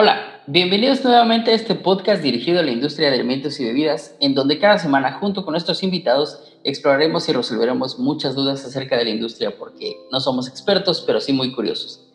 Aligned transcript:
Hola, 0.00 0.44
bienvenidos 0.46 1.02
nuevamente 1.02 1.50
a 1.50 1.54
este 1.54 1.74
podcast 1.74 2.22
dirigido 2.22 2.60
a 2.60 2.62
la 2.62 2.70
industria 2.70 3.08
de 3.08 3.16
alimentos 3.16 3.58
y 3.58 3.64
bebidas, 3.64 4.14
en 4.20 4.32
donde 4.32 4.60
cada 4.60 4.78
semana 4.78 5.14
junto 5.14 5.44
con 5.44 5.50
nuestros 5.50 5.82
invitados 5.82 6.56
exploraremos 6.62 7.28
y 7.28 7.32
resolveremos 7.32 7.98
muchas 7.98 8.36
dudas 8.36 8.64
acerca 8.64 8.96
de 8.96 9.02
la 9.02 9.10
industria 9.10 9.58
porque 9.58 9.96
no 10.12 10.20
somos 10.20 10.46
expertos, 10.46 11.02
pero 11.04 11.20
sí 11.20 11.32
muy 11.32 11.52
curiosos. 11.52 12.08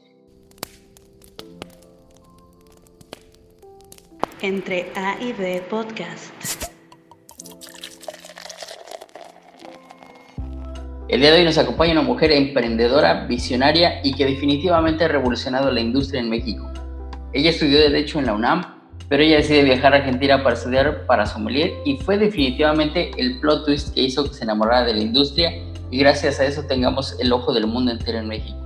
Entre 4.41 4.89
A 4.95 5.21
y 5.21 5.33
B 5.33 5.61
Podcast. 5.69 6.71
El 11.09 11.19
día 11.19 11.33
de 11.33 11.39
hoy 11.39 11.43
nos 11.43 11.57
acompaña 11.57 11.91
una 11.91 12.01
mujer 12.01 12.31
emprendedora, 12.31 13.25
visionaria 13.25 13.99
y 14.05 14.13
que 14.13 14.25
definitivamente 14.25 15.03
ha 15.03 15.09
revolucionado 15.09 15.69
la 15.69 15.81
industria 15.81 16.21
en 16.21 16.29
México. 16.29 16.72
Ella 17.33 17.49
estudió 17.49 17.79
Derecho 17.79 18.19
en 18.19 18.27
la 18.27 18.33
UNAM, 18.33 18.63
pero 19.09 19.23
ella 19.23 19.37
decide 19.37 19.63
viajar 19.63 19.93
a 19.93 19.97
Argentina 19.97 20.43
para 20.43 20.55
estudiar 20.55 21.07
para 21.07 21.25
sommelier 21.25 21.73
y 21.83 21.97
fue 21.97 22.19
definitivamente 22.19 23.09
el 23.17 23.39
plot 23.39 23.65
twist 23.65 23.93
que 23.95 24.01
hizo 24.01 24.23
que 24.23 24.35
se 24.35 24.43
enamorara 24.43 24.85
de 24.85 24.93
la 24.93 25.01
industria 25.01 25.51
y 25.89 25.97
gracias 25.97 26.39
a 26.39 26.45
eso 26.45 26.63
tengamos 26.65 27.19
el 27.19 27.33
ojo 27.33 27.51
del 27.51 27.65
mundo 27.65 27.91
entero 27.91 28.19
en 28.19 28.27
México. 28.27 28.57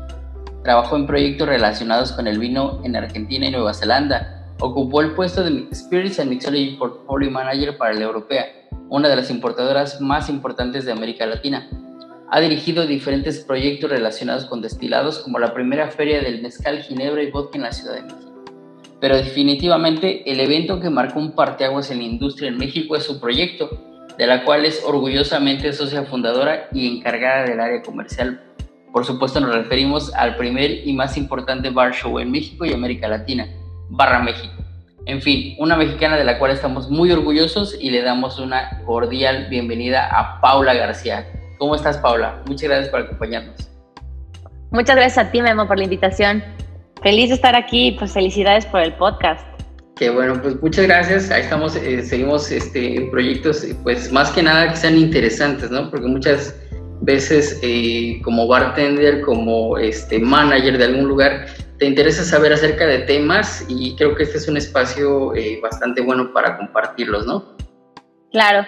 Trabajó 0.64 0.98
en 0.98 1.08
proyectos 1.08 1.48
relacionados 1.48 2.12
con 2.12 2.28
el 2.28 2.40
vino 2.40 2.82
en 2.84 2.98
Argentina 2.98 3.48
y 3.48 3.52
Nueva 3.52 3.74
Zelanda. 3.74 4.46
Ocupó 4.60 5.00
el 5.00 5.12
puesto 5.12 5.44
de 5.46 5.74
Spirits 5.74 6.20
and 6.20 6.30
Mixology 6.30 6.76
Portfolio 6.76 7.32
Manager 7.32 7.78
para 7.78 7.94
la 7.94 8.04
Europea, 8.04 8.48
una 8.90 9.08
de 9.08 9.16
las 9.16 9.30
importadoras 9.30 10.02
más 10.02 10.28
importantes 10.28 10.84
de 10.84 10.92
América 10.92 11.26
Latina. 11.26 11.70
Ha 12.32 12.42
dirigido 12.42 12.86
diferentes 12.86 13.40
proyectos 13.40 13.90
relacionados 13.90 14.44
con 14.44 14.62
destilados, 14.62 15.20
como 15.20 15.40
la 15.40 15.54
primera 15.54 15.90
feria 15.90 16.22
del 16.22 16.42
mezcal, 16.42 16.82
ginebra 16.82 17.24
y 17.24 17.32
vodka 17.32 17.58
en 17.58 17.64
la 17.64 17.72
Ciudad 17.72 17.96
de 17.96 18.02
México 18.02 18.27
pero 19.00 19.16
definitivamente 19.16 20.30
el 20.32 20.40
evento 20.40 20.80
que 20.80 20.90
marcó 20.90 21.20
un 21.20 21.34
parteaguas 21.34 21.92
en 21.92 22.00
la 22.00 22.06
industria 22.06 22.50
en 22.50 22.58
México 22.58 22.96
es 22.96 23.04
su 23.04 23.20
proyecto, 23.20 23.70
de 24.18 24.28
la 24.28 24.44
cual 24.44 24.66
es 24.66 24.84
orgullosamente 24.84 25.72
socia 25.74 26.04
fundadora 26.04 26.68
y 26.72 26.98
encargada 26.98 27.44
del 27.44 27.60
área 27.60 27.82
comercial. 27.84 28.42
Por 28.92 29.06
supuesto 29.06 29.40
nos 29.40 29.54
referimos 29.54 30.14
al 30.16 30.38
primer 30.38 30.88
y 30.88 30.94
más 30.94 31.18
importante 31.18 31.70
bar 31.70 31.94
show 31.94 32.18
en 32.20 32.32
México 32.32 32.66
y 32.66 32.74
América 32.74 33.08
Latina, 33.08 33.48
Barra 33.90 34.20
México. 34.20 34.54
En 35.06 35.22
fin, 35.22 35.56
una 35.60 35.78
mexicana 35.78 36.18
de 36.18 36.24
la 36.24 36.40
cual 36.40 36.52
estamos 36.52 36.90
muy 36.90 37.12
orgullosos 37.12 37.78
y 37.80 37.92
le 37.92 38.02
damos 38.02 38.40
una 38.40 38.82
cordial 38.86 39.48
bienvenida 39.50 40.08
a 40.08 40.42
Paula 40.42 40.74
García. 40.74 41.26
¿Cómo 41.60 41.76
estás, 41.76 41.98
Paula? 42.00 42.42
Muchas 42.46 42.70
gracias 42.70 42.90
por 42.90 43.02
acompañarnos. 43.02 43.70
Muchas 44.72 44.96
gracias 44.96 45.28
a 45.28 45.32
ti, 45.32 45.42
Memo, 45.42 45.66
por 45.66 45.78
la 45.78 45.86
invitación. 45.86 46.44
Feliz 47.04 47.30
de 47.30 47.36
estar 47.36 47.56
aquí, 47.56 47.96
pues 47.98 48.14
felicidades 48.14 48.66
por 48.66 48.82
el 48.82 48.94
podcast. 48.94 49.46
Que 49.96 50.10
bueno, 50.10 50.40
pues 50.42 50.62
muchas 50.62 50.86
gracias. 50.86 51.32
Ahí 51.32 51.42
estamos, 51.42 51.76
eh, 51.76 52.04
seguimos 52.04 52.52
este, 52.52 52.98
en 52.98 53.12
proyectos, 53.12 53.66
pues 53.84 54.12
más 54.12 54.32
que 54.32 54.44
nada 54.44 54.70
que 54.70 54.76
sean 54.76 54.98
interesantes, 54.98 55.72
¿no? 55.72 55.90
Porque 55.90 56.08
muchas 56.08 56.56
veces 57.02 57.60
eh, 57.64 58.20
como 58.24 58.48
bartender, 58.48 59.22
como 59.22 59.78
este, 59.78 60.20
manager 60.20 60.78
de 60.78 60.86
algún 60.86 61.08
lugar, 61.08 61.48
te 61.78 61.86
interesa 61.86 62.24
saber 62.24 62.54
acerca 62.54 62.86
de 62.86 63.00
temas 63.00 63.66
y 63.70 63.96
creo 63.96 64.16
que 64.16 64.24
este 64.24 64.38
es 64.38 64.48
un 64.48 64.58
espacio 64.58 65.36
eh, 65.36 65.60
bastante 65.62 66.02
bueno 66.02 66.34
para 66.34 66.58
compartirlos, 66.58 67.26
¿no? 67.26 67.56
Claro, 68.32 68.68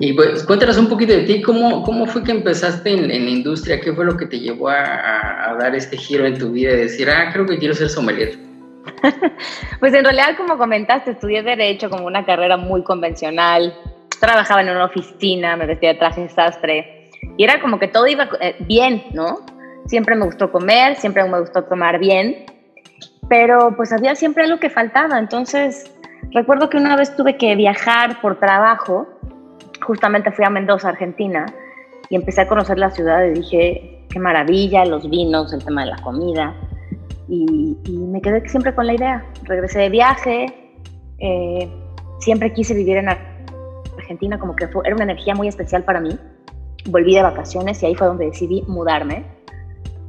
y 0.00 0.12
pues 0.12 0.44
cuéntanos 0.44 0.78
un 0.78 0.88
poquito 0.88 1.12
de 1.12 1.22
ti, 1.22 1.42
¿cómo, 1.42 1.82
cómo 1.82 2.06
fue 2.06 2.22
que 2.22 2.30
empezaste 2.30 2.90
en, 2.90 3.08
la 3.08 3.14
industria? 3.30 3.80
¿Qué 3.80 3.92
fue 3.92 4.04
lo 4.04 4.16
que 4.16 4.26
te 4.26 4.38
llevó 4.38 4.68
a, 4.68 5.56
dar 5.58 5.74
este 5.74 5.96
giro 5.96 6.24
en 6.24 6.38
tu 6.38 6.52
vida 6.52 6.72
y 6.72 6.76
decir, 6.76 7.10
ah, 7.10 7.30
creo 7.32 7.46
que 7.46 7.58
quiero 7.58 7.74
ser 7.74 7.88
sommelier? 7.88 8.38
pues 9.80 9.92
en 9.94 10.04
realidad, 10.04 10.36
como 10.36 10.56
comentaste, 10.56 11.12
estudié 11.12 11.42
Derecho 11.42 11.90
como 11.90 12.06
una 12.06 12.24
carrera 12.24 12.56
muy 12.56 12.82
convencional. 12.84 13.74
Trabajaba 14.20 14.62
en 14.62 14.70
una 14.70 14.84
oficina, 14.84 15.56
me 15.56 15.66
vestía 15.66 15.92
de 15.92 15.98
traje 15.98 16.28
sastre 16.28 17.10
y 17.36 17.44
era 17.44 17.60
como 17.60 17.78
que 17.78 17.88
todo 17.88 18.06
iba 18.06 18.28
eh, 18.40 18.56
bien, 18.60 19.02
¿no? 19.12 19.40
Siempre 19.86 20.14
me 20.14 20.26
gustó 20.26 20.52
comer, 20.52 20.96
siempre 20.96 21.24
me 21.24 21.40
gustó 21.40 21.64
tomar 21.64 21.98
bien, 21.98 22.46
pero 23.28 23.74
pues 23.76 23.92
había 23.92 24.14
siempre 24.14 24.44
algo 24.44 24.58
que 24.58 24.70
faltaba. 24.70 25.18
Entonces, 25.18 25.90
recuerdo 26.32 26.70
que 26.70 26.76
una 26.76 26.94
vez 26.96 27.16
tuve 27.16 27.36
que 27.36 27.56
viajar 27.56 28.20
por 28.20 28.38
trabajo 28.38 29.17
justamente 29.88 30.30
fui 30.32 30.44
a 30.44 30.50
Mendoza, 30.50 30.90
Argentina, 30.90 31.46
y 32.10 32.16
empecé 32.16 32.42
a 32.42 32.46
conocer 32.46 32.78
la 32.78 32.90
ciudad 32.90 33.24
y 33.24 33.30
dije, 33.30 34.04
qué 34.10 34.18
maravilla, 34.18 34.84
los 34.84 35.08
vinos, 35.08 35.54
el 35.54 35.64
tema 35.64 35.84
de 35.84 35.90
la 35.92 36.02
comida. 36.02 36.54
Y, 37.26 37.76
me 37.86 38.20
quedé 38.20 38.46
siempre 38.48 38.74
con 38.74 38.86
la 38.86 38.94
idea. 38.94 39.24
Regresé 39.44 39.78
de 39.80 39.88
viaje, 39.88 40.46
eh, 41.18 41.70
siempre 42.18 42.52
quise 42.52 42.74
vivir 42.74 42.98
en 42.98 43.08
Argentina, 43.96 44.38
como 44.38 44.54
que 44.54 44.68
fue, 44.68 44.82
era 44.84 44.94
una 44.94 45.04
energía 45.04 45.34
muy 45.34 45.48
especial 45.48 45.82
para 45.84 46.00
mí. 46.00 46.18
Volví 46.86 47.14
de 47.14 47.22
vacaciones 47.22 47.82
y 47.82 47.86
ahí 47.86 47.94
fue 47.94 48.06
donde 48.08 48.26
decidí 48.26 48.62
mudarme. 48.68 49.24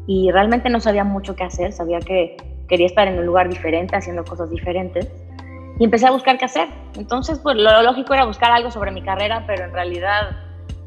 Y 0.08 0.30
realmente 0.32 0.70
no 0.70 0.82
sabía 0.82 1.06
mucho 1.06 1.36
qué 1.38 1.46
hacer, 1.46 1.72
sabía 1.72 2.00
que 2.00 2.36
quería 2.68 2.86
estar 2.86 3.08
en 3.08 3.18
un 3.18 3.26
lugar 3.26 3.48
diferente, 3.48 3.96
haciendo 3.96 4.26
cosas 4.26 4.50
diferentes 4.50 5.10
y 5.80 5.86
empecé 5.86 6.08
a 6.08 6.12
buscar 6.12 6.38
qué 6.38 6.46
hacer. 6.46 6.68
Entonces, 6.98 7.40
pues 7.40 7.56
lo 7.56 7.82
lógico 7.82 8.14
era 8.14 8.26
buscar 8.26 8.52
algo 8.52 8.70
sobre 8.70 8.92
mi 8.92 9.02
carrera, 9.02 9.46
pero 9.48 9.64
en 9.64 9.74
realidad 9.74 10.32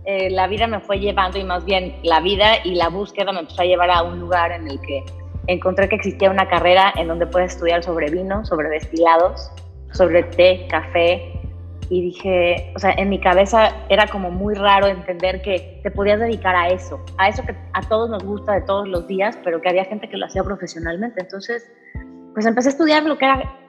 eh, 0.04 0.30
la 0.30 0.46
vida 0.46 0.66
me 0.66 0.80
fue 0.80 1.00
llevando 1.00 1.38
y 1.38 1.44
más 1.44 1.64
bien 1.64 1.96
la 2.02 2.20
vida 2.20 2.58
y 2.62 2.74
la 2.74 2.88
búsqueda 2.88 3.32
me 3.32 3.40
empezó 3.40 3.62
a 3.62 3.64
llevar 3.64 3.90
a 3.90 4.02
un 4.02 4.20
lugar 4.20 4.52
en 4.52 4.68
el 4.68 4.80
que 4.80 5.02
encontré 5.46 5.88
que 5.88 5.96
existía 5.96 6.30
una 6.30 6.46
carrera 6.46 6.92
en 6.96 7.08
donde 7.08 7.26
puedes 7.26 7.54
estudiar 7.54 7.82
sobre 7.82 8.10
vino, 8.10 8.44
sobre 8.44 8.68
destilados, 8.68 9.50
sobre 9.92 10.22
té, 10.24 10.66
café. 10.68 11.40
Y 11.88 12.00
dije, 12.00 12.72
o 12.74 12.78
sea, 12.78 12.92
en 12.92 13.10
mi 13.10 13.20
cabeza 13.20 13.70
era 13.88 14.06
como 14.06 14.30
muy 14.30 14.54
raro 14.54 14.86
entender 14.86 15.42
que 15.42 15.80
te 15.82 15.90
podías 15.90 16.20
dedicar 16.20 16.54
a 16.54 16.68
eso, 16.68 17.04
a 17.18 17.28
eso 17.28 17.42
que 17.44 17.54
a 17.74 17.82
todos 17.82 18.08
nos 18.08 18.24
gusta 18.24 18.52
de 18.52 18.62
todos 18.62 18.88
los 18.88 19.06
días, 19.06 19.38
pero 19.44 19.60
que 19.60 19.68
había 19.68 19.84
gente 19.84 20.08
que 20.08 20.16
lo 20.16 20.26
hacía 20.26 20.42
profesionalmente. 20.42 21.20
Entonces, 21.20 21.70
pues 22.32 22.46
empecé 22.46 22.68
a 22.68 22.72
estudiar 22.72 23.02
lo 23.02 23.18
que 23.18 23.26
era 23.26 23.61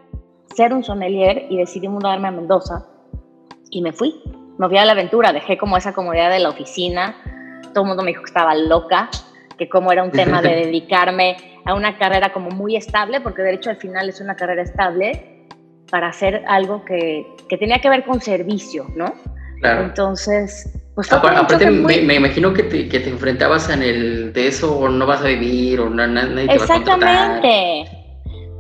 ser 0.56 0.74
un 0.74 0.84
sommelier 0.84 1.48
y 1.50 1.58
decidí 1.58 1.88
mudarme 1.88 2.28
a 2.28 2.32
Mendoza 2.32 2.86
y 3.70 3.82
me 3.82 3.92
fui. 3.92 4.22
Me 4.58 4.68
fui 4.68 4.78
a 4.78 4.86
la 4.86 4.92
aventura, 4.92 5.34
dejé 5.34 5.58
como 5.58 5.78
esa 5.78 5.94
comodidad 5.94 6.30
de 6.30 6.40
la 6.40 6.50
oficina. 6.50 7.16
Todo 7.74 7.84
el 7.84 7.88
mundo 7.88 8.04
me 8.04 8.12
dijo 8.12 8.22
que 8.22 8.28
estaba 8.28 8.54
loca, 8.56 9.10
que 9.58 9.68
como 9.68 9.92
era 9.92 10.04
un 10.04 10.12
tema 10.12 10.42
de 10.42 10.50
dedicarme 10.50 11.38
a 11.66 11.74
una 11.74 11.98
carrera 11.98 12.32
como 12.32 12.50
muy 12.50 12.76
estable, 12.76 13.20
porque 13.22 13.42
de 13.42 13.54
hecho 13.54 13.70
al 13.72 13.78
final 13.78 14.10
es 14.10 14.22
una 14.22 14.36
carrera 14.36 14.62
estable, 14.62 15.48
para 15.90 16.08
hacer 16.08 16.44
algo 16.48 16.86
que, 16.86 17.26
que 17.50 17.58
tenía 17.58 17.80
que 17.80 17.90
ver 17.90 18.04
con 18.04 18.22
servicio, 18.22 18.88
¿no? 18.96 19.14
Claro. 19.60 19.84
Entonces, 19.86 20.72
pues 20.96 21.12
aparte, 21.12 21.70
me, 21.70 22.16
imagino 22.16 22.54
que 22.54 22.64
te, 22.64 22.90
que 22.90 23.00
te, 23.00 23.10
enfrentabas 23.10 23.70
en 23.70 23.82
el 23.82 24.34
de 24.34 24.48
eso 24.48 24.78
o 24.78 24.90
no 24.90 25.06
vas 25.06 25.22
a 25.22 25.28
vivir 25.28 25.80
o 25.80 25.90
no, 25.90 26.06
nadie 26.06 26.48
te 26.48 26.54
Exactamente 26.56 28.03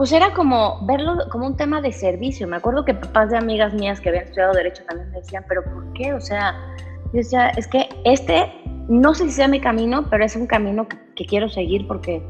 pues 0.03 0.11
era 0.11 0.33
como 0.33 0.85
verlo 0.85 1.29
como 1.29 1.47
un 1.47 1.55
tema 1.55 1.79
de 1.79 1.93
servicio. 1.93 2.45
Me 2.45 2.57
acuerdo 2.57 2.83
que 2.83 2.93
papás 2.93 3.29
de 3.29 3.37
amigas 3.37 3.73
mías 3.73 4.01
que 4.01 4.09
habían 4.09 4.25
estudiado 4.25 4.51
Derecho 4.51 4.83
también 4.83 5.09
me 5.11 5.19
decían, 5.19 5.45
pero 5.47 5.63
¿por 5.63 5.93
qué? 5.93 6.13
O 6.13 6.19
sea, 6.19 6.59
yo 7.05 7.19
decía, 7.19 7.51
es 7.51 7.69
que 7.69 7.87
este, 8.03 8.51
no 8.89 9.13
sé 9.13 9.23
si 9.23 9.31
sea 9.31 9.47
mi 9.47 9.61
camino, 9.61 10.09
pero 10.09 10.25
es 10.25 10.35
un 10.35 10.45
camino 10.45 10.89
que, 11.15 11.25
quiero 11.25 11.47
seguir 11.47 11.87
porque 11.87 12.21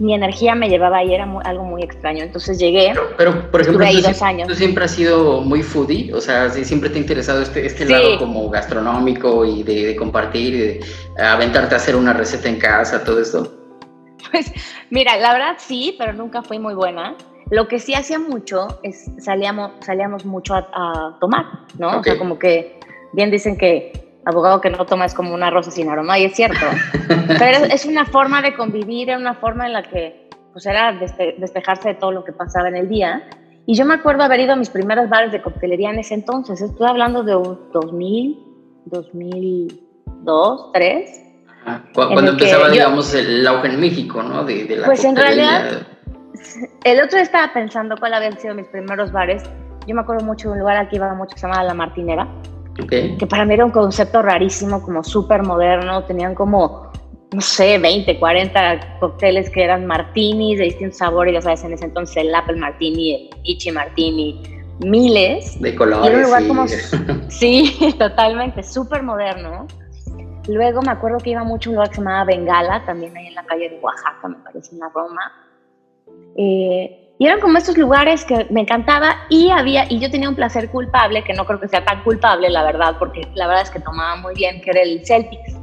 mi 0.00 0.12
energía 0.12 0.54
me 0.54 0.68
llevaba 0.68 0.98
ahí, 0.98 1.14
era 1.14 1.24
algo 1.44 1.64
muy 1.64 1.82
extraño. 1.82 2.22
Entonces 2.22 2.58
llegué. 2.58 2.92
Pero, 3.16 3.50
por 3.50 3.62
ejemplo, 3.62 3.86
tú, 3.90 4.02
dos 4.02 4.20
años. 4.20 4.46
tú, 4.46 4.54
siempre 4.54 4.84
has 4.84 4.90
sido 4.90 5.40
muy 5.40 5.62
foodie, 5.62 6.12
o 6.12 6.20
sea, 6.20 6.50
siempre 6.50 6.90
te 6.90 6.98
ha 6.98 7.00
interesado 7.00 7.40
este, 7.40 7.64
este 7.64 7.86
lado 7.86 8.18
como 8.18 8.50
gastronómico 8.50 9.46
y 9.46 9.62
de, 9.62 9.86
de 9.86 9.96
compartir, 9.96 10.54
y 10.54 10.58
de 10.58 10.80
aventarte 11.24 11.74
a 11.74 11.78
hacer 11.78 11.96
una 11.96 12.12
receta 12.12 12.50
en 12.50 12.58
casa, 12.58 13.02
todo 13.02 13.18
esto. 13.18 13.63
Pues 14.30 14.52
mira, 14.90 15.16
la 15.16 15.32
verdad 15.32 15.56
sí, 15.58 15.94
pero 15.98 16.12
nunca 16.12 16.42
fui 16.42 16.58
muy 16.58 16.74
buena. 16.74 17.16
Lo 17.50 17.68
que 17.68 17.78
sí 17.78 17.94
hacía 17.94 18.18
mucho 18.18 18.80
es 18.82 19.10
salíamos, 19.18 19.72
salíamos 19.80 20.24
mucho 20.24 20.54
a, 20.54 21.16
tomar, 21.20 21.44
¿no? 21.78 21.98
O 21.98 22.02
sea, 22.02 22.18
como 22.18 22.38
que 22.38 22.80
bien 23.12 23.30
dicen 23.30 23.58
que 23.58 23.92
abogado 24.24 24.60
que 24.60 24.70
no 24.70 24.86
toma 24.86 25.04
es 25.04 25.14
como 25.14 25.34
una 25.34 25.50
rosa 25.50 25.70
sin 25.70 25.88
aroma, 25.88 26.18
y 26.18 26.24
es 26.24 26.34
cierto. 26.34 26.64
pero 27.38 27.66
es, 27.66 27.84
una 27.84 28.06
forma 28.06 28.40
de 28.42 28.54
convivir, 28.54 29.10
es 29.10 29.18
una 29.18 29.34
forma 29.34 29.66
en 29.66 29.74
la 29.74 29.82
que 29.82 30.30
pues 30.52 30.66
era 30.66 30.92
despejarse 30.92 31.88
de 31.88 31.94
todo 31.94 32.12
lo 32.12 32.24
que 32.24 32.32
pasaba 32.32 32.68
en 32.68 32.76
el 32.76 32.88
día. 32.88 33.28
Y 33.66 33.74
yo 33.74 33.84
me 33.84 33.94
acuerdo 33.94 34.22
haber 34.22 34.40
ido 34.40 34.52
a 34.52 34.56
mis 34.56 34.70
primeros 34.70 35.08
bares 35.08 35.32
de 35.32 35.42
coctelería 35.42 35.90
en 35.90 35.98
ese 35.98 36.14
entonces. 36.14 36.60
Estoy 36.60 36.86
hablando 36.86 37.22
de 37.22 37.34
un 37.34 37.72
2000, 37.72 38.38
2002, 38.86 40.72
2003. 40.72 41.23
Cuando 41.94 42.32
empezaba, 42.32 42.68
digamos, 42.68 43.14
el 43.14 43.46
auge 43.46 43.68
en 43.68 43.80
México, 43.80 44.22
¿no? 44.22 44.44
De, 44.44 44.76
la 44.76 44.86
pues 44.86 45.04
en 45.04 45.16
realidad, 45.16 45.86
el 46.84 46.98
otro 46.98 47.16
día 47.16 47.22
estaba 47.22 47.52
pensando 47.52 47.96
cuál 47.98 48.14
habían 48.14 48.38
sido 48.38 48.54
mis 48.54 48.66
primeros 48.66 49.12
bares. 49.12 49.42
Yo 49.86 49.94
me 49.94 50.02
acuerdo 50.02 50.24
mucho 50.24 50.48
de 50.48 50.54
un 50.54 50.60
lugar 50.60 50.76
al 50.76 50.88
que 50.88 50.96
iba 50.96 51.12
mucho 51.14 51.34
que 51.34 51.40
se 51.40 51.46
llamaba 51.46 51.64
La 51.64 51.74
Martinera, 51.74 52.28
que 52.88 53.26
para 53.26 53.44
mí 53.44 53.54
era 53.54 53.64
un 53.64 53.70
concepto 53.70 54.22
rarísimo, 54.22 54.82
como 54.82 55.02
súper 55.04 55.42
moderno. 55.42 56.04
Tenían 56.04 56.34
como 56.34 56.92
no 57.34 57.40
sé, 57.40 57.78
20, 57.78 58.18
40 58.18 58.98
cócteles 59.00 59.50
que 59.50 59.64
eran 59.64 59.86
martinis 59.86 60.58
de 60.58 60.64
distintos 60.64 60.98
sabores, 60.98 61.34
ya 61.34 61.42
sabes, 61.42 61.64
en 61.64 61.72
ese 61.72 61.86
entonces 61.86 62.16
el 62.18 62.34
Apple 62.34 62.56
Martini, 62.56 63.14
el 63.14 63.30
Ichi 63.42 63.72
Martini, 63.72 64.40
miles. 64.84 65.60
De 65.60 65.74
colores. 65.74 66.28
sí, 67.28 67.76
totalmente, 67.98 68.62
súper 68.62 69.02
moderno. 69.02 69.66
Luego 70.48 70.82
me 70.82 70.90
acuerdo 70.90 71.18
que 71.18 71.30
iba 71.30 71.44
mucho 71.44 71.68
a 71.68 71.72
un 71.72 71.74
lugar 71.76 71.88
que 71.88 71.96
se 71.96 72.00
llamaba 72.00 72.24
Bengala, 72.24 72.84
también 72.84 73.16
ahí 73.16 73.28
en 73.28 73.34
la 73.34 73.44
calle 73.44 73.70
de 73.70 73.78
Oaxaca, 73.80 74.28
me 74.28 74.36
parece, 74.36 74.74
en 74.74 74.80
la 74.80 74.88
Roma. 74.88 75.32
Eh, 76.36 77.04
y 77.18 77.26
eran 77.26 77.40
como 77.40 77.58
estos 77.58 77.78
lugares 77.78 78.24
que 78.24 78.46
me 78.50 78.60
encantaba 78.60 79.14
y 79.28 79.50
había, 79.50 79.90
y 79.90 80.00
yo 80.00 80.10
tenía 80.10 80.28
un 80.28 80.34
placer 80.34 80.68
culpable, 80.68 81.22
que 81.22 81.32
no 81.32 81.46
creo 81.46 81.60
que 81.60 81.68
sea 81.68 81.84
tan 81.84 82.02
culpable, 82.02 82.50
la 82.50 82.64
verdad, 82.64 82.96
porque 82.98 83.28
la 83.34 83.46
verdad 83.46 83.62
es 83.62 83.70
que 83.70 83.80
tomaba 83.80 84.16
muy 84.16 84.34
bien, 84.34 84.60
que 84.60 84.70
era 84.70 84.82
el 84.82 85.06
Celtics. 85.06 85.56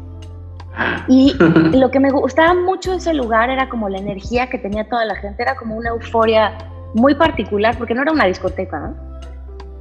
Y 1.10 1.34
lo 1.77 1.92
que 1.92 2.00
me 2.00 2.10
gustaba 2.10 2.54
mucho 2.54 2.92
de 2.92 2.98
ese 2.98 3.13
lugar 3.13 3.50
era 3.50 3.68
como 3.68 3.89
la 3.89 3.98
energía 3.98 4.50
que 4.50 4.57
tenía 4.57 4.88
toda 4.88 5.04
la 5.04 5.16
gente, 5.16 5.44
era 5.44 5.56
como 5.56 5.75
una 5.75 5.89
euforia 5.89 6.57
muy 6.94 7.16
particular, 7.16 7.77
porque 7.77 7.94
no 7.94 8.01
era 8.01 8.13
una 8.13 8.25
discoteca, 8.25 8.80
¿no? 8.80 8.95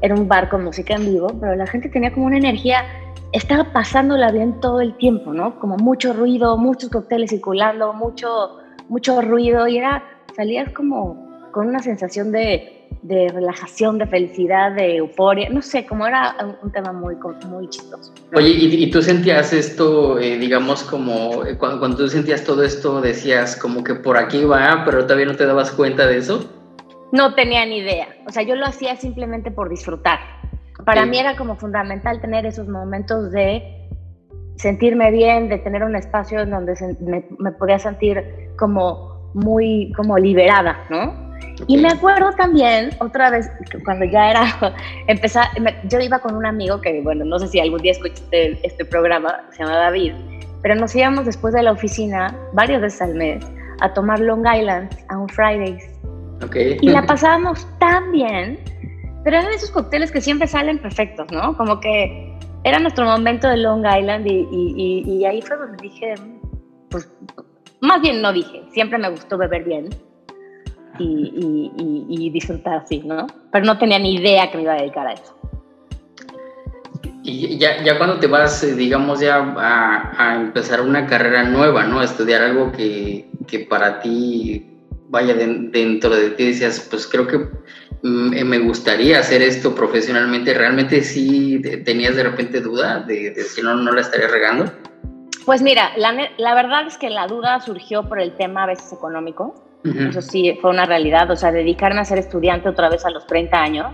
Era 0.02 0.14
un 0.14 0.26
bar 0.26 0.48
con 0.48 0.64
música 0.64 0.94
en 0.94 1.04
vivo, 1.06 1.28
pero 1.40 1.54
la 1.54 1.66
gente 1.66 1.88
tenía 1.88 2.12
como 2.12 2.26
una 2.26 2.38
energía, 2.38 2.84
estaba 3.32 3.72
pasándola 3.72 4.30
bien 4.32 4.60
todo 4.60 4.80
el 4.80 4.96
tiempo, 4.96 5.32
¿no? 5.32 5.58
Como 5.58 5.76
mucho 5.76 6.12
ruido, 6.12 6.56
muchos 6.56 6.90
cócteles 6.90 7.30
circulando, 7.30 7.92
mucho, 7.92 8.58
mucho 8.88 9.20
ruido, 9.20 9.68
y 9.68 9.78
era, 9.78 10.04
salías 10.34 10.72
como 10.72 11.28
con 11.52 11.68
una 11.68 11.80
sensación 11.80 12.32
de, 12.32 12.88
de, 13.02 13.28
relajación, 13.28 13.98
de 13.98 14.06
felicidad, 14.06 14.72
de 14.72 14.96
euforia, 14.96 15.48
no 15.50 15.62
sé, 15.62 15.86
como 15.86 16.06
era 16.06 16.36
un, 16.62 16.70
tema 16.70 16.92
muy, 16.92 17.16
muy 17.48 17.68
chistoso. 17.68 18.12
Oye, 18.34 18.50
¿y, 18.50 18.90
tú 18.90 19.02
sentías 19.02 19.52
esto, 19.52 20.18
eh, 20.18 20.38
digamos, 20.38 20.82
como 20.84 21.44
eh, 21.44 21.56
cuando, 21.58 21.78
cuando, 21.78 21.96
tú 21.96 22.08
sentías 22.08 22.44
todo 22.44 22.62
esto, 22.62 23.00
decías 23.00 23.56
como 23.56 23.82
que 23.82 23.94
por 23.94 24.16
aquí 24.16 24.44
va, 24.44 24.82
pero 24.84 25.04
todavía 25.04 25.26
no 25.26 25.36
te 25.36 25.46
dabas 25.46 25.70
cuenta 25.72 26.06
de 26.06 26.18
eso? 26.18 26.48
No 27.12 27.34
tenía 27.34 27.66
ni 27.66 27.78
idea, 27.78 28.08
o 28.26 28.30
sea, 28.30 28.42
yo 28.42 28.54
lo 28.54 28.66
hacía 28.66 28.96
simplemente 28.96 29.50
por 29.50 29.68
disfrutar. 29.68 30.39
Para 30.84 31.06
mí 31.06 31.18
era 31.18 31.36
como 31.36 31.56
fundamental 31.56 32.20
tener 32.20 32.46
esos 32.46 32.68
momentos 32.68 33.30
de 33.32 33.62
sentirme 34.56 35.10
bien, 35.10 35.48
de 35.48 35.58
tener 35.58 35.82
un 35.82 35.96
espacio 35.96 36.40
en 36.40 36.50
donde 36.50 36.74
me, 37.00 37.24
me 37.38 37.52
podía 37.52 37.78
sentir 37.78 38.22
como 38.58 39.30
muy 39.34 39.92
como 39.96 40.18
liberada, 40.18 40.78
¿no? 40.90 41.30
Y 41.66 41.76
me 41.76 41.88
acuerdo 41.88 42.30
también, 42.32 42.90
otra 43.00 43.30
vez, 43.30 43.50
cuando 43.84 44.04
ya 44.06 44.30
era, 44.30 44.74
empezar, 45.06 45.48
yo 45.84 46.00
iba 46.00 46.18
con 46.18 46.34
un 46.34 46.46
amigo 46.46 46.80
que, 46.80 47.00
bueno, 47.02 47.24
no 47.24 47.38
sé 47.38 47.48
si 47.48 47.60
algún 47.60 47.80
día 47.82 47.92
escuchaste 47.92 48.58
este 48.66 48.84
programa, 48.84 49.40
se 49.50 49.62
llama 49.62 49.76
David, 49.76 50.14
pero 50.62 50.74
nos 50.74 50.94
íbamos 50.94 51.26
después 51.26 51.54
de 51.54 51.62
la 51.62 51.72
oficina, 51.72 52.34
varias 52.52 52.80
veces 52.80 53.02
al 53.02 53.14
mes, 53.14 53.44
a 53.80 53.92
tomar 53.92 54.20
Long 54.20 54.44
Island 54.46 54.90
a 55.08 55.18
un 55.18 55.28
Fridays. 55.28 55.84
Okay. 56.44 56.78
Y 56.80 56.88
la 56.88 57.02
pasábamos 57.06 57.66
tan 57.78 58.10
bien, 58.12 58.58
pero 59.24 59.38
eran 59.38 59.52
esos 59.52 59.70
cócteles 59.70 60.10
que 60.10 60.20
siempre 60.20 60.48
salen 60.48 60.78
perfectos, 60.78 61.26
¿no? 61.30 61.56
Como 61.56 61.80
que 61.80 62.34
era 62.64 62.78
nuestro 62.78 63.04
momento 63.04 63.48
de 63.48 63.58
Long 63.58 63.84
Island 63.84 64.26
y, 64.26 65.24
ahí 65.24 65.42
fue 65.42 65.56
donde 65.56 65.82
dije, 65.82 66.14
pues, 66.90 67.10
más 67.80 68.00
bien 68.00 68.22
no 68.22 68.32
dije, 68.32 68.62
siempre 68.72 68.98
me 68.98 69.10
gustó 69.10 69.36
beber 69.38 69.64
bien 69.64 69.88
y, 70.98 72.30
disfrutar 72.32 72.74
así, 72.74 73.00
¿no? 73.00 73.26
Pero 73.50 73.64
no 73.64 73.78
tenía 73.78 73.98
ni 73.98 74.14
idea 74.14 74.50
que 74.50 74.56
me 74.58 74.64
iba 74.64 74.74
a 74.74 74.76
dedicar 74.76 75.06
a 75.06 75.12
eso. 75.12 75.36
Y 77.22 77.58
ya, 77.58 77.82
ya 77.82 77.98
cuando 77.98 78.18
te 78.18 78.26
vas, 78.26 78.62
eh, 78.62 78.74
digamos, 78.74 79.20
ya 79.20 79.54
a, 79.58 80.36
empezar 80.36 80.80
una 80.80 81.06
carrera 81.06 81.44
nueva, 81.44 81.84
¿no? 81.84 82.02
Estudiar 82.02 82.42
algo 82.42 82.72
que, 82.72 83.28
que 83.46 83.60
para 83.60 84.00
ti 84.00 84.69
vaya 85.10 85.34
dentro 85.34 86.10
de 86.10 86.30
ti, 86.30 86.46
decías, 86.46 86.86
pues 86.88 87.06
creo 87.06 87.26
que 87.26 87.38
mm, 88.02 88.44
me 88.44 88.58
gustaría 88.58 89.18
hacer 89.18 89.42
esto 89.42 89.74
profesionalmente. 89.74 90.54
¿Realmente 90.54 91.02
sí 91.02 91.60
tenías 91.84 92.16
de 92.16 92.22
repente 92.22 92.60
duda 92.60 93.00
de, 93.00 93.34
si 93.42 93.60
no, 93.62 93.74
no 93.74 93.92
la 93.92 94.00
estaría 94.00 94.28
regando? 94.28 94.72
Pues 95.44 95.62
mira, 95.62 95.90
la, 95.96 96.14
la 96.38 96.54
verdad 96.54 96.86
es 96.86 96.96
que 96.96 97.10
la 97.10 97.26
duda 97.26 97.60
surgió 97.60 98.08
por 98.08 98.20
el 98.20 98.36
tema 98.36 98.64
a 98.64 98.66
veces 98.66 98.92
económico 98.92 99.66
eso 99.84 100.20
sí, 100.20 100.58
fue 100.60 100.70
una 100.70 100.86
realidad. 100.86 101.30
O 101.30 101.36
sea, 101.36 101.52
dedicarme 101.52 102.00
a 102.00 102.04
ser 102.04 102.18
estudiante 102.18 102.68
otra 102.68 102.88
vez 102.88 103.04
a 103.04 103.10
los 103.10 103.26
30 103.26 103.60
años 103.60 103.92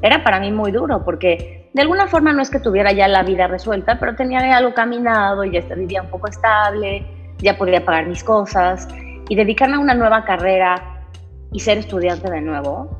era 0.00 0.22
para 0.22 0.38
mí 0.38 0.52
muy 0.52 0.70
duro 0.70 1.04
porque 1.04 1.68
de 1.74 1.82
alguna 1.82 2.06
forma 2.06 2.32
no 2.32 2.40
es 2.40 2.50
que 2.50 2.60
tuviera 2.60 2.92
ya 2.92 3.08
la 3.08 3.24
vida 3.24 3.48
resuelta, 3.48 3.98
pero 3.98 4.14
tenía 4.14 4.56
algo 4.56 4.72
caminado 4.72 5.44
y 5.44 5.50
ya 5.50 5.60
vivía 5.74 6.02
un 6.02 6.08
poco 6.08 6.28
estable, 6.28 7.04
ya 7.38 7.58
podía 7.58 7.84
pagar 7.84 8.06
mis 8.06 8.22
cosas 8.22 8.88
y 9.28 9.36
dedicarme 9.36 9.76
a 9.76 9.80
una 9.80 9.94
nueva 9.94 10.24
carrera 10.24 11.04
y 11.52 11.60
ser 11.60 11.78
estudiante 11.78 12.30
de 12.30 12.40
nuevo 12.40 12.98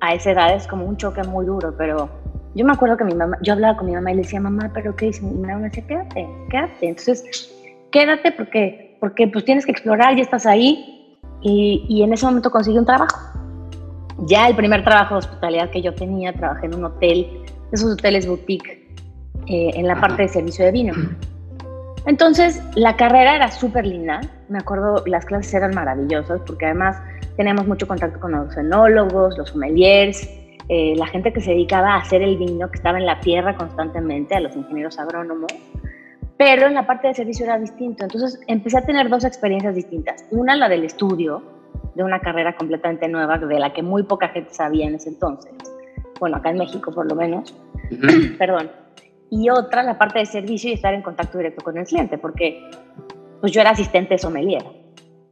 a 0.00 0.14
esa 0.14 0.32
edad 0.32 0.54
es 0.54 0.66
como 0.66 0.84
un 0.84 0.96
choque 0.96 1.22
muy 1.22 1.46
duro, 1.46 1.74
pero 1.78 2.08
yo 2.54 2.64
me 2.64 2.72
acuerdo 2.72 2.96
que 2.96 3.04
mi 3.04 3.14
mamá, 3.14 3.38
yo 3.42 3.52
hablaba 3.52 3.76
con 3.76 3.86
mi 3.86 3.92
mamá 3.92 4.12
y 4.12 4.16
le 4.16 4.22
decía, 4.22 4.40
mamá, 4.40 4.70
¿pero 4.74 4.94
qué 4.96 5.06
hice? 5.06 5.22
Y 5.22 5.26
mi 5.26 5.46
mamá 5.46 5.58
me 5.58 5.68
decía, 5.68 5.86
quédate, 5.86 6.28
quédate. 6.50 6.88
Entonces, 6.88 7.54
quédate 7.90 8.32
porque, 8.32 8.96
porque 9.00 9.28
pues 9.28 9.44
tienes 9.44 9.64
que 9.64 9.72
explorar, 9.72 10.16
ya 10.16 10.22
estás 10.22 10.44
ahí 10.44 11.16
y, 11.40 12.02
en 12.02 12.12
ese 12.12 12.26
momento 12.26 12.50
conseguí 12.50 12.78
un 12.78 12.84
trabajo. 12.84 13.16
Ya 14.26 14.48
el 14.48 14.56
primer 14.56 14.84
trabajo 14.84 15.14
de 15.14 15.18
hospitalidad 15.20 15.70
que 15.70 15.82
yo 15.82 15.94
tenía, 15.94 16.32
trabajé 16.32 16.66
en 16.66 16.74
un 16.74 16.84
hotel, 16.84 17.26
esos 17.72 17.92
hoteles 17.92 18.26
boutique, 18.26 18.86
eh, 19.46 19.70
en 19.74 19.86
la 19.86 20.00
parte 20.00 20.22
de 20.22 20.28
servicio 20.28 20.64
de 20.64 20.72
vino. 20.72 20.94
Entonces, 22.06 22.62
la 22.74 22.96
carrera 22.96 23.36
era 23.36 23.50
súper 23.50 23.86
linda. 23.86 24.20
Me 24.48 24.58
acuerdo, 24.58 25.02
las 25.06 25.24
clases 25.24 25.54
eran 25.54 25.74
maravillosas 25.74 26.40
porque 26.46 26.66
además 26.66 27.00
teníamos 27.36 27.66
mucho 27.66 27.86
contacto 27.86 28.18
con 28.20 28.32
los 28.32 28.56
enólogos, 28.56 29.38
los 29.38 29.50
sommeliers, 29.50 30.28
eh, 30.68 30.94
la 30.96 31.06
gente 31.06 31.32
que 31.32 31.40
se 31.40 31.50
dedicaba 31.50 31.94
a 31.94 31.98
hacer 31.98 32.22
el 32.22 32.36
vino, 32.36 32.70
que 32.70 32.76
estaba 32.76 32.98
en 32.98 33.06
la 33.06 33.20
tierra 33.20 33.56
constantemente, 33.56 34.34
a 34.34 34.40
los 34.40 34.54
ingenieros 34.56 34.98
agrónomos 34.98 35.52
pero 36.42 36.66
en 36.66 36.74
la 36.74 36.84
parte 36.84 37.06
de 37.06 37.14
servicio 37.14 37.44
era 37.44 37.56
distinto. 37.56 38.02
Entonces 38.02 38.40
empecé 38.48 38.76
a 38.78 38.82
tener 38.84 39.08
dos 39.08 39.24
experiencias 39.24 39.76
distintas. 39.76 40.26
Una, 40.32 40.56
la 40.56 40.68
del 40.68 40.82
estudio, 40.82 41.40
de 41.94 42.02
una 42.02 42.18
carrera 42.18 42.56
completamente 42.56 43.06
nueva, 43.06 43.38
de 43.38 43.60
la 43.60 43.72
que 43.72 43.80
muy 43.80 44.02
poca 44.02 44.26
gente 44.28 44.52
sabía 44.52 44.88
en 44.88 44.96
ese 44.96 45.10
entonces. 45.10 45.52
Bueno, 46.18 46.38
acá 46.38 46.50
en 46.50 46.58
México 46.58 46.90
por 46.90 47.08
lo 47.08 47.14
menos. 47.14 47.54
Perdón. 48.38 48.72
Y 49.34 49.48
otra, 49.48 49.82
la 49.82 49.96
parte 49.96 50.18
de 50.18 50.26
servicio 50.26 50.68
y 50.68 50.74
estar 50.74 50.92
en 50.92 51.00
contacto 51.00 51.38
directo 51.38 51.64
con 51.64 51.78
el 51.78 51.86
cliente, 51.86 52.18
porque 52.18 52.68
pues 53.40 53.50
yo 53.50 53.62
era 53.62 53.70
asistente 53.70 54.18
sommelier. 54.18 54.62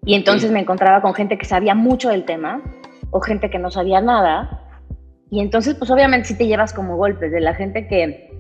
Y 0.07 0.15
entonces 0.15 0.51
me 0.51 0.59
encontraba 0.59 1.03
con 1.03 1.13
gente 1.13 1.37
que 1.37 1.45
sabía 1.45 1.75
mucho 1.75 2.09
del 2.09 2.25
tema 2.25 2.63
o 3.11 3.21
gente 3.21 3.51
que 3.51 3.59
no 3.59 3.71
sabía 3.71 4.01
nada. 4.01 4.83
Y 5.31 5.41
entonces, 5.41 5.75
pues 5.75 5.91
obviamente 5.91 6.29
sí 6.29 6.39
te 6.39 6.47
llevas 6.47 6.73
como 6.73 6.97
golpes 6.97 7.31
de 7.31 7.43
la 7.43 7.55
gente 7.55 7.89
que 7.89 8.33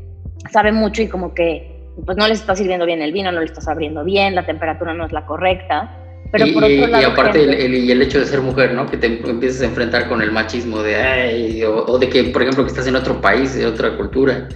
sabe 0.50 0.73
mucho 0.73 1.02
y 1.02 1.08
como 1.08 1.35
que 1.35 1.92
pues 2.06 2.16
no 2.16 2.26
les 2.26 2.40
está 2.40 2.56
sirviendo 2.56 2.87
bien 2.87 3.02
el 3.02 3.12
vino, 3.12 3.30
no 3.30 3.40
les 3.40 3.50
estás 3.50 3.68
abriendo 3.68 4.02
bien, 4.02 4.35
la 4.35 4.46
temperatura 4.46 4.94
no 4.94 5.04
es 5.04 5.12
la 5.12 5.26
correcta. 5.26 5.94
Pero 6.32 6.46
y, 6.46 6.52
por 6.52 6.64
otro 6.64 6.87
lado, 6.87 7.02
y 7.02 7.04
aparte 7.04 7.42
el, 7.42 7.75
y 7.75 7.90
el, 7.90 8.00
hecho 8.00 8.18
de 8.18 8.25
ser 8.25 8.40
mujer, 8.40 8.73
¿no? 8.73 8.87
Que 8.87 8.96
te 8.96 9.06
empieces 9.28 9.61
a 9.61 9.66
enfrentar 9.66 10.08
con 10.08 10.23
el 10.23 10.32
machismo 10.32 10.82
de, 10.82 10.96
ay, 10.96 11.62
o, 11.64 11.99
de 11.99 12.08
que, 12.08 12.25
por 12.25 12.40
ejemplo, 12.40 12.64
que 12.64 12.70
estás 12.70 12.87
en 12.87 12.96
otro 12.96 13.20
país, 13.20 13.54
de 13.54 13.66
otra 13.66 13.94
cultura. 13.99 14.49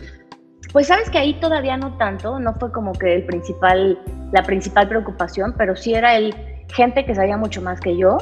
Pues 0.75 0.89
sabes 0.89 1.09
que 1.09 1.19
ahí 1.19 1.35
todavía 1.35 1.79
no 1.79 1.97
tanto, 1.97 2.39
no 2.39 2.53
fue 2.55 2.71
como 2.71 2.93
que 2.93 3.15
el 3.15 3.25
principal, 3.25 3.99
la 4.33 4.43
principal 4.43 4.89
preocupación, 4.89 5.55
pero 5.57 5.77
sí 5.77 5.95
era 5.95 6.17
el 6.17 6.35
gente 6.73 7.07
que 7.07 7.15
sabía 7.15 7.37
mucho 7.37 7.63
más 7.63 7.81
que 7.81 7.97
yo 7.97 8.19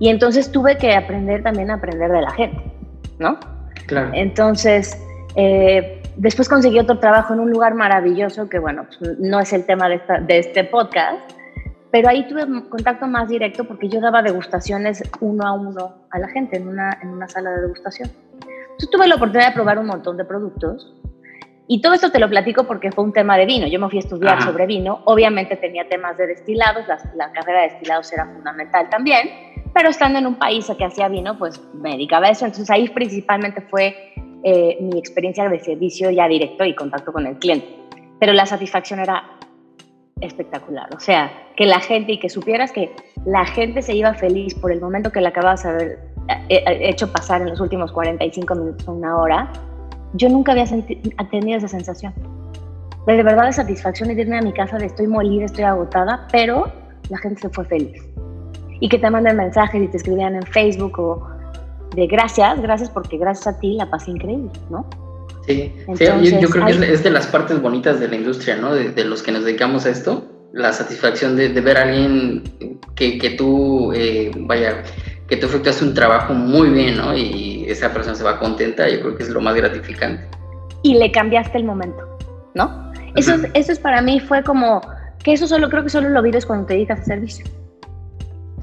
y 0.00 0.08
entonces 0.08 0.50
tuve 0.50 0.78
que 0.78 0.96
aprender 0.96 1.42
también 1.42 1.70
a 1.70 1.74
aprender 1.74 2.10
de 2.10 2.22
la 2.22 2.30
gente, 2.32 2.62
¿no? 3.18 3.38
Claro. 3.86 4.10
Entonces, 4.14 4.98
eh, 5.36 6.00
Después 6.16 6.48
conseguí 6.48 6.78
otro 6.78 7.00
trabajo 7.00 7.34
en 7.34 7.40
un 7.40 7.50
lugar 7.50 7.74
maravilloso, 7.74 8.48
que 8.48 8.60
bueno, 8.60 8.86
pues, 8.86 9.18
no 9.18 9.40
es 9.40 9.52
el 9.52 9.66
tema 9.66 9.88
de, 9.88 10.00
de 10.26 10.38
este 10.38 10.62
podcast, 10.62 11.18
pero 11.90 12.08
ahí 12.08 12.26
tuve 12.28 12.46
contacto 12.68 13.06
más 13.08 13.28
directo 13.28 13.64
porque 13.64 13.88
yo 13.88 14.00
daba 14.00 14.22
degustaciones 14.22 15.02
uno 15.20 15.44
a 15.44 15.52
uno 15.52 16.06
a 16.10 16.18
la 16.20 16.28
gente 16.28 16.56
en 16.56 16.68
una, 16.68 16.98
en 17.02 17.08
una 17.08 17.28
sala 17.28 17.50
de 17.50 17.62
degustación. 17.62 18.10
Entonces 18.42 18.90
tuve 18.90 19.08
la 19.08 19.16
oportunidad 19.16 19.48
de 19.48 19.54
probar 19.54 19.78
un 19.78 19.86
montón 19.86 20.16
de 20.16 20.24
productos 20.24 20.94
y 21.66 21.80
todo 21.80 21.94
esto 21.94 22.10
te 22.10 22.18
lo 22.18 22.28
platico 22.28 22.64
porque 22.64 22.92
fue 22.92 23.04
un 23.04 23.12
tema 23.12 23.38
de 23.38 23.46
vino. 23.46 23.66
Yo 23.66 23.80
me 23.80 23.88
fui 23.88 23.98
a 23.98 24.02
estudiar 24.02 24.42
sobre 24.42 24.66
vino. 24.66 25.00
Obviamente 25.06 25.56
tenía 25.56 25.88
temas 25.88 26.16
de 26.18 26.26
destilados, 26.26 26.86
la, 26.86 26.98
la, 27.14 27.32
carrera 27.32 27.62
de 27.62 27.68
destilados 27.70 28.12
era 28.12 28.26
fundamental 28.26 28.90
también, 28.90 29.30
pero 29.72 29.88
estando 29.88 30.18
en 30.18 30.26
un 30.26 30.34
país 30.34 30.70
que 30.76 30.84
hacía 30.84 31.08
vino, 31.08 31.38
pues 31.38 31.62
me 31.72 31.92
dedicaba 31.92 32.26
a 32.26 32.30
eso. 32.30 32.44
Entonces 32.44 32.70
ahí 32.70 32.88
principalmente 32.88 33.62
fue 33.62 34.12
eh, 34.46 34.76
mi 34.78 34.98
experiencia 34.98 35.48
de 35.48 35.58
servicio 35.58 36.10
ya 36.10 36.28
directo 36.28 36.66
y 36.66 36.74
contacto 36.74 37.14
con 37.14 37.26
el 37.26 37.38
cliente. 37.38 37.66
Pero 38.20 38.34
la 38.34 38.44
satisfacción 38.44 39.00
era 39.00 39.24
espectacular. 40.20 40.94
O 40.94 41.00
sea, 41.00 41.32
que 41.56 41.64
la 41.64 41.80
gente 41.80 42.12
y 42.12 42.20
que 42.20 42.28
supieras 42.28 42.70
que 42.70 42.94
la 43.24 43.46
gente 43.46 43.80
se 43.80 43.94
iba 43.94 44.12
feliz 44.12 44.54
por 44.54 44.70
el 44.70 44.82
momento 44.82 45.10
que 45.10 45.22
le 45.22 45.28
acabas 45.28 45.62
de 45.62 45.68
haber 45.70 45.98
eh, 46.28 46.62
eh, 46.66 46.78
hecho 46.82 47.10
pasar 47.10 47.40
en 47.40 47.48
los 47.48 47.60
últimos 47.60 47.90
45 47.90 48.54
minutos 48.54 48.86
una 48.86 49.16
hora, 49.16 49.50
yo 50.14 50.28
nunca 50.28 50.52
había 50.52 50.66
tenido 51.30 51.58
esa 51.58 51.68
sensación. 51.68 52.12
de 53.06 53.22
verdad 53.22 53.46
de 53.46 53.52
satisfacción 53.52 54.08
de 54.08 54.20
irme 54.20 54.38
a 54.38 54.42
mi 54.42 54.52
casa 54.52 54.78
de 54.78 54.86
estoy 54.86 55.06
molida, 55.06 55.44
estoy 55.44 55.64
agotada, 55.64 56.26
pero 56.32 56.72
la 57.10 57.18
gente 57.18 57.42
se 57.42 57.48
fue 57.50 57.64
feliz. 57.66 58.02
Y 58.80 58.88
que 58.88 58.98
te 58.98 59.10
mandan 59.10 59.36
mensajes 59.36 59.82
y 59.82 59.88
te 59.88 59.96
escribían 59.96 60.36
en 60.36 60.42
Facebook 60.42 60.98
o 60.98 61.28
de 61.94 62.06
gracias, 62.06 62.60
gracias 62.60 62.90
porque 62.90 63.18
gracias 63.18 63.46
a 63.46 63.58
ti 63.58 63.74
la 63.74 63.88
pasé 63.90 64.10
increíble, 64.10 64.50
¿no? 64.70 64.86
Sí, 65.46 65.74
yo, 65.86 66.48
creo 66.48 66.66
que 66.66 66.92
es, 66.92 67.04
de 67.04 67.10
las 67.10 67.26
partes 67.26 67.60
bonitas 67.60 68.00
de 68.00 68.08
la 68.08 68.16
industria, 68.16 68.56
¿no? 68.56 68.74
De, 68.74 69.04
los 69.04 69.22
que 69.22 69.30
nos 69.30 69.44
dedicamos 69.44 69.84
a 69.84 69.90
esto, 69.90 70.24
la 70.52 70.72
satisfacción 70.72 71.36
de, 71.36 71.48
ver 71.48 71.76
a 71.76 71.82
alguien 71.82 72.42
que, 72.94 73.18
que 73.18 73.30
tú, 73.30 73.92
eh, 73.92 74.30
vaya, 74.34 74.82
que 75.34 75.40
tú 75.40 75.46
efectuaste 75.46 75.84
un 75.84 75.94
trabajo 75.94 76.32
muy 76.32 76.70
bien, 76.70 76.96
¿no? 76.96 77.16
Y 77.16 77.64
esa 77.68 77.92
persona 77.92 78.14
se 78.14 78.24
va 78.24 78.38
contenta, 78.38 78.88
yo 78.88 79.00
creo 79.00 79.16
que 79.16 79.24
es 79.24 79.30
lo 79.30 79.40
más 79.40 79.54
gratificante. 79.54 80.24
Y 80.82 80.94
le 80.98 81.10
cambiaste 81.10 81.58
el 81.58 81.64
momento, 81.64 82.18
¿no? 82.54 82.92
Eso, 83.16 83.34
eso 83.54 83.72
es 83.72 83.78
para 83.78 84.00
mí 84.00 84.20
fue 84.20 84.42
como, 84.42 84.80
que 85.22 85.32
eso 85.32 85.46
solo 85.46 85.68
creo 85.70 85.82
que 85.82 85.90
solo 85.90 86.08
lo 86.08 86.22
vives 86.22 86.46
cuando 86.46 86.66
te 86.66 86.74
dedicas 86.74 87.00
a 87.00 87.04
servicio. 87.04 87.44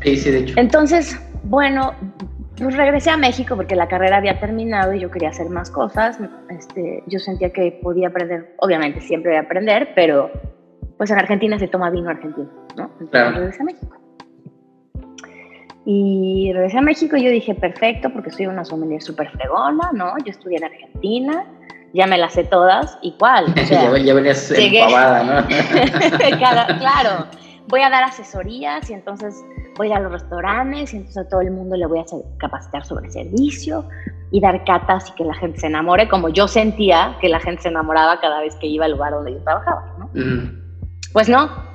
Sí, 0.02 0.18
sí, 0.18 0.32
de 0.32 0.40
hecho. 0.40 0.54
Entonces, 0.58 1.20
bueno, 1.44 1.94
pues 2.58 2.76
regresé 2.76 3.10
a 3.10 3.18
México 3.18 3.56
porque 3.56 3.76
la 3.76 3.88
carrera 3.88 4.18
había 4.18 4.40
terminado 4.40 4.94
y 4.94 5.00
yo 5.00 5.12
quería 5.12 5.30
hacer 5.30 5.50
más 5.50 5.70
cosas. 5.72 6.20
Este, 6.50 7.04
yo 7.08 7.20
sentía 7.20 7.52
que 7.52 7.80
podía 7.82 8.10
aprender, 8.10 8.56
obviamente 8.60 9.02
siempre 9.02 9.32
voy 9.32 9.38
a 9.38 9.42
aprender, 9.42 9.90
pero 9.96 10.32
pues 10.98 11.10
en 11.12 11.18
Argentina 11.18 11.58
se 11.58 11.68
toma 11.68 11.90
vino 11.90 12.10
argentino, 12.10 12.50
¿no? 12.78 12.84
Entonces 12.84 13.10
claro. 13.10 13.38
regresé 13.38 13.62
a 13.62 13.66
México. 13.66 14.01
Y 15.86 16.52
regresé 16.54 16.78
a 16.78 16.82
México 16.82 17.18
y 17.18 17.24
yo 17.24 17.32
dije, 17.32 17.56
perfecto, 17.56 18.12
porque 18.12 18.30
soy 18.30 18.46
una 18.46 18.64
sommelier 18.64 19.02
súper 19.02 19.30
fregona, 19.32 19.92
¿no? 19.94 20.14
Yo 20.24 20.32
estudié 20.32 20.58
en 20.58 20.66
Argentina, 20.66 21.46
ya 21.94 22.06
me 22.06 22.18
las 22.18 22.34
sé 22.34 22.44
todas, 22.44 22.98
igual. 23.02 23.46
O 23.46 23.60
sea, 23.66 23.98
ya, 23.98 24.14
venías 24.14 24.52
empavada, 24.52 25.24
¿no? 25.24 25.48
claro, 26.80 27.26
voy 27.68 27.82
a 27.82 27.90
dar 27.90 28.04
asesorías 28.04 28.90
y 28.90 28.94
entonces 28.94 29.44
voy 29.78 29.92
a 29.92 30.00
los 30.00 30.12
restaurantes 30.12 30.94
y 30.94 30.98
entonces 30.98 31.26
a 31.26 31.28
todo 31.28 31.42
el 31.42 31.52
mundo 31.52 31.76
le 31.76 31.88
voy 31.88 32.00
a 32.00 32.04
hacer, 32.04 32.20
capacitar 32.38 32.86
sobre 32.86 33.10
servicio 33.10 33.88
y 34.30 34.40
dar 34.40 34.64
catas 34.64 35.10
y 35.10 35.14
que 35.14 35.24
la 35.24 35.34
gente 35.34 35.60
se 35.60 35.68
enamore, 35.68 36.08
como 36.08 36.30
yo 36.30 36.48
sentía 36.48 37.18
que 37.20 37.28
la 37.28 37.40
gente 37.40 37.64
se 37.64 37.70
enamoraba 37.70 38.20
cada 38.20 38.42
vez 38.42 38.56
que 38.58 38.68
iba 38.68 38.86
al 38.86 38.92
lugar 38.92 39.14
donde 39.14 39.34
yo 39.34 39.40
trabajaba, 39.44 39.96
¿no? 39.98 40.10
Pues 41.12 41.28
no, 41.28 41.71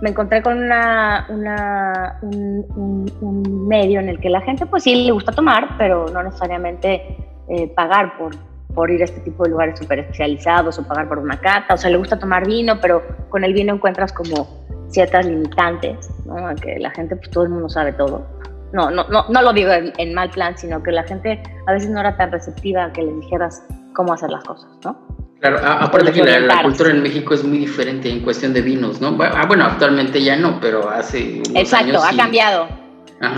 me 0.00 0.10
encontré 0.10 0.42
con 0.42 0.58
una, 0.58 1.26
una 1.28 2.18
un, 2.22 3.10
un, 3.20 3.66
medio 3.66 4.00
en 4.00 4.08
el 4.08 4.20
que 4.20 4.30
la 4.30 4.40
gente 4.40 4.66
pues 4.66 4.82
sí 4.82 5.04
le 5.04 5.12
gusta 5.12 5.32
tomar, 5.32 5.76
pero 5.78 6.06
no 6.12 6.22
necesariamente 6.22 7.16
eh, 7.48 7.68
pagar 7.74 8.16
por, 8.18 8.34
por 8.74 8.90
ir 8.90 9.00
a 9.02 9.04
este 9.04 9.20
tipo 9.20 9.44
de 9.44 9.50
lugares 9.50 9.78
súper 9.78 10.00
especializados 10.00 10.78
o 10.78 10.86
pagar 10.86 11.08
por 11.08 11.18
una 11.18 11.40
cata, 11.40 11.74
o 11.74 11.76
sea, 11.76 11.90
le 11.90 11.96
gusta 11.96 12.18
tomar 12.18 12.46
vino, 12.46 12.78
pero 12.80 13.02
con 13.28 13.44
el 13.44 13.54
vino 13.54 13.74
encuentras 13.74 14.12
como 14.12 14.66
ciertas 14.88 15.26
limitantes, 15.26 16.10
¿no? 16.26 16.54
Que 16.56 16.78
la 16.78 16.90
gente, 16.90 17.16
pues 17.16 17.30
todo 17.30 17.44
el 17.44 17.50
mundo 17.50 17.68
sabe 17.68 17.92
todo. 17.92 18.26
No, 18.72 18.90
no, 18.90 19.08
no, 19.08 19.24
no 19.28 19.42
lo 19.42 19.52
digo 19.52 19.70
en, 19.72 20.14
mal 20.14 20.30
plan, 20.30 20.56
sino 20.58 20.82
que 20.82 20.92
la 20.92 21.04
gente 21.04 21.42
a 21.66 21.72
veces 21.72 21.88
no 21.88 22.00
era 22.00 22.16
tan 22.16 22.32
receptiva 22.32 22.84
a 22.84 22.92
que 22.92 23.02
le 23.02 23.12
dijeras 23.14 23.64
cómo 23.94 24.12
hacer 24.12 24.30
las 24.30 24.44
cosas, 24.44 24.70
¿no? 24.84 25.25
Claro, 25.40 25.58
aparte 25.62 26.12
que 26.12 26.22
la, 26.22 26.62
cultura 26.62 26.90
en 26.90 27.02
México 27.02 27.34
es 27.34 27.44
muy 27.44 27.58
diferente 27.58 28.08
en 28.08 28.20
cuestión 28.20 28.54
de 28.54 28.62
vinos, 28.62 29.00
¿no? 29.00 29.16
Ah, 29.20 29.44
bueno, 29.46 29.64
actualmente 29.64 30.22
ya 30.22 30.36
no, 30.36 30.58
pero 30.60 30.88
hace 30.88 31.42
unos 31.46 31.54
Exacto, 31.54 32.02
ha 32.02 32.16
cambiado. 32.16 32.68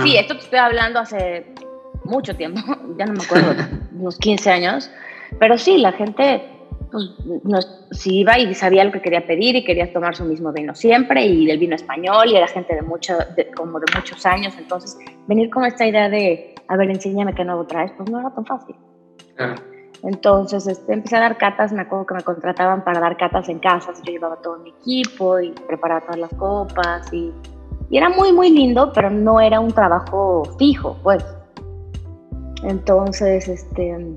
Sí, 0.02 0.16
esto 0.16 0.34
te 0.34 0.44
estoy 0.44 0.58
hablando 0.58 1.00
hace 1.00 1.54
mucho 2.04 2.34
tiempo, 2.36 2.60
ya 2.98 3.06
no 3.06 3.14
me 3.14 3.24
acuerdo, 3.24 3.54
unos 3.98 4.16
15 4.18 4.50
años, 4.50 4.90
pero 5.38 5.58
sí, 5.58 5.78
la 5.78 5.92
gente 5.92 6.42
pues, 6.90 7.04
no, 7.44 7.58
si 7.90 8.20
iba 8.20 8.38
y 8.38 8.54
sabía 8.54 8.84
lo 8.84 8.92
que 8.92 9.02
quería 9.02 9.26
pedir 9.26 9.56
y 9.56 9.64
quería 9.64 9.92
tomar 9.92 10.14
su 10.14 10.24
mismo 10.24 10.52
vino 10.52 10.74
siempre 10.74 11.26
y 11.26 11.50
el 11.50 11.58
vino 11.58 11.74
español 11.74 12.28
y 12.28 12.36
era 12.36 12.46
gente 12.46 12.74
de 12.74 12.82
mucho, 12.82 13.14
como 13.56 13.78
de 13.80 13.86
muchos 13.94 14.24
años, 14.24 14.54
entonces 14.56 14.96
venir 15.26 15.50
con 15.50 15.64
esta 15.64 15.86
idea 15.86 16.08
de, 16.08 16.54
a 16.68 16.76
ver, 16.76 16.90
enséñame 16.90 17.34
qué 17.34 17.44
nuevo 17.44 17.66
traes, 17.66 17.92
pues 17.96 18.08
no 18.08 18.20
era 18.20 18.30
tan 18.30 18.46
fácil. 18.46 18.76
Entonces 20.02 20.66
este, 20.66 20.92
empecé 20.92 21.16
a 21.16 21.20
dar 21.20 21.38
catas, 21.38 21.72
me 21.72 21.82
acuerdo 21.82 22.06
que 22.06 22.14
me 22.14 22.22
contrataban 22.22 22.84
para 22.84 23.00
dar 23.00 23.16
catas 23.16 23.48
en 23.48 23.58
casas, 23.58 24.00
yo 24.04 24.12
llevaba 24.12 24.36
todo 24.36 24.58
mi 24.58 24.70
equipo 24.70 25.40
y 25.40 25.50
preparaba 25.66 26.02
todas 26.02 26.18
las 26.18 26.34
copas 26.34 27.12
y, 27.12 27.32
y 27.90 27.96
era 27.96 28.08
muy, 28.08 28.32
muy 28.32 28.50
lindo, 28.50 28.92
pero 28.94 29.10
no 29.10 29.40
era 29.40 29.60
un 29.60 29.72
trabajo 29.72 30.44
fijo, 30.58 30.96
pues. 31.02 31.24
Entonces, 32.62 33.48
este 33.48 34.16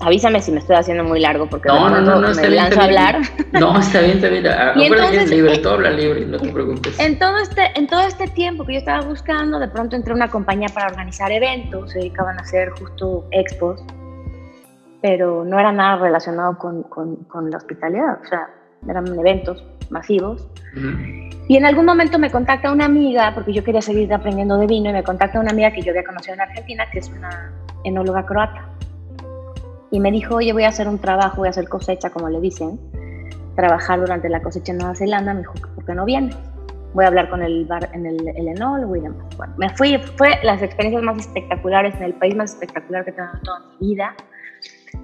avísame 0.00 0.40
si 0.40 0.50
me 0.52 0.60
estoy 0.60 0.76
haciendo 0.76 1.04
muy 1.04 1.20
largo 1.20 1.46
porque 1.46 1.68
no, 1.68 1.90
no, 1.90 2.00
no, 2.00 2.20
no, 2.20 2.34
me 2.34 2.50
lanzo 2.50 2.80
a 2.80 2.84
hablar. 2.84 3.20
No, 3.52 3.78
está 3.78 4.00
bien, 4.00 4.16
está 4.16 4.28
bien. 4.28 4.44
y 4.76 4.84
entonces, 4.84 5.30
libre, 5.30 5.58
todo 5.58 5.74
habla 5.74 5.90
libre, 5.90 6.24
no 6.26 6.38
te 6.38 6.48
preocupes. 6.48 6.98
En 6.98 7.18
todo, 7.18 7.36
este, 7.38 7.70
en 7.74 7.86
todo 7.86 8.00
este 8.00 8.28
tiempo 8.28 8.64
que 8.64 8.74
yo 8.74 8.78
estaba 8.78 9.02
buscando, 9.02 9.58
de 9.58 9.68
pronto 9.68 9.96
entré 9.96 10.12
a 10.12 10.16
una 10.16 10.28
compañía 10.28 10.68
para 10.68 10.86
organizar 10.86 11.30
eventos, 11.30 11.90
se 11.90 11.98
dedicaban 11.98 12.38
a 12.38 12.42
hacer 12.42 12.70
justo 12.70 13.26
expos, 13.30 13.82
pero 15.02 15.44
no 15.44 15.58
era 15.58 15.72
nada 15.72 15.96
relacionado 15.96 16.58
con, 16.58 16.82
con, 16.84 17.16
con 17.24 17.50
la 17.50 17.56
hospitalidad, 17.56 18.20
o 18.22 18.26
sea, 18.26 18.48
eran 18.88 19.06
eventos 19.18 19.64
masivos. 19.90 20.48
Y 21.48 21.56
en 21.56 21.64
algún 21.64 21.84
momento 21.84 22.18
me 22.18 22.30
contacta 22.30 22.72
una 22.72 22.84
amiga, 22.84 23.32
porque 23.34 23.52
yo 23.52 23.64
quería 23.64 23.82
seguir 23.82 24.12
aprendiendo 24.12 24.56
de 24.56 24.66
vino, 24.66 24.90
y 24.90 24.92
me 24.92 25.02
contacta 25.02 25.40
una 25.40 25.50
amiga 25.50 25.72
que 25.72 25.82
yo 25.82 25.90
había 25.90 26.04
conocido 26.04 26.34
en 26.34 26.42
Argentina, 26.42 26.84
que 26.92 27.00
es 27.00 27.08
una 27.10 27.52
enóloga 27.84 28.24
croata 28.24 28.70
y 29.90 30.00
me 30.00 30.10
dijo, 30.10 30.36
oye, 30.36 30.52
voy 30.52 30.64
a 30.64 30.68
hacer 30.68 30.88
un 30.88 30.98
trabajo, 30.98 31.38
voy 31.38 31.48
a 31.48 31.50
hacer 31.50 31.68
cosecha, 31.68 32.10
como 32.10 32.28
le 32.28 32.40
dicen, 32.40 32.78
trabajar 33.56 34.00
durante 34.00 34.28
la 34.28 34.40
cosecha 34.40 34.72
en 34.72 34.78
Nueva 34.78 34.94
Zelanda. 34.94 35.34
Me 35.34 35.40
dijo, 35.40 35.54
¿por 35.74 35.84
qué 35.84 35.94
no 35.94 36.04
vienes? 36.04 36.36
Voy 36.94 37.04
a 37.04 37.08
hablar 37.08 37.28
con 37.28 37.42
el, 37.42 37.66
bar, 37.66 37.88
en 37.92 38.06
el, 38.06 38.28
el 38.28 38.48
enólogo 38.48 38.96
y 38.96 39.00
demás. 39.00 39.36
Bueno, 39.36 39.54
me 39.56 39.68
fui, 39.70 39.98
fue 40.16 40.38
las 40.42 40.62
experiencias 40.62 41.02
más 41.02 41.18
espectaculares 41.18 41.94
en 41.96 42.04
el 42.04 42.14
país 42.14 42.36
más 42.36 42.52
espectacular 42.52 43.04
que 43.04 43.10
he 43.10 43.14
tenido 43.14 43.32
toda 43.42 43.60
mi 43.80 43.88
vida. 43.88 44.14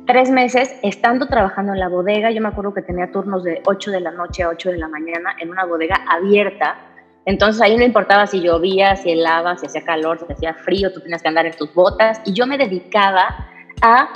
Tres 0.04 0.30
meses 0.30 0.74
estando 0.82 1.26
trabajando 1.26 1.72
en 1.72 1.80
la 1.80 1.88
bodega, 1.88 2.30
yo 2.30 2.40
me 2.40 2.48
acuerdo 2.48 2.74
que 2.74 2.82
tenía 2.82 3.10
turnos 3.10 3.42
de 3.42 3.62
8 3.66 3.90
de 3.90 4.00
la 4.00 4.10
noche 4.10 4.42
a 4.42 4.48
8 4.48 4.70
de 4.70 4.78
la 4.78 4.88
mañana 4.88 5.34
en 5.40 5.50
una 5.50 5.64
bodega 5.64 6.04
abierta. 6.08 6.76
Entonces 7.24 7.60
ahí 7.60 7.76
no 7.76 7.84
importaba 7.84 8.26
si 8.26 8.40
llovía, 8.40 8.94
si 8.96 9.10
helaba, 9.10 9.56
si 9.56 9.66
hacía 9.66 9.82
calor, 9.82 10.18
si 10.18 10.32
hacía 10.32 10.54
frío, 10.54 10.92
tú 10.92 11.00
tenías 11.00 11.22
que 11.22 11.28
andar 11.28 11.46
en 11.46 11.56
tus 11.56 11.72
botas. 11.74 12.20
Y 12.24 12.32
yo 12.32 12.46
me 12.46 12.56
dedicaba 12.56 13.48
a 13.82 14.08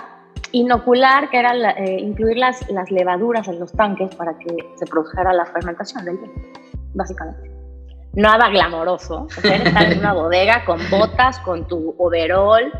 inocular, 0.53 1.29
que 1.31 1.39
era 1.39 1.53
eh, 1.73 1.99
incluir 2.01 2.37
las, 2.37 2.69
las 2.71 2.91
levaduras 2.91 3.49
en 3.49 3.59
los 3.59 3.73
tanques 3.73 4.15
para 4.15 4.39
que 4.39 4.55
se 4.77 4.87
produjera 4.87 5.33
la 5.33 5.47
fermentación 5.47 6.05
del 6.05 6.19
vino, 6.19 6.33
básicamente. 6.95 7.51
Nada 8.13 8.49
glamoroso, 8.49 9.29
estar 9.29 9.93
en 9.93 9.99
una 10.01 10.13
bodega 10.15 10.65
con 10.65 10.81
botas, 10.91 11.39
con 11.41 11.67
tu 11.69 11.95
overall. 11.99 12.73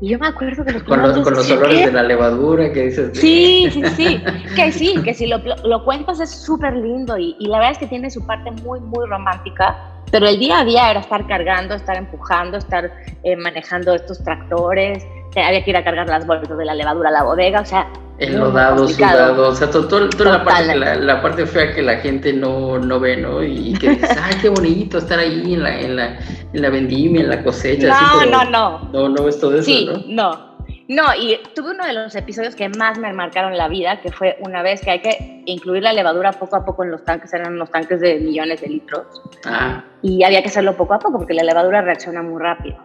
Y 0.00 0.10
yo 0.10 0.18
me 0.18 0.26
acuerdo 0.26 0.64
que 0.64 0.72
los 0.72 0.82
Con 0.82 1.02
los, 1.02 1.18
con 1.20 1.34
los 1.34 1.50
olores 1.50 1.86
de 1.86 1.92
la 1.92 2.02
levadura 2.02 2.70
que 2.72 2.86
dices. 2.86 3.10
Sí, 3.14 3.68
sí, 3.72 3.82
sí. 3.96 4.22
que 4.54 4.72
sí, 4.72 4.94
que 5.02 5.14
si 5.14 5.26
lo, 5.26 5.38
lo 5.38 5.84
cuentas 5.84 6.20
es 6.20 6.30
súper 6.30 6.76
lindo 6.76 7.16
y, 7.16 7.34
y 7.38 7.46
la 7.46 7.58
verdad 7.58 7.72
es 7.72 7.78
que 7.78 7.86
tiene 7.86 8.10
su 8.10 8.26
parte 8.26 8.50
muy, 8.50 8.80
muy 8.80 9.06
romántica 9.06 9.94
pero 10.10 10.28
el 10.28 10.38
día 10.38 10.60
a 10.60 10.64
día 10.64 10.90
era 10.90 11.00
estar 11.00 11.26
cargando, 11.26 11.74
estar 11.74 11.96
empujando, 11.96 12.58
estar 12.58 12.90
eh, 13.24 13.36
manejando 13.36 13.94
estos 13.94 14.22
tractores, 14.22 15.04
había 15.34 15.62
que 15.64 15.70
ir 15.70 15.76
a 15.76 15.84
cargar 15.84 16.08
las 16.08 16.26
bolsas 16.26 16.56
de 16.56 16.64
la 16.64 16.74
levadura 16.74 17.08
a 17.08 17.12
la 17.12 17.22
bodega, 17.22 17.60
o 17.60 17.66
sea... 17.66 17.86
Enlodado, 18.18 18.88
sudado, 18.88 19.48
o 19.50 19.54
sea, 19.54 19.70
toda 19.70 20.08
la, 20.24 20.42
parte, 20.42 20.74
la, 20.74 21.20
parte 21.20 21.44
fea 21.44 21.74
que 21.74 21.82
la 21.82 21.98
gente 21.98 22.32
no, 22.32 22.78
no 22.78 22.98
ve, 22.98 23.18
¿no? 23.18 23.42
Y 23.42 23.74
que 23.74 23.90
dices, 23.90 24.16
ay, 24.22 24.34
qué 24.40 24.48
bonito 24.48 24.98
estar 24.98 25.18
ahí 25.18 25.54
en 25.54 25.62
la, 25.62 25.80
en 25.80 25.96
la, 25.96 26.18
en 26.52 26.62
la 26.62 26.70
vendimia, 26.70 27.22
en 27.22 27.28
la 27.28 27.42
cosecha. 27.42 27.88
No, 27.88 27.94
así, 27.94 28.30
no, 28.30 28.44
no. 28.44 28.88
No, 28.92 29.08
no 29.10 29.24
ves 29.24 29.38
todo 29.38 29.54
eso, 29.54 29.64
sí, 29.64 29.88
¿no? 30.08 30.56
No, 30.88 31.02
y 31.18 31.38
tuve 31.54 31.72
uno 31.72 31.84
de 31.84 31.92
los 31.92 32.14
episodios 32.14 32.54
que 32.54 32.68
más 32.68 32.96
me 32.96 33.12
marcaron 33.12 33.56
la 33.56 33.66
vida, 33.68 34.00
que 34.00 34.12
fue 34.12 34.36
una 34.40 34.62
vez 34.62 34.80
que 34.80 34.92
hay 34.92 35.00
que 35.00 35.42
incluir 35.44 35.82
la 35.82 35.92
levadura 35.92 36.32
poco 36.32 36.56
a 36.56 36.64
poco 36.64 36.84
en 36.84 36.92
los 36.92 37.04
tanques, 37.04 37.34
eran 37.34 37.54
unos 37.54 37.70
tanques 37.70 38.00
de 38.00 38.18
millones 38.20 38.60
de 38.60 38.68
litros. 38.68 39.22
Ah. 39.44 39.84
Y 40.02 40.22
había 40.22 40.42
que 40.42 40.48
hacerlo 40.48 40.76
poco 40.76 40.94
a 40.94 40.98
poco 41.00 41.18
porque 41.18 41.34
la 41.34 41.42
levadura 41.42 41.82
reacciona 41.82 42.22
muy 42.22 42.40
rápido. 42.40 42.78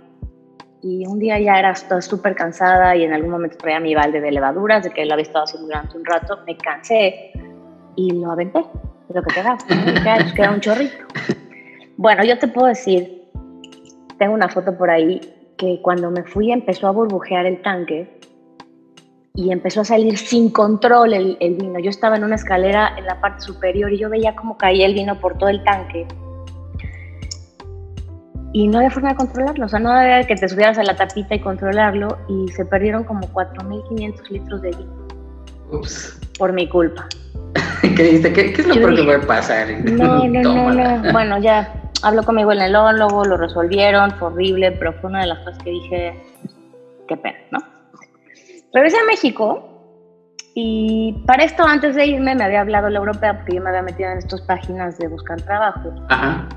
Y 0.84 1.06
un 1.06 1.20
día 1.20 1.40
ya 1.40 1.60
era 1.60 1.76
súper 1.76 2.34
cansada 2.36 2.96
y 2.96 3.04
en 3.04 3.14
algún 3.14 3.30
momento 3.30 3.58
traía 3.58 3.80
mi 3.80 3.94
balde 3.94 4.20
de 4.20 4.32
levaduras, 4.32 4.84
de 4.84 4.90
que 4.90 5.06
lo 5.06 5.14
había 5.14 5.24
estado 5.24 5.46
haciendo 5.46 5.68
durante 5.68 5.96
un 5.96 6.06
rato, 6.06 6.40
me 6.48 6.58
cansé 6.58 7.32
y 7.96 8.12
lo 8.12 8.32
aventé, 8.32 8.66
lo 9.14 9.22
que 9.22 9.44
das, 9.44 9.64
¿no? 9.70 10.34
queda 10.36 10.52
un 10.52 10.60
chorrito. 10.60 10.96
Bueno, 11.98 12.24
yo 12.24 12.40
te 12.40 12.48
puedo 12.48 12.68
decir, 12.68 13.30
tengo 14.18 14.34
una 14.34 14.50
foto 14.50 14.76
por 14.76 14.90
ahí, 14.90 15.22
que 15.56 15.80
cuando 15.84 16.10
me 16.10 16.24
fui 16.24 16.52
empezó 16.52 16.88
a 16.88 16.92
burbujear 16.92 17.46
el 17.46 17.62
tanque 17.62 18.20
y 19.36 19.52
empezó 19.52 19.82
a 19.82 19.86
salir 19.86 20.18
sin 20.18 20.50
control 20.50 21.14
el, 21.14 21.38
el, 21.40 21.56
vino. 21.58 21.78
Yo 21.80 21.92
estaba 21.92 22.18
en 22.18 22.24
una 22.24 22.36
escalera 22.36 22.96
en 22.98 23.06
la 23.06 23.22
parte 23.22 23.42
superior 23.42 23.94
y 23.94 24.00
yo 24.00 24.10
veía 24.10 24.36
cómo 24.36 24.58
caía 24.58 24.88
el 24.88 24.96
vino 24.96 25.20
por 25.20 25.38
todo 25.38 25.50
el 25.50 25.64
tanque 25.64 26.08
y 28.54 28.68
no 28.68 28.80
había 28.80 28.92
forma 28.92 29.10
de 29.10 29.16
controlarlo, 29.16 29.66
o 29.66 29.70
sea, 29.70 29.80
no 29.80 29.92
había 29.92 30.26
que 30.26 30.36
te 30.36 30.48
subieras 30.48 30.78
a 30.78 30.84
la 30.84 30.96
tapita 30.96 31.36
y 31.36 31.40
controlarlo 31.40 32.18
y 32.28 32.50
se 32.50 32.66
perdieron 32.66 33.04
como 33.04 33.22
4.500 33.22 34.30
litros 34.30 34.62
de 34.62 34.70
vino. 34.72 35.08
Ups. 35.72 36.20
Por 36.38 36.52
mi 36.52 36.68
culpa. 36.68 37.08
¿Qué 37.82 38.04
dijiste? 38.04 38.34
¿Qué, 38.34 38.52
es 38.52 38.68
lo 38.68 38.76
peor 38.76 38.96
que 38.96 39.04
puede 39.04 39.20
pasar? 39.20 39.68
No, 39.86 40.28
no, 40.28 40.42
no, 40.42 40.74
no. 40.74 41.12
Bueno, 41.14 41.40
ya 41.40 41.74
habló 42.04 42.24
conmigo 42.24 42.52
el 42.52 42.60
neurólogo, 42.60 43.24
lo 43.26 43.38
resolvieron, 43.38 44.12
fue 44.12 44.30
horrible, 44.30 44.72
pero 44.74 44.94
fue 44.94 45.10
una 45.10 45.22
de 45.22 45.28
las 45.28 45.40
cosas 45.40 45.64
que 45.64 45.70
dije, 45.70 46.24
qué 47.08 47.18
pena, 47.18 47.38
¿no? 47.52 47.60
Regresé 48.74 48.98
a 48.98 49.06
México 49.06 49.68
y 50.56 51.24
para 51.26 51.44
esto, 51.44 51.64
antes 51.64 51.96
de 51.96 52.06
irme, 52.06 52.36
me 52.36 52.44
había 52.44 52.62
hablado 52.62 52.90
la 52.90 53.00
europea 53.00 53.38
porque 53.38 53.56
yo 53.56 53.62
me 53.62 53.70
había 53.70 53.84
metido 53.84 54.10
en 54.10 54.18
estas 54.18 54.42
páginas 54.42 54.98
de 54.98 55.08
buscar 55.08 55.42
trabajo. 55.42 55.94
Ajá. 56.10 56.48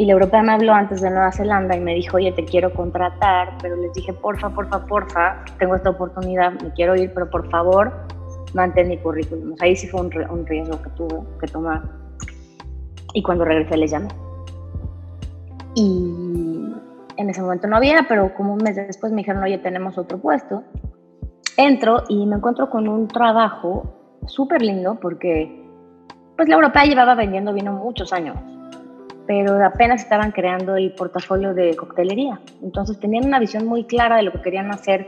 Y 0.00 0.06
la 0.06 0.14
europea 0.14 0.42
me 0.42 0.52
habló 0.52 0.72
antes 0.72 1.02
de 1.02 1.10
Nueva 1.10 1.30
Zelanda 1.30 1.76
y 1.76 1.80
me 1.80 1.94
dijo, 1.94 2.16
oye, 2.16 2.32
te 2.32 2.46
quiero 2.46 2.72
contratar, 2.72 3.58
pero 3.60 3.76
les 3.76 3.92
dije, 3.92 4.14
porfa, 4.14 4.48
porfa, 4.48 4.86
porfa, 4.86 5.44
tengo 5.58 5.74
esta 5.74 5.90
oportunidad, 5.90 6.52
me 6.52 6.72
quiero 6.72 6.96
ir, 6.96 7.12
pero 7.12 7.28
por 7.28 7.50
favor, 7.50 7.92
mantén 8.54 8.88
mi 8.88 8.96
currículum. 8.96 9.56
ahí 9.60 9.76
sí 9.76 9.86
fue 9.88 10.00
un, 10.00 10.10
un, 10.30 10.46
riesgo 10.46 10.80
que 10.80 10.88
tuve 10.96 11.20
que 11.38 11.46
tomar. 11.48 11.82
Y 13.12 13.22
cuando 13.22 13.44
regresé 13.44 13.76
les 13.76 13.90
llamé. 13.90 14.08
Y 15.74 16.72
en 17.18 17.28
ese 17.28 17.42
momento 17.42 17.66
no 17.66 17.76
había, 17.76 18.06
pero 18.08 18.34
como 18.34 18.54
un 18.54 18.62
mes 18.62 18.76
después 18.76 19.12
me 19.12 19.18
dijeron, 19.18 19.42
oye, 19.42 19.58
tenemos 19.58 19.98
otro 19.98 20.16
puesto. 20.16 20.64
Entro 21.58 22.04
y 22.08 22.24
me 22.24 22.36
encuentro 22.36 22.70
con 22.70 22.88
un 22.88 23.06
trabajo 23.06 24.16
súper 24.24 24.62
lindo 24.62 24.98
porque 24.98 25.62
pues 26.38 26.48
la 26.48 26.54
europea 26.54 26.84
llevaba 26.84 27.14
vendiendo 27.14 27.52
vino 27.52 27.74
muchos 27.74 28.14
años 28.14 28.38
pero 29.30 29.64
apenas 29.64 30.02
estaban 30.02 30.32
creando 30.32 30.74
el 30.74 30.90
portafolio 30.90 31.54
de 31.54 31.76
coctelería. 31.76 32.40
Entonces 32.64 32.98
tenían 32.98 33.26
una 33.26 33.38
visión 33.38 33.64
muy 33.64 33.84
clara 33.84 34.16
de 34.16 34.24
lo 34.24 34.32
que 34.32 34.40
querían 34.40 34.72
hacer 34.72 35.06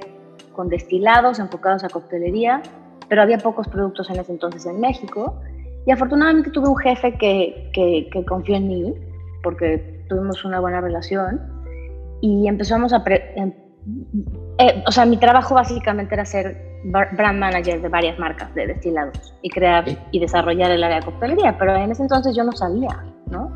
con 0.52 0.68
destilados 0.68 1.40
enfocados 1.40 1.82
a 1.82 1.88
coctelería, 1.88 2.62
pero 3.08 3.22
había 3.22 3.38
pocos 3.38 3.66
productos 3.66 4.08
en 4.10 4.20
ese 4.20 4.30
entonces 4.30 4.64
en 4.64 4.78
México. 4.78 5.40
Y 5.86 5.90
afortunadamente 5.90 6.52
tuve 6.52 6.68
un 6.68 6.76
jefe 6.76 7.18
que, 7.18 7.68
que, 7.74 8.24
confió 8.24 8.54
en 8.54 8.68
mí, 8.68 8.94
porque 9.42 10.04
tuvimos 10.08 10.44
una 10.44 10.60
buena 10.60 10.80
relación, 10.80 11.40
y 12.20 12.46
empezamos 12.46 12.92
a... 12.92 13.02
Em, 13.34 13.52
eh, 14.58 14.84
o 14.86 14.92
sea, 14.92 15.04
mi 15.04 15.16
trabajo 15.16 15.56
básicamente 15.56 16.14
era 16.14 16.24
ser 16.24 16.80
brand 16.84 17.40
manager 17.40 17.82
de 17.82 17.88
varias 17.88 18.16
marcas 18.20 18.54
de 18.54 18.68
destilados 18.68 19.34
y 19.42 19.50
crear 19.50 19.84
y 20.12 20.20
desarrollar 20.20 20.70
el 20.70 20.84
área 20.84 21.00
de 21.00 21.06
coctelería, 21.06 21.58
pero 21.58 21.74
en 21.74 21.90
ese 21.90 22.02
entonces 22.02 22.36
yo 22.36 22.44
no 22.44 22.52
sabía, 22.52 23.04
¿no? 23.28 23.50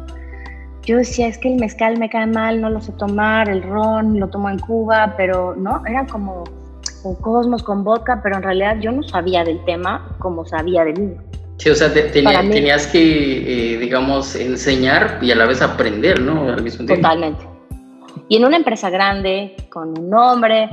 Yo 0.87 0.97
decía, 0.97 1.27
es 1.27 1.37
que 1.37 1.49
el 1.49 1.57
mezcal 1.57 1.99
me 1.99 2.09
cae 2.09 2.27
mal, 2.27 2.61
no 2.61 2.71
lo 2.71 2.81
sé 2.81 2.93
tomar, 2.93 3.49
el 3.49 3.63
ron 3.63 4.19
lo 4.21 4.29
tomo 4.29 4.49
en 4.49 4.59
Cuba, 4.61 5.15
pero 5.17 5.55
no, 5.57 5.83
era 5.85 6.07
como 6.07 6.45
un 7.03 7.17
cosmos 7.17 7.65
con 7.65 7.83
vodka, 7.83 8.21
pero 8.23 8.37
en 8.37 8.45
realidad 8.45 8.77
yo 8.81 8.93
no 8.93 9.03
sabía 9.03 9.43
del 9.45 9.63
tema 9.65 10.17
como 10.21 10.47
sabía 10.47 10.85
del 10.85 10.95
vino. 10.95 11.23
Sí, 11.57 11.71
o 11.71 11.75
sea, 11.75 11.93
tenías 11.93 12.87
que, 12.87 13.75
eh, 13.75 13.79
digamos, 13.79 14.37
enseñar 14.37 15.19
y 15.23 15.33
a 15.33 15.35
la 15.35 15.47
vez 15.47 15.61
aprender, 15.61 16.21
¿no? 16.21 16.51
Al 16.51 16.63
mismo 16.63 16.87
tiempo. 16.87 17.03
Totalmente. 17.03 17.45
Y 18.29 18.37
en 18.37 18.45
una 18.45 18.57
empresa 18.57 18.89
grande, 18.89 19.57
con 19.71 19.99
un 19.99 20.11
nombre, 20.11 20.69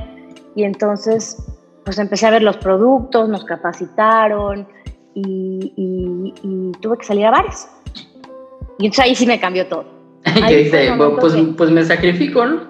y 0.54 0.62
entonces, 0.62 1.42
pues 1.84 1.98
empecé 1.98 2.26
a 2.26 2.30
ver 2.30 2.42
los 2.42 2.58
productos, 2.58 3.28
nos 3.28 3.44
capacitaron 3.44 4.68
y, 5.14 5.72
y 5.76 6.72
tuve 6.80 6.98
que 6.98 7.04
salir 7.04 7.26
a 7.26 7.30
bares. 7.30 7.68
Y 8.78 8.86
entonces 8.86 9.04
ahí 9.04 9.14
sí 9.14 9.26
me 9.26 9.40
cambió 9.40 9.66
todo. 9.66 10.03
¿Qué 10.48 10.56
dice? 10.56 10.92
Pues, 10.96 11.34
pues 11.56 11.70
me 11.70 11.84
sacrifico, 11.84 12.44
¿no? 12.44 12.60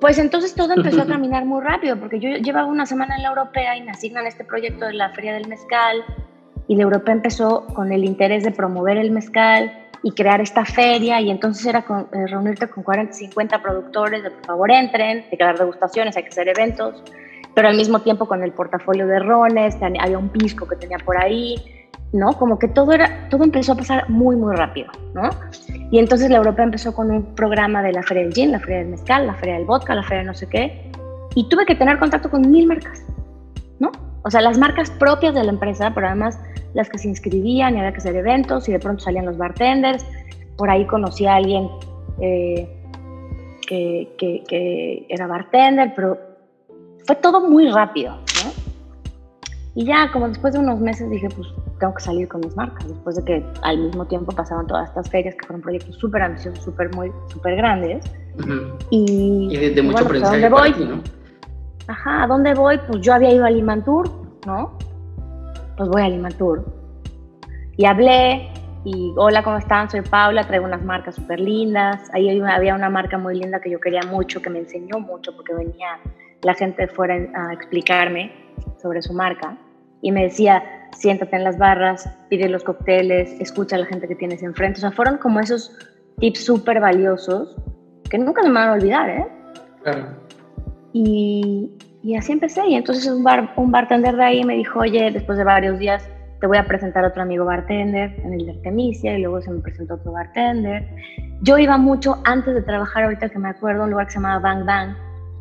Pues 0.00 0.18
entonces 0.18 0.54
todo 0.54 0.74
empezó 0.74 1.02
a 1.02 1.06
caminar 1.14 1.44
muy 1.44 1.62
rápido, 1.62 1.96
porque 1.98 2.20
yo 2.20 2.28
llevaba 2.30 2.66
una 2.66 2.86
semana 2.86 3.16
en 3.16 3.22
la 3.22 3.28
europea 3.30 3.76
y 3.76 3.82
me 3.82 3.90
asignan 3.90 4.26
este 4.26 4.44
proyecto 4.44 4.86
de 4.86 4.94
la 4.94 5.10
Feria 5.10 5.34
del 5.34 5.48
Mezcal, 5.48 6.04
y 6.68 6.76
la 6.76 6.82
europea 6.82 7.14
empezó 7.14 7.66
con 7.66 7.92
el 7.92 8.04
interés 8.04 8.44
de 8.44 8.50
promover 8.50 8.96
el 8.96 9.10
mezcal 9.10 9.72
y 10.02 10.12
crear 10.12 10.40
esta 10.40 10.64
feria, 10.64 11.20
y 11.20 11.30
entonces 11.30 11.64
era 11.66 11.80
eh, 11.80 12.26
reunirte 12.26 12.68
con 12.68 12.82
40, 12.82 13.12
50 13.12 13.62
productores, 13.62 14.22
de 14.22 14.30
por 14.30 14.44
favor 14.44 14.70
entren, 14.70 15.24
hay 15.30 15.38
que 15.38 15.44
dar 15.44 15.58
degustaciones, 15.58 16.16
hay 16.16 16.24
que 16.24 16.28
hacer 16.28 16.48
eventos, 16.48 17.02
pero 17.54 17.68
al 17.68 17.76
mismo 17.76 18.00
tiempo 18.00 18.26
con 18.26 18.42
el 18.42 18.52
portafolio 18.52 19.06
de 19.06 19.20
rones, 19.20 19.76
había 19.82 20.18
un 20.18 20.28
pisco 20.28 20.66
que 20.68 20.76
tenía 20.76 20.98
por 20.98 21.16
ahí, 21.16 21.56
¿no? 22.14 22.32
Como 22.34 22.60
que 22.60 22.68
todo, 22.68 22.92
era, 22.92 23.28
todo 23.28 23.42
empezó 23.42 23.72
a 23.72 23.74
pasar 23.74 24.08
muy, 24.08 24.36
muy 24.36 24.54
rápido, 24.54 24.86
¿no? 25.14 25.30
Y 25.90 25.98
entonces 25.98 26.30
la 26.30 26.36
Europa 26.36 26.62
empezó 26.62 26.94
con 26.94 27.10
un 27.10 27.34
programa 27.34 27.82
de 27.82 27.92
la 27.92 28.04
Feria 28.04 28.22
del 28.22 28.32
Gin, 28.32 28.52
la 28.52 28.60
Feria 28.60 28.78
del 28.78 28.88
Mezcal, 28.88 29.26
la 29.26 29.34
Feria 29.34 29.54
del 29.54 29.64
Vodka, 29.64 29.96
la 29.96 30.04
Feria 30.04 30.18
de 30.20 30.26
no 30.26 30.34
sé 30.34 30.48
qué, 30.48 30.92
y 31.34 31.48
tuve 31.48 31.66
que 31.66 31.74
tener 31.74 31.98
contacto 31.98 32.30
con 32.30 32.48
mil 32.48 32.68
marcas, 32.68 33.04
¿no? 33.80 33.90
O 34.22 34.30
sea, 34.30 34.40
las 34.42 34.58
marcas 34.58 34.92
propias 34.92 35.34
de 35.34 35.42
la 35.42 35.50
empresa, 35.50 35.90
pero 35.92 36.06
además 36.06 36.38
las 36.72 36.88
que 36.88 36.98
se 36.98 37.08
inscribían 37.08 37.74
y 37.74 37.78
había 37.78 37.90
que 37.90 37.98
hacer 37.98 38.14
eventos 38.14 38.68
y 38.68 38.72
de 38.72 38.78
pronto 38.78 39.02
salían 39.02 39.26
los 39.26 39.36
bartenders. 39.36 40.06
Por 40.56 40.70
ahí 40.70 40.86
conocí 40.86 41.26
a 41.26 41.34
alguien 41.34 41.68
eh, 42.20 42.68
que, 43.66 44.14
que, 44.18 44.44
que 44.48 45.06
era 45.08 45.26
bartender, 45.26 45.92
pero 45.96 46.16
fue 47.04 47.16
todo 47.16 47.50
muy 47.50 47.68
rápido, 47.70 48.12
¿no? 48.12 48.52
Y 49.74 49.84
ya 49.84 50.12
como 50.12 50.28
después 50.28 50.54
de 50.54 50.60
unos 50.60 50.78
meses 50.78 51.10
dije, 51.10 51.28
pues 51.28 51.48
tengo 51.84 51.94
que 51.96 52.02
salir 52.02 52.28
con 52.28 52.40
mis 52.40 52.56
marcas, 52.56 52.88
después 52.88 53.16
de 53.16 53.24
que 53.24 53.46
al 53.60 53.78
mismo 53.78 54.06
tiempo 54.06 54.32
pasaban 54.32 54.66
todas 54.66 54.88
estas 54.88 55.10
ferias 55.10 55.34
que 55.34 55.46
fueron 55.46 55.60
proyectos 55.60 55.94
súper 55.96 56.22
ambiciosos, 56.22 56.64
súper 56.64 56.94
muy, 56.94 57.12
súper 57.28 57.56
grandes. 57.56 58.06
Y, 58.88 59.48
y 59.50 59.70
de, 59.74 59.82
mucho 59.82 60.02
bueno, 60.02 60.08
pues, 60.08 60.22
¿a 60.22 60.30
dónde 60.30 60.48
voy? 60.48 60.74
¿no? 60.78 61.02
Ajá, 61.86 62.22
¿a 62.22 62.26
dónde 62.26 62.54
voy? 62.54 62.80
Pues 62.88 63.02
yo 63.02 63.12
había 63.12 63.34
ido 63.34 63.44
a 63.44 63.50
Limantur, 63.50 64.10
¿no? 64.46 64.78
Pues 65.76 65.90
voy 65.90 66.00
a 66.00 66.08
Limantur. 66.08 66.64
Y 67.76 67.84
hablé, 67.84 68.48
y 68.84 69.12
hola, 69.18 69.42
¿cómo 69.42 69.58
están? 69.58 69.90
Soy 69.90 70.00
Paula, 70.00 70.46
traigo 70.46 70.64
unas 70.64 70.82
marcas 70.82 71.16
súper 71.16 71.38
lindas. 71.38 72.08
Ahí 72.14 72.40
había 72.40 72.74
una 72.74 72.88
marca 72.88 73.18
muy 73.18 73.38
linda 73.38 73.60
que 73.60 73.68
yo 73.68 73.78
quería 73.78 74.00
mucho, 74.10 74.40
que 74.40 74.48
me 74.48 74.60
enseñó 74.60 75.00
mucho, 75.00 75.36
porque 75.36 75.52
venía 75.52 75.98
la 76.44 76.54
gente 76.54 76.88
fuera 76.88 77.14
a 77.14 77.52
explicarme 77.52 78.32
sobre 78.80 79.02
su 79.02 79.12
marca. 79.12 79.58
Y 80.04 80.12
me 80.12 80.24
decía, 80.24 80.62
siéntate 80.92 81.34
en 81.34 81.44
las 81.44 81.56
barras, 81.56 82.06
pide 82.28 82.46
los 82.50 82.62
cócteles, 82.62 83.40
escucha 83.40 83.76
a 83.76 83.78
la 83.78 83.86
gente 83.86 84.06
que 84.06 84.14
tienes 84.14 84.42
enfrente. 84.42 84.76
O 84.78 84.80
sea, 84.82 84.90
fueron 84.90 85.16
como 85.16 85.40
esos 85.40 85.74
tips 86.18 86.44
súper 86.44 86.78
valiosos 86.78 87.56
que 88.10 88.18
nunca 88.18 88.42
me 88.42 88.50
van 88.50 88.68
a 88.68 88.72
olvidar, 88.74 89.08
¿eh? 89.08 89.26
Claro. 89.82 90.08
Y, 90.92 91.72
y, 92.02 92.16
así 92.16 92.32
empecé. 92.32 92.66
Y 92.68 92.74
entonces 92.74 93.10
un, 93.10 93.24
bar, 93.24 93.54
un 93.56 93.70
bartender 93.70 94.14
de 94.14 94.24
ahí 94.24 94.44
me 94.44 94.56
dijo, 94.56 94.80
oye, 94.80 95.10
después 95.10 95.38
de 95.38 95.44
varios 95.44 95.78
días 95.78 96.06
te 96.38 96.46
voy 96.46 96.58
a 96.58 96.66
presentar 96.66 97.02
a 97.02 97.08
otro 97.08 97.22
amigo 97.22 97.46
bartender 97.46 98.14
en 98.22 98.34
el 98.34 98.44
de 98.44 98.52
Artemisia 98.52 99.16
y 99.16 99.22
luego 99.22 99.40
se 99.40 99.50
me 99.50 99.60
presentó 99.60 99.94
otro 99.94 100.12
bartender. 100.12 100.86
Yo 101.40 101.56
iba 101.56 101.78
mucho 101.78 102.20
antes 102.24 102.54
de 102.54 102.60
trabajar, 102.60 103.04
ahorita 103.04 103.30
que 103.30 103.38
me 103.38 103.48
acuerdo, 103.48 103.80
a 103.80 103.84
un 103.84 103.92
lugar 103.92 104.08
que 104.08 104.12
se 104.12 104.18
llamaba 104.18 104.40
Bang 104.40 104.66
Bang, 104.66 104.94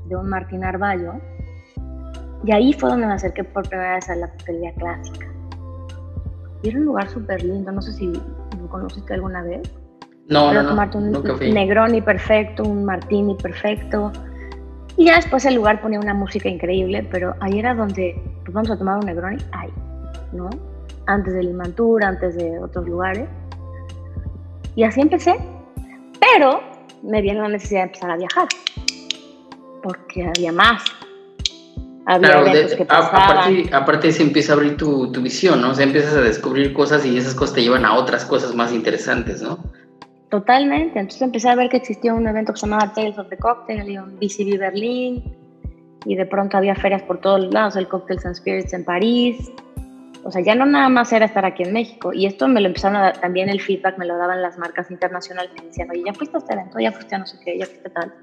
de 0.07 0.15
un 0.15 0.29
Martín 0.29 0.63
Arballo. 0.63 1.15
Y 2.43 2.51
ahí 2.51 2.73
fue 2.73 2.89
donde 2.89 3.07
me 3.07 3.13
acerqué 3.13 3.43
por 3.43 3.67
primera 3.67 3.95
vez 3.95 4.09
a 4.09 4.15
la 4.15 4.29
coctelería 4.29 4.73
clásica. 4.73 5.27
Y 6.61 6.69
era 6.69 6.79
un 6.79 6.85
lugar 6.85 7.09
súper 7.09 7.43
lindo, 7.43 7.71
no 7.71 7.81
sé 7.81 7.93
si 7.93 8.07
lo 8.07 8.67
conociste 8.69 9.13
alguna 9.13 9.43
vez. 9.43 9.61
No, 10.29 10.49
Pero 10.49 10.63
no, 10.63 10.69
tomarte 10.69 10.97
un 10.97 11.11
Negroni 11.53 12.01
perfecto, 12.01 12.63
un 12.63 12.85
Martini 12.85 13.35
perfecto. 13.35 14.11
Y 14.95 15.05
ya 15.05 15.15
después 15.15 15.43
el 15.45 15.55
lugar 15.55 15.81
ponía 15.81 15.99
una 15.99 16.13
música 16.13 16.47
increíble, 16.47 17.07
pero 17.11 17.35
ahí 17.39 17.59
era 17.59 17.73
donde, 17.73 18.21
pues 18.43 18.53
vamos 18.53 18.71
a 18.71 18.77
tomar 18.77 18.99
un 18.99 19.05
Negroni, 19.05 19.37
ahí, 19.51 19.69
¿no? 20.31 20.49
Antes 21.07 21.33
de 21.33 21.43
Limantura, 21.43 22.07
antes 22.09 22.35
de 22.35 22.59
otros 22.59 22.87
lugares. 22.87 23.27
Y 24.75 24.83
así 24.83 25.01
empecé. 25.01 25.35
Pero 26.19 26.61
me 27.03 27.21
viene 27.21 27.41
la 27.41 27.49
necesidad 27.49 27.81
de 27.81 27.85
empezar 27.87 28.11
a 28.11 28.17
viajar, 28.17 28.47
porque 29.81 30.25
había 30.25 30.51
más, 30.53 30.83
claro, 32.05 32.45
aparte, 32.89 33.69
aparte 33.71 34.11
se 34.11 34.23
empieza 34.23 34.53
a 34.53 34.55
abrir 34.55 34.77
tu, 34.77 35.11
tu, 35.11 35.21
visión, 35.21 35.61
¿no? 35.61 35.71
O 35.71 35.75
sea, 35.75 35.85
empiezas 35.85 36.13
a 36.15 36.21
descubrir 36.21 36.73
cosas 36.73 37.05
y 37.05 37.17
esas 37.17 37.33
cosas 37.33 37.55
te 37.55 37.61
llevan 37.61 37.85
a 37.85 37.95
otras 37.95 38.25
cosas 38.25 38.53
más 38.53 38.73
interesantes, 38.73 39.41
¿no? 39.41 39.59
Totalmente. 40.29 40.99
Entonces 40.99 41.21
empecé 41.21 41.49
a 41.49 41.55
ver 41.55 41.69
que 41.69 41.77
existía 41.77 42.13
un 42.13 42.27
evento 42.27 42.53
que 42.53 42.59
se 42.59 42.65
llamaba 42.65 42.91
Tales 42.93 43.17
of 43.19 43.29
the 43.29 43.37
Cocktail 43.37 43.87
y 43.87 43.97
un 43.97 44.19
BCB 44.19 44.57
Berlín 44.57 45.23
y 46.05 46.15
de 46.15 46.25
pronto 46.25 46.57
había 46.57 46.75
ferias 46.75 47.03
por 47.03 47.21
todos 47.21 47.53
lados, 47.53 47.75
el 47.75 47.87
Cocktails 47.87 48.25
and 48.25 48.35
Spirits 48.35 48.73
en 48.73 48.83
París. 48.83 49.51
O 50.23 50.31
sea, 50.31 50.41
ya 50.41 50.55
no 50.55 50.65
nada 50.65 50.89
más 50.89 51.11
era 51.13 51.25
estar 51.25 51.45
aquí 51.45 51.63
en 51.63 51.73
México. 51.73 52.13
Y 52.13 52.25
esto 52.25 52.47
me 52.47 52.61
lo 52.61 52.67
empezaron 52.67 52.97
a 52.97 53.01
dar, 53.01 53.21
también 53.21 53.47
el 53.47 53.61
feedback 53.61 53.97
me 53.97 54.05
lo 54.05 54.17
daban 54.17 54.41
las 54.41 54.57
marcas 54.57 54.89
internacionales 54.89 55.51
que 55.55 55.67
decían, 55.67 55.89
oye, 55.91 56.03
ya 56.05 56.13
fuiste 56.13 56.35
a 56.35 56.39
este 56.39 56.53
evento, 56.53 56.79
ya 56.79 56.91
fuiste 56.91 57.15
a 57.15 57.17
no 57.19 57.25
sé 57.25 57.37
qué, 57.43 57.57
ya 57.57 57.65
fuiste 57.65 57.89
tal. 57.89 58.13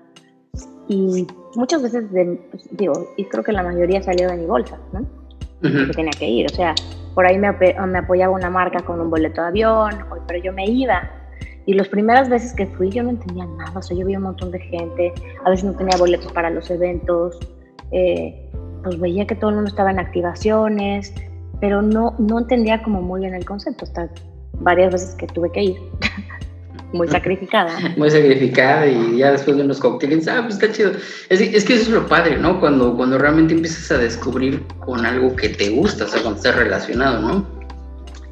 Y 0.90 1.24
muchas 1.54 1.82
veces, 1.84 2.10
de, 2.10 2.36
pues, 2.50 2.68
digo, 2.72 3.12
y 3.16 3.24
creo 3.26 3.44
que 3.44 3.52
la 3.52 3.62
mayoría 3.62 4.02
salió 4.02 4.28
de 4.28 4.36
mi 4.36 4.46
bolsa, 4.46 4.76
¿no? 4.92 5.06
Que 5.62 5.92
tenía 5.94 6.10
que 6.10 6.28
ir. 6.28 6.46
O 6.46 6.54
sea, 6.54 6.74
por 7.14 7.24
ahí 7.26 7.38
me, 7.38 7.52
me, 7.52 7.98
apoyaba 7.98 8.34
una 8.34 8.50
marca 8.50 8.80
con 8.80 9.00
un 9.00 9.08
boleto 9.08 9.40
de 9.40 9.48
avión, 9.48 9.92
pero 10.26 10.42
yo 10.42 10.52
me 10.52 10.66
iba. 10.66 11.08
Y 11.64 11.74
las 11.74 11.86
primeras 11.86 12.28
veces 12.28 12.52
que 12.54 12.66
fui 12.66 12.90
yo 12.90 13.04
no 13.04 13.10
entendía 13.10 13.46
nada, 13.46 13.78
o 13.78 13.82
sea, 13.82 13.96
yo 13.96 14.04
vi 14.04 14.16
un 14.16 14.24
montón 14.24 14.50
de 14.50 14.58
gente, 14.58 15.12
a 15.44 15.50
veces 15.50 15.64
no 15.64 15.74
tenía 15.74 15.96
boletos 15.96 16.32
para 16.32 16.50
los 16.50 16.68
eventos, 16.70 17.38
eh, 17.92 18.50
pues 18.82 18.98
veía 18.98 19.28
que 19.28 19.36
todo 19.36 19.50
el 19.50 19.56
mundo 19.56 19.70
estaba 19.70 19.92
en 19.92 20.00
activaciones, 20.00 21.14
pero 21.60 21.82
no, 21.82 22.16
no 22.18 22.40
entendía 22.40 22.82
como 22.82 23.00
muy 23.00 23.20
bien 23.20 23.34
el 23.34 23.44
concepto, 23.44 23.84
hasta 23.84 24.08
varias 24.54 24.92
veces 24.92 25.14
que 25.14 25.28
tuve 25.28 25.52
que 25.52 25.62
ir. 25.62 25.76
muy 26.92 27.08
sacrificada. 27.08 27.70
Muy 27.96 28.10
sacrificada 28.10 28.86
y 28.86 29.18
ya 29.18 29.32
después 29.32 29.56
de 29.56 29.62
unos 29.62 29.78
cócteles, 29.78 30.26
ah, 30.28 30.42
pues 30.42 30.54
está 30.54 30.72
chido. 30.72 30.92
Es, 31.28 31.40
es, 31.40 31.64
que 31.64 31.74
eso 31.74 31.82
es 31.82 31.88
lo 31.88 32.06
padre, 32.06 32.36
¿no? 32.36 32.58
Cuando, 32.60 32.96
cuando 32.96 33.18
realmente 33.18 33.54
empiezas 33.54 33.90
a 33.92 33.98
descubrir 33.98 34.66
con 34.80 35.06
algo 35.06 35.34
que 35.36 35.50
te 35.50 35.70
gusta, 35.70 36.04
o 36.04 36.08
sea, 36.08 36.20
cuando 36.22 36.38
estás 36.38 36.56
relacionado, 36.56 37.20
¿no? 37.20 37.46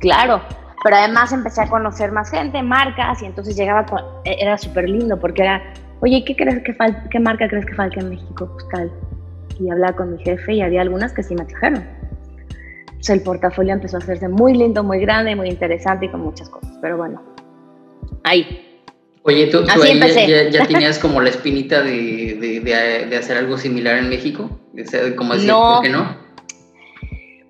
Claro, 0.01 0.43
pero 0.83 0.97
además 0.97 1.33
empecé 1.33 1.63
a 1.63 1.69
conocer 1.69 2.13
más 2.13 2.31
gente, 2.31 2.63
marcas, 2.63 3.23
y 3.23 3.27
entonces 3.27 3.57
llegaba, 3.57 3.87
con, 3.87 4.01
e, 4.25 4.37
era 4.41 4.59
súper 4.59 4.89
lindo 4.89 5.19
porque 5.19 5.43
era, 5.43 5.63
oye, 6.01 6.25
¿qué 6.25 6.37
crees 6.37 6.63
que 6.65 6.77
qué 7.11 7.21
marca 7.21 7.49
crees 7.49 7.67
que 7.67 7.75
falta 7.75 8.01
en 8.01 8.11
México? 8.11 8.51
Pues 8.53 8.69
tal. 8.71 8.93
Y 9.61 9.71
hablaba 9.71 9.97
con 9.97 10.13
mi 10.13 10.23
jefe 10.23 10.55
y 10.55 10.63
había 10.63 10.83
algunas 10.83 11.13
que 11.13 11.23
sí 11.23 11.35
me 11.35 11.45
trajeron. 11.45 11.85
Entonces 12.87 13.11
el 13.11 13.23
portafolio 13.23 13.73
empezó 13.73 13.97
a 13.97 14.01
hacerse 14.01 14.29
muy 14.29 14.55
lindo, 14.55 14.83
muy 14.83 15.01
grande, 15.01 15.35
muy 15.37 15.49
interesante 15.49 16.07
y 16.07 16.09
con 16.09 16.21
muchas 16.21 16.49
cosas. 16.49 16.77
Pero 16.81 16.97
bueno, 16.97 17.21
ahí. 18.25 18.65
Oye, 19.23 19.47
¿tú, 19.49 19.65
ahí 19.69 19.99
ya, 19.99 20.49
ya, 20.49 20.67
tenías 20.69 20.99
como 20.99 21.21
la 21.21 21.31
espinita 21.31 21.83
de, 21.83 22.39
de, 22.41 23.07
de, 23.07 23.17
hacer 23.17 23.37
algo 23.37 23.59
similar 23.59 23.99
en 23.99 24.09
México? 24.09 24.51
¿Cómo 25.17 25.35
decir, 25.35 25.49
no. 25.49 25.75
¿por 25.75 25.83
qué 25.83 25.89
no? 25.91 26.17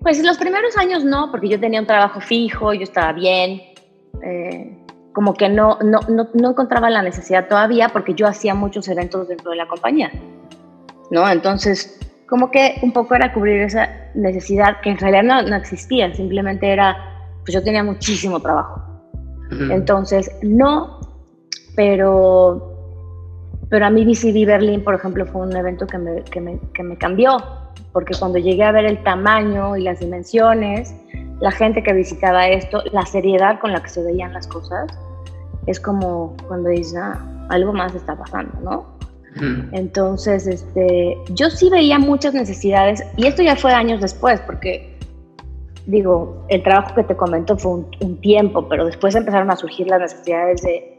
Pues 0.01 0.23
los 0.23 0.37
primeros 0.37 0.77
años 0.77 1.03
no, 1.03 1.29
porque 1.31 1.47
yo 1.47 1.59
tenía 1.59 1.79
un 1.79 1.87
trabajo 1.87 2.19
fijo, 2.21 2.73
yo 2.73 2.83
estaba 2.83 3.13
bien. 3.13 3.61
Eh, 4.23 4.75
como 5.13 5.33
que 5.33 5.49
no, 5.49 5.77
no, 5.81 5.99
no, 6.07 6.29
no, 6.33 6.49
encontraba 6.51 6.89
la 6.89 7.01
necesidad 7.01 7.47
todavía 7.47 7.89
porque 7.89 8.13
yo 8.13 8.27
hacía 8.27 8.53
muchos 8.55 8.87
eventos 8.87 9.27
dentro 9.27 9.51
de 9.51 9.57
la 9.57 9.67
compañía. 9.67 10.11
¿no? 11.11 11.29
Entonces, 11.29 11.99
como 12.27 12.51
que 12.51 12.75
un 12.81 12.93
poco 12.93 13.15
era 13.15 13.33
cubrir 13.33 13.61
esa 13.61 13.89
necesidad 14.13 14.81
que 14.81 14.91
en 14.91 14.97
realidad 14.97 15.23
no, 15.23 15.41
no 15.49 15.55
existía, 15.55 16.13
simplemente 16.13 16.69
era, 16.69 16.95
pues 17.41 17.53
yo 17.53 17.63
tenía 17.63 17.83
muchísimo 17.83 18.39
trabajo. 18.39 18.88
Entonces, 19.51 20.31
no, 20.43 20.99
pero, 21.75 22.75
pero 23.69 23.85
a 23.85 23.89
mí 23.89 24.05
BCD 24.05 24.45
Berlin, 24.45 24.83
por 24.83 24.95
ejemplo, 24.95 25.25
fue 25.25 25.41
un 25.41 25.55
evento 25.55 25.87
que 25.87 25.97
me, 25.97 26.23
que 26.23 26.39
me, 26.39 26.59
que 26.73 26.83
me 26.83 26.97
cambió, 26.97 27.37
porque 27.91 28.13
cuando 28.17 28.37
llegué 28.37 28.63
a 28.63 28.71
ver 28.71 28.85
el 28.85 29.01
tamaño 29.03 29.75
y 29.75 29.83
las 29.83 29.99
dimensiones, 29.99 30.93
la 31.39 31.51
gente 31.51 31.81
que 31.81 31.93
visitaba 31.93 32.47
esto, 32.47 32.83
la 32.91 33.05
seriedad 33.05 33.59
con 33.59 33.71
la 33.71 33.81
que 33.81 33.89
se 33.89 34.03
veían 34.03 34.33
las 34.33 34.47
cosas, 34.47 34.87
es 35.65 35.79
como 35.79 36.35
cuando 36.47 36.69
dices, 36.69 36.95
ah, 36.97 37.19
algo 37.49 37.73
más 37.73 37.95
está 37.95 38.15
pasando, 38.15 38.53
¿no? 38.61 38.99
Entonces, 39.71 40.47
este, 40.47 41.15
yo 41.29 41.49
sí 41.49 41.69
veía 41.69 41.97
muchas 41.97 42.33
necesidades, 42.33 43.03
y 43.15 43.27
esto 43.27 43.41
ya 43.41 43.55
fue 43.55 43.71
años 43.73 44.01
después, 44.01 44.41
porque 44.41 44.88
digo, 45.89 46.45
el 46.49 46.61
trabajo 46.61 46.93
que 46.93 47.03
te 47.03 47.15
comento 47.15 47.57
fue 47.57 47.83
un, 47.99 48.21
tiempo, 48.21 48.67
pero 48.69 48.85
después 48.85 49.15
empezaron 49.15 49.49
a 49.49 49.55
surgir 49.55 49.87
las 49.87 49.99
necesidades 49.99 50.61
de, 50.61 50.97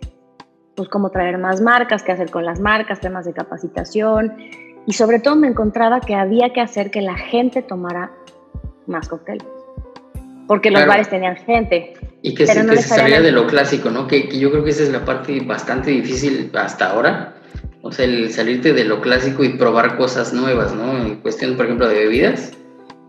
pues, 0.74 0.88
cómo 0.88 1.10
traer 1.10 1.38
más 1.38 1.60
marcas, 1.60 2.02
qué 2.02 2.12
hacer 2.12 2.30
con 2.30 2.44
las 2.44 2.60
marcas, 2.60 3.00
temas 3.00 3.24
de 3.24 3.32
capacitación, 3.32 4.36
y 4.86 4.92
sobre 4.92 5.20
todo 5.20 5.36
me 5.36 5.46
encontraba 5.46 6.00
que 6.00 6.14
había 6.14 6.52
que 6.52 6.60
hacer 6.60 6.90
que 6.90 7.02
la 7.02 7.16
gente 7.16 7.62
tomara 7.62 8.10
más 8.86 9.08
cócteles, 9.08 9.46
porque 10.48 10.70
los 10.70 10.84
bares 10.86 11.08
tenían 11.08 11.36
gente. 11.36 11.94
Y 12.22 12.34
que, 12.34 12.46
se, 12.46 12.82
salía 12.82 13.20
de 13.20 13.30
lo 13.30 13.46
clásico, 13.46 13.90
¿no? 13.90 14.08
Que, 14.08 14.28
que 14.28 14.38
yo 14.38 14.50
creo 14.50 14.64
que 14.64 14.70
esa 14.70 14.82
es 14.82 14.90
la 14.90 15.04
parte 15.04 15.40
bastante 15.40 15.90
difícil 15.90 16.50
hasta 16.54 16.90
ahora, 16.90 17.34
o 17.82 17.92
sea, 17.92 18.04
el 18.04 18.30
salirte 18.32 18.72
de 18.72 18.84
lo 18.84 19.00
clásico 19.00 19.44
y 19.44 19.50
probar 19.50 19.96
cosas 19.96 20.32
nuevas, 20.34 20.74
¿no? 20.74 20.98
En 20.98 21.16
cuestión, 21.16 21.56
por 21.56 21.66
ejemplo, 21.66 21.88
de 21.88 21.94
bebidas 21.94 22.52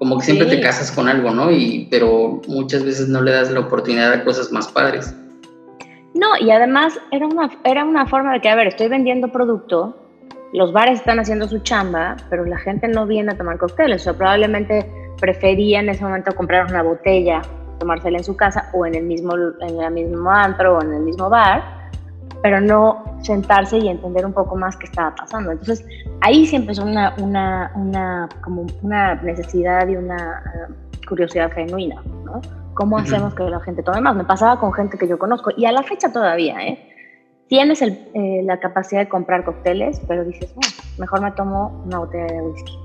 como 0.01 0.17
que 0.17 0.25
siempre 0.25 0.47
te 0.47 0.59
casas 0.59 0.91
con 0.91 1.07
algo, 1.07 1.29
¿no? 1.29 1.51
Y, 1.51 1.87
pero 1.91 2.41
muchas 2.47 2.83
veces 2.83 3.07
no 3.07 3.21
le 3.21 3.33
das 3.33 3.51
la 3.51 3.59
oportunidad 3.59 4.11
a 4.11 4.23
cosas 4.23 4.51
más 4.51 4.67
padres. 4.67 5.15
No, 6.15 6.29
y 6.39 6.49
además 6.49 6.99
era 7.11 7.27
una, 7.27 7.51
era 7.63 7.85
una 7.85 8.07
forma 8.07 8.33
de 8.33 8.41
que, 8.41 8.49
a 8.49 8.55
ver, 8.55 8.65
estoy 8.65 8.87
vendiendo 8.87 9.31
producto, 9.31 9.95
los 10.53 10.73
bares 10.73 11.01
están 11.01 11.19
haciendo 11.19 11.47
su 11.47 11.59
chamba, 11.59 12.17
pero 12.31 12.45
la 12.45 12.57
gente 12.57 12.87
no 12.87 13.05
viene 13.05 13.33
a 13.33 13.37
tomar 13.37 13.59
cócteles, 13.59 14.01
o 14.01 14.03
sea, 14.05 14.13
probablemente 14.13 14.91
prefería 15.19 15.81
en 15.81 15.89
ese 15.89 16.03
momento 16.03 16.31
comprar 16.33 16.65
una 16.65 16.81
botella, 16.81 17.43
tomársela 17.77 18.17
en 18.17 18.23
su 18.23 18.35
casa 18.35 18.71
o 18.73 18.87
en 18.87 18.95
el 18.95 19.03
mismo, 19.03 19.35
en 19.35 19.81
el 19.83 19.91
mismo 19.91 20.31
antro 20.31 20.79
o 20.79 20.81
en 20.81 20.95
el 20.95 21.01
mismo 21.01 21.29
bar, 21.29 21.61
pero 22.41 22.59
no 22.59 23.03
sentarse 23.21 23.77
y 23.77 23.87
entender 23.87 24.25
un 24.25 24.33
poco 24.33 24.55
más 24.55 24.75
qué 24.77 24.85
estaba 24.85 25.13
pasando. 25.15 25.51
Entonces, 25.51 25.85
ahí 26.21 26.45
sí 26.45 26.55
empezó 26.55 26.83
una, 26.83 27.15
una, 27.19 27.71
una, 27.75 28.29
como 28.43 28.65
una 28.81 29.15
necesidad 29.15 29.87
y 29.87 29.95
una 29.95 30.41
eh, 30.45 30.73
curiosidad 31.07 31.51
genuina, 31.51 32.01
¿no? 32.25 32.41
¿Cómo 32.73 32.97
hacemos 32.97 33.35
que 33.35 33.43
la 33.43 33.59
gente 33.59 33.83
tome 33.83 34.01
más? 34.01 34.15
Me 34.15 34.23
pasaba 34.23 34.59
con 34.59 34.73
gente 34.73 34.97
que 34.97 35.07
yo 35.07 35.19
conozco 35.19 35.51
y 35.55 35.65
a 35.65 35.71
la 35.71 35.83
fecha 35.83 36.11
todavía, 36.11 36.55
¿eh? 36.65 36.87
Tienes 37.47 37.81
el, 37.81 37.99
eh, 38.13 38.41
la 38.45 38.59
capacidad 38.59 39.01
de 39.01 39.09
comprar 39.09 39.43
cócteles, 39.43 40.01
pero 40.07 40.23
dices, 40.23 40.55
mejor 40.97 41.21
me 41.21 41.31
tomo 41.33 41.83
una 41.85 41.99
botella 41.99 42.25
de 42.25 42.41
whisky 42.41 42.79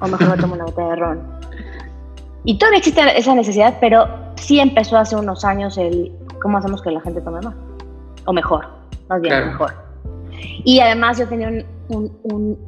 o 0.00 0.08
mejor 0.08 0.28
me 0.30 0.36
tomo 0.36 0.54
una 0.54 0.64
botella 0.64 0.88
de 0.88 0.96
ron. 0.96 1.20
Y 2.44 2.58
todavía 2.58 2.80
existe 2.80 3.00
esa 3.16 3.34
necesidad, 3.36 3.78
pero 3.80 4.08
sí 4.34 4.58
empezó 4.58 4.98
hace 4.98 5.14
unos 5.14 5.44
años 5.44 5.78
el 5.78 6.12
cómo 6.42 6.58
hacemos 6.58 6.82
que 6.82 6.90
la 6.90 7.00
gente 7.00 7.20
tome 7.20 7.40
más 7.42 7.54
o 8.26 8.32
mejor 8.32 8.81
más 9.08 9.20
bien 9.20 9.46
mejor. 9.46 9.72
Y 10.64 10.80
además 10.80 11.18
yo 11.18 11.28
tenía 11.28 11.48
un, 11.48 11.64
un, 11.88 12.18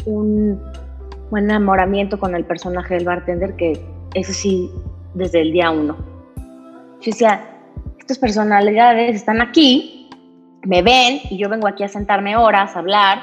un, 0.04 0.60
un, 1.30 1.38
enamoramiento 1.38 2.18
con 2.18 2.34
el 2.34 2.44
personaje 2.44 2.94
del 2.94 3.04
bartender 3.04 3.56
que 3.56 3.80
eso 4.14 4.32
sí, 4.32 4.70
desde 5.14 5.40
el 5.40 5.52
día 5.52 5.70
uno. 5.70 5.96
Yo 7.00 7.10
decía, 7.10 7.44
estas 7.98 8.18
personalidades 8.18 9.16
están 9.16 9.40
aquí, 9.40 10.08
me 10.62 10.82
ven 10.82 11.20
y 11.30 11.38
yo 11.38 11.48
vengo 11.48 11.66
aquí 11.66 11.82
a 11.82 11.88
sentarme 11.88 12.36
horas, 12.36 12.76
a 12.76 12.78
hablar 12.78 13.18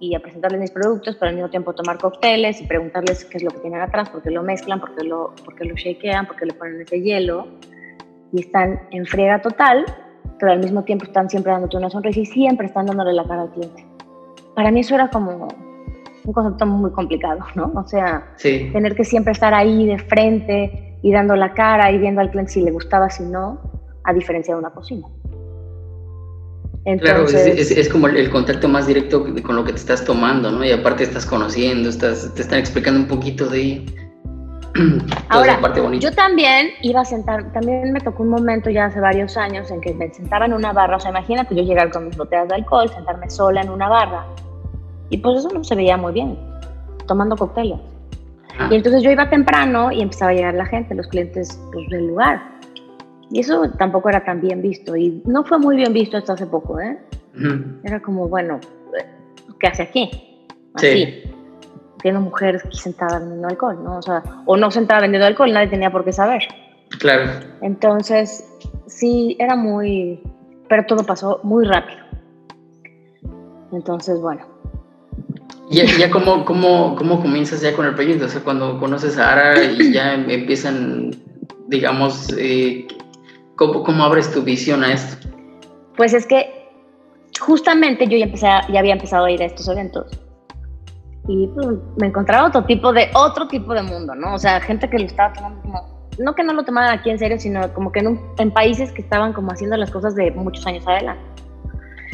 y 0.00 0.16
a 0.16 0.20
presentarles 0.20 0.60
mis 0.60 0.70
productos, 0.72 1.16
pero 1.16 1.28
al 1.28 1.36
mismo 1.36 1.48
tiempo 1.48 1.74
tomar 1.74 1.98
cócteles 1.98 2.60
y 2.60 2.66
preguntarles 2.66 3.24
qué 3.24 3.36
es 3.38 3.44
lo 3.44 3.50
que 3.50 3.58
tienen 3.58 3.80
atrás, 3.80 4.10
por 4.10 4.22
qué 4.22 4.30
lo 4.30 4.42
mezclan, 4.42 4.80
por 4.80 4.96
qué 4.96 5.04
lo, 5.04 5.32
por 5.44 5.54
qué 5.54 5.64
lo 5.64 5.76
shakean, 5.76 6.26
por 6.26 6.36
qué 6.36 6.46
le 6.46 6.54
ponen 6.54 6.80
ese 6.80 7.00
hielo. 7.00 7.46
Y 8.32 8.40
están 8.40 8.80
en 8.90 9.06
friega 9.06 9.40
total 9.40 9.84
pero 10.42 10.54
al 10.54 10.58
mismo 10.58 10.82
tiempo 10.82 11.04
están 11.04 11.30
siempre 11.30 11.52
dándote 11.52 11.76
una 11.76 11.88
sonrisa 11.88 12.18
y 12.18 12.26
siempre 12.26 12.66
están 12.66 12.86
dándole 12.86 13.12
la 13.12 13.22
cara 13.22 13.42
al 13.42 13.50
cliente. 13.52 13.86
Para 14.56 14.72
mí 14.72 14.80
eso 14.80 14.96
era 14.96 15.08
como 15.08 15.46
un 16.24 16.32
concepto 16.32 16.66
muy 16.66 16.90
complicado, 16.90 17.38
¿no? 17.54 17.70
O 17.76 17.86
sea, 17.86 18.34
tener 18.42 18.96
que 18.96 19.04
siempre 19.04 19.30
estar 19.30 19.54
ahí 19.54 19.86
de 19.86 20.00
frente 20.00 20.98
y 21.00 21.12
dando 21.12 21.36
la 21.36 21.54
cara 21.54 21.92
y 21.92 21.98
viendo 21.98 22.20
al 22.20 22.32
cliente 22.32 22.50
si 22.50 22.60
le 22.60 22.72
gustaba, 22.72 23.08
si 23.08 23.22
no, 23.22 23.60
a 24.02 24.12
diferencia 24.12 24.52
de 24.54 24.58
una 24.58 24.70
cocina. 24.70 25.06
claro, 27.00 27.26
es, 27.26 27.70
es, 27.70 27.88
como 27.88 28.08
el, 28.08 28.28
contacto 28.28 28.66
más 28.66 28.88
directo 28.88 29.24
con 29.44 29.54
lo 29.54 29.62
que 29.62 29.70
te 29.70 29.78
estás 29.78 30.04
tomando, 30.04 30.50
¿no? 30.50 30.64
Y 30.64 30.72
aparte 30.72 31.04
estás 31.04 31.24
conociendo, 31.24 31.88
estás, 31.88 32.34
te 32.34 32.42
están 32.42 32.58
explicando 32.58 32.98
un 32.98 33.06
poquito 33.06 33.46
de, 33.46 33.84
Ahora, 35.28 35.58
yo 35.98 36.12
también 36.12 36.70
iba 36.82 37.00
a 37.00 37.04
sentar, 37.04 37.52
también 37.52 37.92
me 37.92 38.00
tocó 38.00 38.22
un 38.22 38.30
momento 38.30 38.70
ya 38.70 38.86
hace 38.86 39.00
varios 39.00 39.36
años 39.36 39.70
en 39.70 39.80
que 39.80 39.92
me 39.92 40.12
sentaba 40.12 40.46
en 40.46 40.54
una 40.54 40.72
barra, 40.72 40.96
o 40.96 41.00
sea, 41.00 41.10
imagínate 41.10 41.54
yo 41.54 41.62
llegar 41.62 41.90
con 41.90 42.06
mis 42.06 42.16
botellas 42.16 42.48
de 42.48 42.54
alcohol, 42.54 42.88
sentarme 42.88 43.28
sola 43.28 43.62
en 43.62 43.70
una 43.70 43.88
barra, 43.88 44.24
y 45.10 45.18
pues 45.18 45.40
eso 45.40 45.50
no 45.50 45.62
se 45.62 45.74
veía 45.74 45.96
muy 45.96 46.12
bien, 46.12 46.38
tomando 47.06 47.36
cócteles. 47.36 47.78
Ah. 48.58 48.68
Y 48.70 48.76
entonces 48.76 49.02
yo 49.02 49.10
iba 49.10 49.28
temprano 49.28 49.92
y 49.92 50.00
empezaba 50.00 50.30
a 50.30 50.34
llegar 50.34 50.54
la 50.54 50.66
gente, 50.66 50.94
los 50.94 51.06
clientes 51.08 51.58
pues, 51.72 51.88
del 51.90 52.08
lugar. 52.08 52.42
Y 53.30 53.40
eso 53.40 53.62
tampoco 53.78 54.10
era 54.10 54.24
tan 54.24 54.40
bien 54.40 54.62
visto, 54.62 54.96
y 54.96 55.22
no 55.26 55.44
fue 55.44 55.58
muy 55.58 55.76
bien 55.76 55.92
visto 55.92 56.16
hasta 56.16 56.32
hace 56.32 56.46
poco, 56.46 56.80
¿eh? 56.80 56.98
Era 57.82 58.00
como, 58.00 58.28
bueno, 58.28 58.60
¿qué 59.58 59.66
hace 59.66 59.82
aquí? 59.82 60.10
Así. 60.74 61.04
Sí 61.04 61.31
tiene 62.02 62.18
mujeres 62.18 62.64
aquí 62.64 62.76
sentadas 62.76 63.20
vendiendo 63.20 63.48
alcohol, 63.48 63.82
¿no? 63.82 63.98
O 63.98 64.02
sea, 64.02 64.22
o 64.44 64.56
no 64.56 64.70
sentada 64.70 65.00
vendiendo 65.00 65.26
alcohol, 65.26 65.52
nadie 65.52 65.68
tenía 65.68 65.90
por 65.90 66.04
qué 66.04 66.12
saber. 66.12 66.42
Claro. 66.98 67.30
Entonces, 67.62 68.44
sí, 68.86 69.36
era 69.38 69.56
muy, 69.56 70.20
pero 70.68 70.84
todo 70.86 71.04
pasó 71.04 71.40
muy 71.42 71.64
rápido. 71.64 72.00
Entonces, 73.72 74.20
bueno. 74.20 74.46
¿Y 75.70 75.86
ya, 75.98 76.10
cómo, 76.10 76.44
cómo, 76.44 76.96
cómo 76.96 77.22
comienzas 77.22 77.62
ya 77.62 77.74
con 77.74 77.86
el 77.86 77.94
proyecto? 77.94 78.26
O 78.26 78.28
sea, 78.28 78.42
cuando 78.42 78.78
conoces 78.78 79.16
a 79.16 79.32
Ara 79.32 79.62
y 79.62 79.92
ya 79.92 80.14
empiezan, 80.14 81.12
digamos, 81.68 82.34
eh, 82.36 82.86
¿cómo, 83.56 83.82
¿cómo 83.82 84.04
abres 84.04 84.30
tu 84.32 84.42
visión 84.42 84.84
a 84.84 84.92
esto? 84.92 85.28
Pues 85.96 86.12
es 86.12 86.26
que 86.26 86.68
justamente 87.40 88.06
yo 88.06 88.18
ya, 88.18 88.24
empecé 88.24 88.46
ya 88.46 88.80
había 88.80 88.92
empezado 88.92 89.24
a 89.24 89.30
ir 89.30 89.40
a 89.40 89.46
estos 89.46 89.66
eventos 89.68 90.21
y 91.28 91.46
pues, 91.48 91.68
me 91.98 92.08
encontraba 92.08 92.48
otro 92.48 92.64
tipo 92.64 92.92
de 92.92 93.08
otro 93.14 93.46
tipo 93.48 93.74
de 93.74 93.82
mundo, 93.82 94.14
¿no? 94.14 94.34
O 94.34 94.38
sea, 94.38 94.60
gente 94.60 94.88
que 94.90 94.98
lo 94.98 95.06
estaba 95.06 95.32
tomando 95.32 95.60
como 95.62 96.02
no 96.18 96.34
que 96.34 96.44
no 96.44 96.52
lo 96.52 96.64
tomaran 96.64 96.98
aquí 96.98 97.10
en 97.10 97.18
serio, 97.18 97.38
sino 97.38 97.72
como 97.72 97.90
que 97.90 98.00
en, 98.00 98.20
en 98.38 98.50
países 98.50 98.92
que 98.92 99.02
estaban 99.02 99.32
como 99.32 99.52
haciendo 99.52 99.76
las 99.76 99.90
cosas 99.90 100.14
de 100.14 100.30
muchos 100.32 100.66
años 100.66 100.86
adelante. 100.86 101.22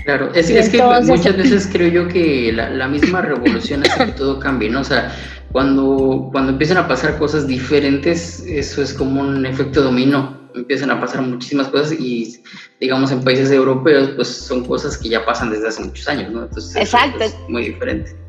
Claro, 0.05 0.33
es, 0.35 0.49
es 0.49 0.68
que 0.68 0.83
muchas 0.83 1.37
veces 1.37 1.68
creo 1.71 1.88
yo 1.88 2.09
que 2.09 2.53
la, 2.53 2.71
la 2.71 2.88
misma 2.88 3.21
revolución 3.21 3.83
hace 3.85 4.07
que 4.07 4.12
todo 4.12 4.38
cambie, 4.38 4.71
¿no? 4.71 4.81
O 4.81 4.85
sea, 4.85 5.12
cuando, 5.53 6.29
cuando 6.33 6.53
empiezan 6.53 6.79
a 6.79 6.87
pasar 6.87 7.18
cosas 7.18 7.47
diferentes, 7.47 8.40
eso 8.47 8.83
es 8.83 8.94
como 8.94 9.21
un 9.21 9.44
efecto 9.44 9.83
dominó. 9.83 10.38
Empiezan 10.55 10.90
a 10.90 11.01
pasar 11.01 11.23
muchísimas 11.23 11.68
cosas 11.68 11.92
y, 11.92 12.42
digamos, 12.81 13.12
en 13.12 13.23
países 13.23 13.51
europeos, 13.51 14.11
pues 14.16 14.29
son 14.29 14.64
cosas 14.64 14.97
que 14.97 15.09
ya 15.09 15.25
pasan 15.25 15.51
desde 15.51 15.68
hace 15.68 15.85
muchos 15.85 16.09
años, 16.09 16.33
¿no? 16.33 16.44
Entonces, 16.44 16.77
Exacto. 16.77 17.25
Es 17.25 17.37
muy 17.49 17.64
diferente. 17.64 18.28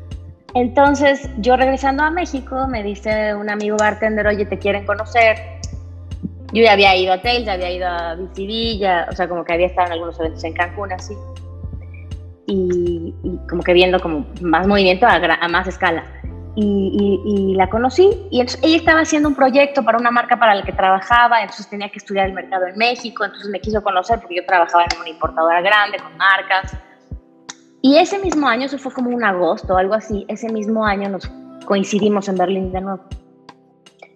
Entonces, 0.54 1.28
yo 1.38 1.56
regresando 1.56 2.02
a 2.02 2.10
México, 2.10 2.66
me 2.68 2.82
dice 2.82 3.34
un 3.34 3.50
amigo 3.50 3.76
bartender, 3.78 4.26
oye, 4.26 4.44
te 4.46 4.58
quieren 4.58 4.84
conocer. 4.84 5.36
Yo 6.52 6.64
ya 6.64 6.72
había 6.72 6.96
ido 6.96 7.12
a 7.12 7.22
Tails, 7.22 7.46
ya 7.46 7.52
había 7.52 7.70
ido 7.70 7.86
a 7.86 8.16
BCB, 8.16 8.78
ya, 8.78 9.06
o 9.10 9.14
sea, 9.14 9.28
como 9.28 9.44
que 9.44 9.52
había 9.52 9.66
estado 9.66 9.86
en 9.86 9.92
algunos 9.92 10.18
eventos 10.18 10.42
en 10.42 10.52
Cancún, 10.52 10.92
así 10.92 11.14
y, 12.50 13.14
como 13.48 13.62
que 13.62 13.72
viendo 13.72 14.00
como 14.00 14.26
más 14.40 14.66
movimiento 14.66 15.06
a, 15.06 15.48
más 15.48 15.66
escala. 15.66 16.04
Y, 16.56 17.54
la 17.56 17.68
conocí 17.68 18.10
y 18.30 18.40
ella 18.40 18.76
estaba 18.76 19.00
haciendo 19.00 19.28
un 19.28 19.34
proyecto 19.34 19.84
para 19.84 19.98
una 19.98 20.10
marca 20.10 20.38
para 20.38 20.54
la 20.54 20.62
que 20.62 20.72
trabajaba, 20.72 21.40
entonces 21.40 21.68
tenía 21.68 21.90
que 21.90 21.98
estudiar 21.98 22.26
el 22.26 22.32
mercado 22.32 22.66
en 22.66 22.76
México, 22.76 23.24
entonces 23.24 23.50
me 23.50 23.60
quiso 23.60 23.82
conocer 23.82 24.18
porque 24.18 24.36
yo 24.36 24.46
trabajaba 24.46 24.84
en 24.84 25.00
una 25.00 25.08
importadora 25.08 25.60
grande 25.60 25.98
con 25.98 26.16
marcas. 26.16 26.76
Y 27.82 27.96
ese 27.96 28.18
mismo 28.18 28.46
año, 28.46 28.66
eso 28.66 28.78
fue 28.78 28.92
como 28.92 29.10
un 29.10 29.24
agosto 29.24 29.74
o 29.74 29.76
algo 29.76 29.94
así, 29.94 30.24
ese 30.28 30.52
mismo 30.52 30.84
año 30.84 31.08
nos 31.08 31.30
coincidimos 31.64 32.28
en 32.28 32.36
Berlín 32.36 32.72
de 32.72 32.80
nuevo, 32.80 33.02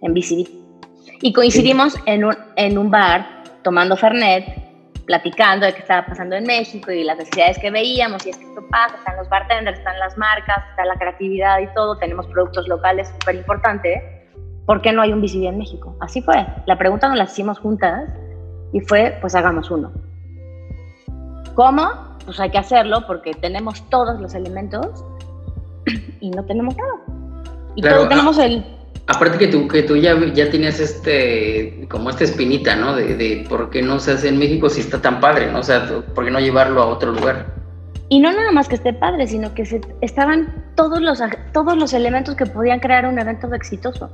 en 0.02 0.12
BCD. 0.12 0.48
Y 1.22 1.32
coincidimos 1.32 1.96
en, 2.06 2.24
un, 2.24 2.36
en 2.56 2.76
un 2.76 2.90
bar 2.90 3.44
tomando 3.62 3.96
Fernet 3.96 4.64
platicando 5.06 5.66
de 5.66 5.74
qué 5.74 5.80
estaba 5.80 6.06
pasando 6.06 6.36
en 6.36 6.44
México 6.44 6.90
y 6.90 7.04
las 7.04 7.18
necesidades 7.18 7.58
que 7.58 7.70
veíamos 7.70 8.24
y 8.26 8.30
es 8.30 8.38
que 8.38 8.44
esto 8.44 8.62
pasa, 8.70 8.96
están 8.96 9.16
los 9.16 9.28
bartenders, 9.28 9.78
están 9.78 9.98
las 9.98 10.16
marcas, 10.16 10.58
está 10.70 10.84
la 10.84 10.96
creatividad 10.96 11.60
y 11.60 11.66
todo, 11.74 11.98
tenemos 11.98 12.26
productos 12.26 12.66
locales 12.68 13.08
súper 13.20 13.36
importantes, 13.36 14.02
¿por 14.66 14.80
qué 14.80 14.92
no 14.92 15.02
hay 15.02 15.12
un 15.12 15.20
BCD 15.20 15.44
en 15.44 15.58
México? 15.58 15.96
Así 16.00 16.22
fue, 16.22 16.46
la 16.66 16.78
pregunta 16.78 17.08
nos 17.08 17.18
la 17.18 17.24
hicimos 17.24 17.58
juntas 17.58 18.08
y 18.72 18.80
fue, 18.80 19.16
pues 19.20 19.34
hagamos 19.34 19.70
uno. 19.70 19.92
¿Cómo? 21.54 22.03
Pues 22.24 22.40
hay 22.40 22.50
que 22.50 22.58
hacerlo 22.58 23.04
porque 23.06 23.32
tenemos 23.34 23.88
todos 23.90 24.20
los 24.20 24.34
elementos 24.34 25.04
y 26.20 26.30
no 26.30 26.44
tenemos 26.44 26.76
nada. 26.76 26.94
Y 27.76 27.82
todos 27.82 28.08
tenemos 28.08 28.38
el 28.38 28.64
Aparte 29.06 29.36
que 29.36 29.48
tú, 29.48 29.68
que 29.68 29.82
tú 29.82 29.96
ya, 29.96 30.18
ya 30.32 30.48
tienes 30.48 30.80
este, 30.80 31.86
como 31.90 32.08
esta 32.08 32.24
espinita, 32.24 32.74
¿no? 32.74 32.96
De, 32.96 33.14
de, 33.16 33.44
por 33.50 33.68
qué 33.68 33.82
no 33.82 34.00
se 34.00 34.12
hace 34.12 34.28
en 34.28 34.38
México 34.38 34.70
si 34.70 34.80
está 34.80 35.02
tan 35.02 35.20
padre, 35.20 35.52
¿no? 35.52 35.58
O 35.58 35.62
sea, 35.62 35.86
¿por 36.14 36.24
qué 36.24 36.30
no 36.30 36.40
llevarlo 36.40 36.82
a 36.82 36.86
otro 36.86 37.12
lugar? 37.12 37.46
Y 38.08 38.20
no 38.20 38.32
nada 38.32 38.50
más 38.50 38.66
que 38.66 38.76
esté 38.76 38.94
padre, 38.94 39.26
sino 39.26 39.52
que 39.52 39.66
se, 39.66 39.82
estaban 40.00 40.72
todos 40.74 41.02
los, 41.02 41.22
todos 41.52 41.76
los 41.76 41.92
elementos 41.92 42.34
que 42.34 42.46
podían 42.46 42.80
crear 42.80 43.06
un 43.06 43.18
evento 43.18 43.52
exitoso. 43.52 44.10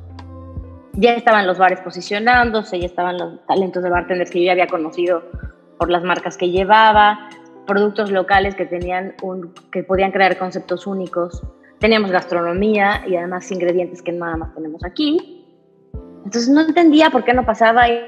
Ya 0.94 1.12
estaban 1.14 1.46
los 1.46 1.58
bares 1.58 1.80
posicionándose, 1.80 2.80
ya 2.80 2.86
estaban 2.86 3.16
los 3.16 3.46
talentos 3.46 3.84
de 3.84 3.90
bartenders 3.90 4.30
que 4.30 4.40
yo 4.40 4.46
ya 4.46 4.52
había 4.52 4.66
conocido 4.66 5.22
por 5.78 5.88
las 5.88 6.02
marcas 6.02 6.36
que 6.36 6.50
llevaba, 6.50 7.30
productos 7.66 8.10
locales 8.10 8.54
que, 8.54 8.66
tenían 8.66 9.14
un, 9.22 9.52
que 9.70 9.82
podían 9.82 10.12
crear 10.12 10.38
conceptos 10.38 10.86
únicos 10.86 11.42
teníamos 11.80 12.10
gastronomía 12.10 13.02
y 13.08 13.16
además 13.16 13.50
ingredientes 13.50 14.02
que 14.02 14.12
nada 14.12 14.36
más 14.36 14.54
tenemos 14.54 14.84
aquí. 14.84 15.44
Entonces 16.24 16.48
no 16.48 16.60
entendía 16.60 17.10
por 17.10 17.24
qué 17.24 17.32
no 17.32 17.44
pasaba 17.44 17.82
ahí. 17.82 18.00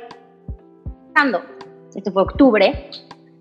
Este 1.95 2.11
fue 2.11 2.23
octubre. 2.23 2.91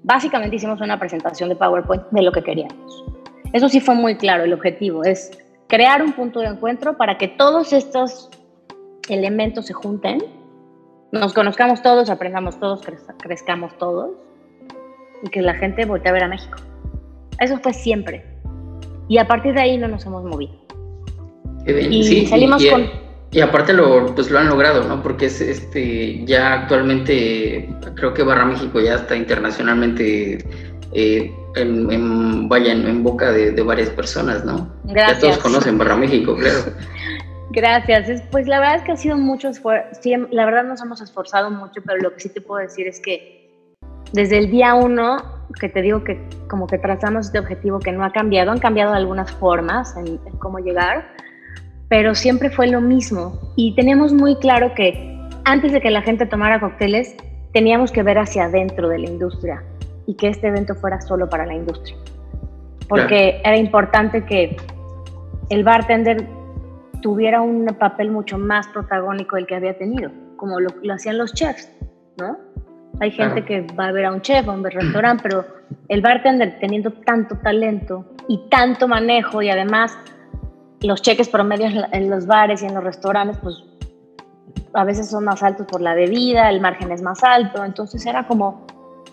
Básicamente 0.04 0.56
hicimos 0.56 0.82
una 0.82 0.98
presentación 0.98 1.50
de 1.50 1.56
PowerPoint 1.56 2.04
de 2.12 2.22
lo 2.22 2.32
que 2.32 2.42
queríamos. 2.42 3.06
Eso 3.54 3.70
sí 3.70 3.82
fue 3.82 3.96
muy 3.96 4.16
claro, 4.16 4.44
el 4.44 4.54
objetivo 4.54 5.04
es 5.04 5.32
crear 5.68 6.02
un 6.02 6.14
punto 6.14 6.40
de 6.40 6.48
encuentro 6.48 6.96
para 6.96 7.18
que 7.18 7.28
todos 7.28 7.74
estos 7.74 8.30
elementos 9.10 9.66
se 9.66 9.74
junten, 9.74 10.24
nos 11.12 11.34
conozcamos 11.34 11.82
todos, 11.82 12.10
aprendamos 12.10 12.58
todos, 12.60 12.82
crezcamos 13.20 13.78
todos 13.78 14.12
y 15.24 15.30
que 15.30 15.42
la 15.42 15.54
gente 15.54 15.86
voltee 15.86 16.10
a 16.10 16.14
ver 16.14 16.24
a 16.24 16.28
México. 16.28 16.58
Eso 17.40 17.58
fue 17.60 17.74
siempre. 17.74 18.24
Y 19.08 19.18
a 19.18 19.28
partir 19.28 19.54
de 19.54 19.62
ahí 19.62 19.78
no 19.78 19.88
nos 19.88 20.06
hemos 20.06 20.24
movido. 20.24 20.54
Y 21.66 22.26
salimos 22.28 22.66
con... 22.66 22.90
Y 23.34 23.40
aparte 23.40 23.72
lo, 23.72 24.14
pues 24.14 24.30
lo 24.30 24.40
han 24.40 24.50
logrado, 24.50 24.84
¿no? 24.84 25.02
Porque 25.02 25.28
es 25.28 25.40
este 25.40 26.26
ya 26.26 26.54
actualmente 26.54 27.70
creo 27.96 28.14
que 28.14 28.24
Barra 28.24 28.44
México 28.44 28.82
ya 28.82 28.96
está 28.96 29.16
internacionalmente 29.16 30.46
eh, 30.92 31.34
en, 31.56 32.50
vaya 32.50 32.74
en, 32.74 33.04
boca 33.04 33.32
de, 33.32 33.62
varias 33.62 33.90
personas, 33.90 34.44
¿no? 34.44 34.70
Gracias. 34.84 35.22
Ya 35.22 35.28
todos 35.30 35.38
conocen 35.38 35.78
Barra 35.78 35.96
México, 35.96 36.36
claro. 36.36 36.74
Gracias. 37.52 38.22
Pues 38.32 38.48
la 38.48 38.60
verdad 38.60 38.76
es 38.78 38.84
que 38.84 38.92
ha 38.92 38.98
sido 38.98 39.18
mucho 39.18 39.50
esfuerzo. 39.50 40.00
la 40.32 40.46
verdad 40.46 40.66
nos 40.66 40.82
hemos 40.82 41.02
esforzado 41.02 41.50
mucho, 41.52 41.82
pero 41.86 42.00
lo 42.00 42.14
que 42.14 42.20
sí 42.20 42.30
te 42.30 42.42
puedo 42.42 42.62
decir 42.62 42.88
es 42.88 43.00
que 43.00 43.41
desde 44.14 44.38
el 44.38 44.52
día 44.52 44.74
uno, 44.76 45.18
que 45.60 45.70
te 45.70 45.82
digo 45.82 46.04
que 46.04 46.20
como 46.48 46.68
que 46.68 46.78
trazamos 46.78 47.28
este 47.28 47.40
objetivo 47.40 47.80
que 47.80 47.92
no 47.92 48.04
ha 48.04 48.12
cambiado, 48.12 48.52
han 48.52 48.60
cambiado 48.60 48.94
algunas 48.94 49.32
formas 49.32 49.96
en, 49.98 50.18
cómo 50.40 50.60
llegar, 50.60 51.06
pero 51.88 52.16
siempre 52.16 52.50
fue 52.50 52.68
lo 52.68 52.82
mismo. 52.82 53.40
Y 53.56 53.76
teníamos 53.76 54.14
muy 54.14 54.36
claro 54.38 54.74
que 54.74 55.18
antes 55.46 55.72
de 55.72 55.82
que 55.82 55.90
la 55.92 56.02
gente 56.02 56.26
tomara 56.26 56.60
cócteles, 56.60 57.16
teníamos 57.54 57.92
que 57.92 58.04
ver 58.04 58.18
hacia 58.18 58.46
adentro 58.46 58.90
de 58.90 59.00
la 59.00 59.10
industria 59.10 59.64
y 60.08 60.16
que 60.16 60.30
este 60.30 60.48
evento 60.48 60.76
fuera 60.76 61.02
solo 61.02 61.30
para 61.30 61.46
la 61.46 61.54
industria. 61.54 61.98
Porque 62.88 63.42
era 63.44 63.58
importante 63.58 64.26
que 64.26 64.58
el 65.50 65.64
bartender 65.64 66.28
tuviera 67.02 67.42
un 67.42 67.66
papel 67.80 68.12
mucho 68.12 68.38
más 68.38 68.68
protagónico 68.68 69.36
del 69.36 69.48
que 69.48 69.56
había 69.56 69.78
tenido, 69.78 70.12
como 70.38 70.60
lo, 70.60 70.70
lo 70.82 70.94
hacían 70.94 71.18
los 71.18 71.34
chefs, 71.34 71.72
¿no? 72.18 72.38
Hay 73.02 73.10
gente 73.10 73.44
que 73.44 73.62
va 73.62 73.88
a 73.88 73.92
ver 73.92 74.06
a 74.06 74.12
un 74.12 74.22
chef, 74.22 74.48
a 74.48 74.52
un 74.52 74.64
restaurante, 74.64 75.24
pero 75.24 75.44
el 75.88 76.02
bartender 76.02 76.60
teniendo 76.60 76.94
tanto 76.94 77.36
talento 77.40 78.06
y 78.28 78.48
tanto 78.48 78.88
manejo 78.88 79.42
y 79.42 79.50
además 79.50 79.98
los 80.82 81.02
cheques 81.02 81.28
promedios 81.28 81.74
en 81.92 82.12
los 82.12 82.28
bares 82.28 82.62
y 82.62 82.68
en 82.68 82.76
los 82.76 82.84
restaurantes, 82.84 83.40
pues 83.42 83.64
a 84.74 84.84
veces 84.84 85.10
son 85.10 85.26
más 85.26 85.42
altos 85.42 85.66
por 85.66 85.82
la 85.82 85.96
bebida, 85.96 86.48
el 86.52 86.62
margen 86.62 86.92
es 86.92 87.02
más 87.02 87.24
alto, 87.24 87.66
entonces 87.66 88.06
era 88.06 88.28
como, 88.28 88.68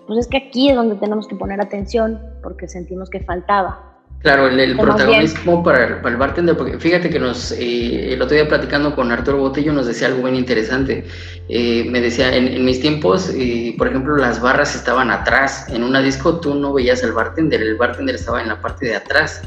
pues 0.06 0.18
es 0.18 0.26
que 0.26 0.36
aquí 0.36 0.68
es 0.68 0.76
donde 0.76 0.96
tenemos 0.96 1.26
que 1.26 1.36
poner 1.36 1.58
atención 1.58 2.20
porque 2.42 2.68
sentimos 2.68 3.08
que 3.08 3.20
faltaba. 3.20 3.97
Claro, 4.20 4.48
el, 4.48 4.76
protagonismo 4.76 5.62
para 5.62 5.84
el, 5.84 5.94
para 5.98 6.10
el, 6.10 6.16
bartender, 6.16 6.56
porque 6.56 6.76
fíjate 6.76 7.08
que 7.08 7.20
nos, 7.20 7.52
eh, 7.52 8.14
el 8.14 8.20
otro 8.20 8.34
día 8.34 8.48
platicando 8.48 8.96
con 8.96 9.12
Arturo 9.12 9.38
Botello 9.38 9.72
nos 9.72 9.86
decía 9.86 10.08
algo 10.08 10.24
bien 10.24 10.34
interesante. 10.34 11.04
Eh, 11.48 11.86
me 11.88 12.00
decía, 12.00 12.34
en, 12.34 12.64
mis 12.64 12.80
tiempos, 12.80 13.32
eh, 13.36 13.76
por 13.78 13.86
ejemplo, 13.86 14.16
las 14.16 14.40
barras 14.40 14.74
estaban 14.74 15.12
atrás. 15.12 15.66
En 15.68 15.84
una 15.84 16.00
disco 16.00 16.40
tú 16.40 16.56
no 16.56 16.72
veías 16.72 17.04
al 17.04 17.12
bartender, 17.12 17.62
el 17.62 17.76
bartender 17.76 18.16
estaba 18.16 18.42
en 18.42 18.48
la 18.48 18.60
parte 18.60 18.86
de 18.86 18.96
atrás. 18.96 19.42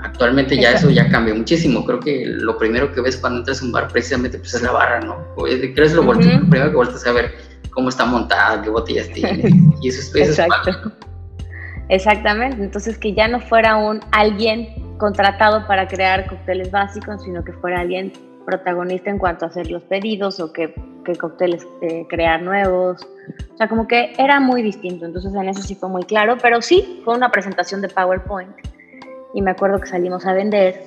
Actualmente 0.00 0.56
ya 0.56 0.72
eso 0.72 0.90
ya 0.90 1.08
cambió 1.08 1.34
muchísimo. 1.34 1.84
Creo 1.84 1.98
que 1.98 2.24
lo 2.24 2.56
primero 2.56 2.92
que 2.92 3.00
ves 3.00 3.16
cuando 3.16 3.40
entras 3.40 3.62
a 3.62 3.64
un 3.64 3.72
bar 3.72 3.88
precisamente 3.88 4.38
pues 4.38 4.54
es 4.54 4.62
la 4.62 4.70
barra, 4.70 5.00
¿no? 5.00 5.16
Creo 5.36 5.74
que 5.74 5.82
es 5.82 5.92
lo, 5.92 6.08
primero 6.08 6.70
que 6.70 6.76
vueltas 6.76 7.04
a 7.04 7.12
ver 7.12 7.34
cómo 7.70 7.88
está 7.88 8.04
montada, 8.04 8.62
qué 8.62 8.70
botellas 8.70 9.08
tiene. 9.08 9.50
Y 9.82 9.88
eso, 9.88 10.16
es 10.16 10.28
Exacto. 10.28 10.92
Exactamente, 11.88 12.62
entonces 12.62 12.98
que 12.98 13.12
ya 13.12 13.28
no 13.28 13.40
fuera 13.40 13.76
un 13.76 14.00
alguien 14.12 14.96
contratado 14.96 15.66
para 15.66 15.86
crear 15.86 16.26
cócteles 16.26 16.70
básicos, 16.70 17.22
sino 17.22 17.44
que 17.44 17.52
fuera 17.52 17.80
alguien 17.80 18.12
protagonista 18.46 19.10
en 19.10 19.18
cuanto 19.18 19.44
a 19.44 19.48
hacer 19.48 19.70
los 19.70 19.82
pedidos 19.84 20.40
o 20.40 20.52
que, 20.52 20.74
que 21.04 21.14
cócteles 21.16 21.66
eh, 21.82 22.06
crear 22.08 22.42
nuevos. 22.42 23.06
O 23.52 23.56
sea, 23.56 23.68
como 23.68 23.86
que 23.86 24.12
era 24.18 24.40
muy 24.40 24.62
distinto, 24.62 25.04
entonces 25.04 25.34
en 25.34 25.48
eso 25.48 25.62
sí 25.62 25.74
fue 25.74 25.88
muy 25.88 26.04
claro, 26.04 26.36
pero 26.40 26.62
sí 26.62 27.00
fue 27.04 27.14
una 27.14 27.30
presentación 27.30 27.80
de 27.80 27.88
PowerPoint. 27.88 28.54
Y 29.34 29.42
me 29.42 29.50
acuerdo 29.50 29.80
que 29.80 29.86
salimos 29.86 30.26
a 30.26 30.32
vender 30.32 30.82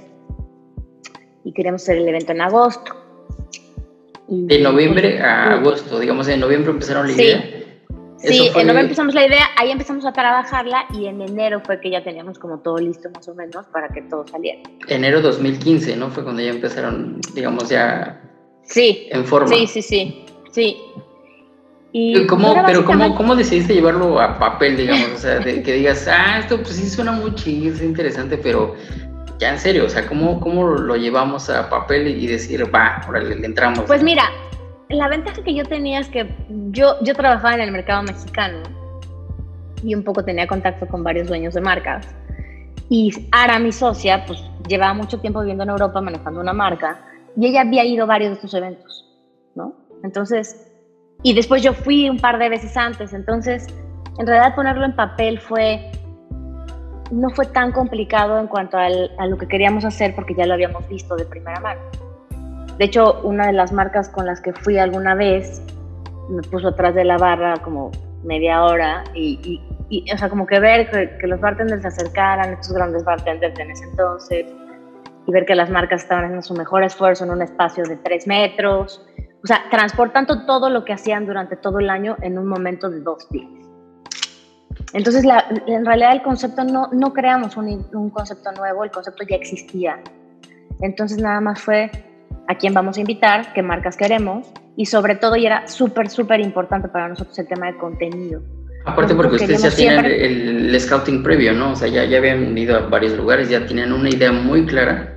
y 1.44 1.52
queríamos 1.52 1.84
hacer 1.84 1.98
el 1.98 2.08
evento 2.08 2.32
en 2.32 2.42
agosto. 2.42 2.96
de 4.28 4.60
noviembre 4.60 5.22
a 5.22 5.54
agosto, 5.54 6.00
digamos, 6.00 6.28
en 6.28 6.40
noviembre 6.40 6.72
empezaron 6.72 7.08
la 7.08 7.14
idea. 7.14 7.57
Sí, 8.20 8.48
en 8.48 8.54
noviembre 8.54 8.84
empezamos 8.84 9.14
la 9.14 9.28
idea, 9.28 9.48
ahí 9.58 9.70
empezamos 9.72 10.06
a 10.06 10.12
trabajarla 10.12 10.86
y 10.94 11.06
en 11.06 11.22
enero 11.22 11.62
fue 11.64 11.80
que 11.80 11.92
ya 11.92 12.04
teníamos 12.04 12.40
como 12.40 12.60
todo 12.60 12.78
listo 12.78 13.10
más 13.14 13.28
o 13.28 13.36
menos 13.36 13.66
para 13.68 13.90
que 13.90 14.02
todo 14.04 14.26
saliera. 14.28 14.62
Enero 14.88 15.22
2015, 15.22 15.96
¿no? 15.98 16.10
Fue 16.10 16.24
cuando 16.24 16.42
ya 16.42 16.50
empezaron, 16.50 17.22
digamos, 17.34 17.70
ya 17.70 18.20
sí, 18.64 19.08
en 19.12 19.24
forma. 19.24 19.48
Sí, 19.48 19.68
sí, 19.68 19.82
sí, 19.82 20.26
sí. 20.52 20.78
Y 21.92 22.26
¿Cómo, 22.28 22.56
pero 22.66 22.86
¿cómo, 22.86 23.16
¿cómo 23.16 23.36
decidiste 23.36 23.74
llevarlo 23.74 24.20
a 24.20 24.38
papel, 24.38 24.78
digamos? 24.78 25.12
O 25.12 25.18
sea, 25.18 25.40
de, 25.40 25.62
que 25.64 25.74
digas, 25.74 26.08
ah, 26.08 26.40
esto 26.40 26.58
pues 26.58 26.76
sí 26.76 26.90
suena 26.90 27.12
muy 27.12 27.34
chido, 27.36 27.74
es 27.74 27.82
interesante, 27.82 28.38
pero 28.38 28.76
ya 29.40 29.52
en 29.52 29.60
serio, 29.60 29.86
o 29.86 29.90
sea, 29.90 30.08
¿cómo, 30.08 30.40
cómo 30.40 30.68
lo 30.68 30.96
llevamos 30.96 31.50
a 31.50 31.70
papel 31.70 32.08
y 32.08 32.26
decir, 32.28 32.64
va, 32.74 32.98
ahora 32.98 33.22
le 33.22 33.46
entramos? 33.46 33.86
Pues 33.86 34.02
mira, 34.02 34.32
la 34.90 35.10
ventaja 35.10 35.44
que 35.44 35.54
yo 35.54 35.66
tenía 35.66 36.00
es 36.00 36.10
que 36.10 36.34
yo, 36.72 36.96
yo 37.02 37.14
trabajaba 37.14 37.56
en 37.56 37.62
el 37.62 37.72
mercado 37.72 38.04
mexicano 38.04 38.60
y 39.84 39.94
un 39.94 40.04
poco 40.04 40.24
tenía 40.24 40.48
contacto 40.48 40.88
con 40.88 41.04
varios 41.04 41.28
dueños 41.28 41.54
de 41.54 41.62
marcas. 41.62 42.08
Y 42.90 43.12
Ara, 43.32 43.60
mi 43.60 43.72
socia, 43.72 44.26
pues 44.26 44.42
llevaba 44.68 44.94
mucho 44.94 45.20
tiempo 45.20 45.42
viviendo 45.42 45.64
en 45.64 45.70
Europa 45.70 46.00
manejando 46.00 46.40
una 46.40 46.54
marca 46.54 47.00
y 47.36 47.48
ella 47.48 47.62
había 47.62 47.84
ido 47.84 48.04
a 48.04 48.08
varios 48.08 48.30
de 48.30 48.36
estos 48.36 48.54
eventos, 48.54 49.06
¿no? 49.56 49.76
Entonces, 50.04 50.72
y 51.22 51.34
después 51.34 51.62
yo 51.62 51.74
fui 51.74 52.10
un 52.10 52.20
par 52.20 52.38
de 52.40 52.50
veces 52.50 52.78
antes, 52.78 53.14
entonces, 53.14 53.68
en 54.18 54.26
realidad 54.26 54.56
ponerlo 54.56 54.86
en 54.86 54.96
papel 54.96 55.40
fue, 55.40 55.92
no 57.12 57.30
fue 57.32 57.46
tan 57.48 57.72
complicado 57.72 58.40
en 58.40 58.48
cuanto 58.48 58.78
a 58.78 58.90
lo 58.90 59.38
que 59.38 59.48
queríamos 59.48 59.84
hacer 59.84 60.16
porque 60.16 60.34
ya 60.34 60.46
lo 60.46 60.54
habíamos 60.54 60.88
visto 60.88 61.16
de 61.16 61.26
primera 61.26 61.60
mano. 61.60 61.82
De 62.78 62.86
hecho, 62.86 63.22
una 63.24 63.48
de 63.48 63.54
las 63.54 63.72
marcas 63.72 64.10
con 64.10 64.26
las 64.26 64.40
que 64.40 64.54
fui 64.54 64.78
alguna 64.78 65.16
vez 65.16 65.62
me 66.30 66.42
puso 66.44 66.70
atrás 66.70 66.94
de 66.94 67.06
la 67.06 67.18
barra 67.18 67.58
como 67.58 67.92
media 68.24 68.64
hora 68.64 69.04
y, 69.14 69.62
o 70.14 70.18
sea, 70.18 70.30
como 70.30 70.46
que 70.46 70.60
ver 70.60 70.90
que, 70.90 71.28
los 71.28 71.40
bartenders 71.40 71.82
se 71.82 71.88
acercaran, 71.88 72.54
estos 72.54 72.74
grandes 72.74 73.04
bartenders 73.04 73.58
en 73.60 73.72
ese 73.72 73.86
entonces, 73.86 74.46
y 75.26 75.32
ver 75.32 75.46
que 75.46 75.56
las 75.56 75.70
marcas 75.70 76.04
estaban 76.04 76.26
haciendo 76.26 76.44
su 76.44 76.54
mejor 76.54 76.84
esfuerzo 76.84 77.24
en 77.24 77.32
un 77.32 77.42
espacio 77.42 77.84
de 77.86 77.96
tres 77.98 78.28
metros, 78.28 79.06
o 79.44 79.48
sea, 79.48 79.64
transportando 79.72 80.46
todo 80.46 80.70
lo 80.70 80.86
que 80.86 80.94
hacían 80.94 81.26
durante 81.26 81.56
todo 81.56 81.80
el 81.80 81.90
año 81.90 82.16
en 82.22 82.38
un 82.38 82.48
momento 82.48 82.90
de 82.90 83.00
dos 83.00 83.30
días. 83.30 83.50
Entonces, 84.94 85.26
en 85.68 85.86
realidad 85.86 86.12
el 86.12 86.22
concepto 86.22 86.64
no, 86.64 86.90
no 86.92 87.12
creamos 87.14 87.58
un 87.58 88.10
concepto 88.10 88.52
nuevo, 88.52 88.84
el 88.84 88.92
concepto 88.92 89.24
ya 89.28 89.36
existía. 89.36 90.00
Entonces, 90.82 91.18
nada 91.18 91.42
más 91.42 91.62
fue 91.62 91.92
a 92.48 92.56
quién 92.56 92.74
vamos 92.74 92.98
a 92.98 93.02
invitar, 93.02 93.54
qué 93.54 93.62
marcas 93.62 93.98
queremos 93.98 94.48
y 94.76 94.86
sobre 94.86 95.16
todo, 95.16 95.36
y 95.36 95.46
era 95.46 95.68
súper, 95.68 96.10
súper 96.10 96.40
importante 96.40 96.88
para 96.88 97.08
nosotros 97.10 97.38
el 97.40 97.48
tema 97.48 97.68
de 97.68 97.78
contenido. 97.78 98.42
Aparte 98.86 99.16
porque 99.16 99.36
ustedes 99.36 99.62
ya 99.62 99.72
tienen 99.72 100.06
el, 100.06 100.80
scouting 100.80 101.22
previo, 101.22 101.52
¿no? 101.54 101.72
O 101.72 101.76
sea, 101.76 101.90
ya, 101.90 102.06
ya 102.06 102.20
habían 102.20 102.58
ido 102.58 102.78
a 102.78 102.80
varios 102.88 103.14
lugares, 103.18 103.50
ya 103.50 103.66
tienen 103.66 103.92
una 103.92 104.10
idea 104.10 104.32
muy 104.32 104.66
clara. 104.66 105.14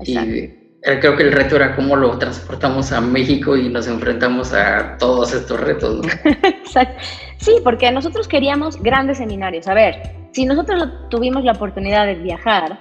Exacto. 0.00 0.34
Y 0.34 0.58
creo 1.00 1.16
que 1.16 1.22
el 1.22 1.32
reto 1.32 1.56
era 1.56 1.76
cómo 1.76 1.94
lo 1.94 2.18
transportamos 2.18 2.90
a 2.92 3.00
México 3.00 3.56
y 3.56 3.68
nos 3.68 3.86
enfrentamos 3.86 4.52
a 4.52 4.96
todos 4.98 5.32
estos 5.32 5.60
retos, 5.60 6.04
¿no? 6.04 6.12
Exacto. 6.42 7.00
Sí, 7.38 7.56
porque 7.62 7.90
nosotros 7.92 8.26
queríamos 8.26 8.82
grandes 8.82 9.18
seminarios. 9.18 9.68
A 9.68 9.74
ver, 9.74 10.02
si 10.32 10.44
nosotros 10.44 10.88
tuvimos 11.08 11.44
la 11.44 11.52
oportunidad 11.52 12.06
de 12.06 12.16
viajar, 12.16 12.78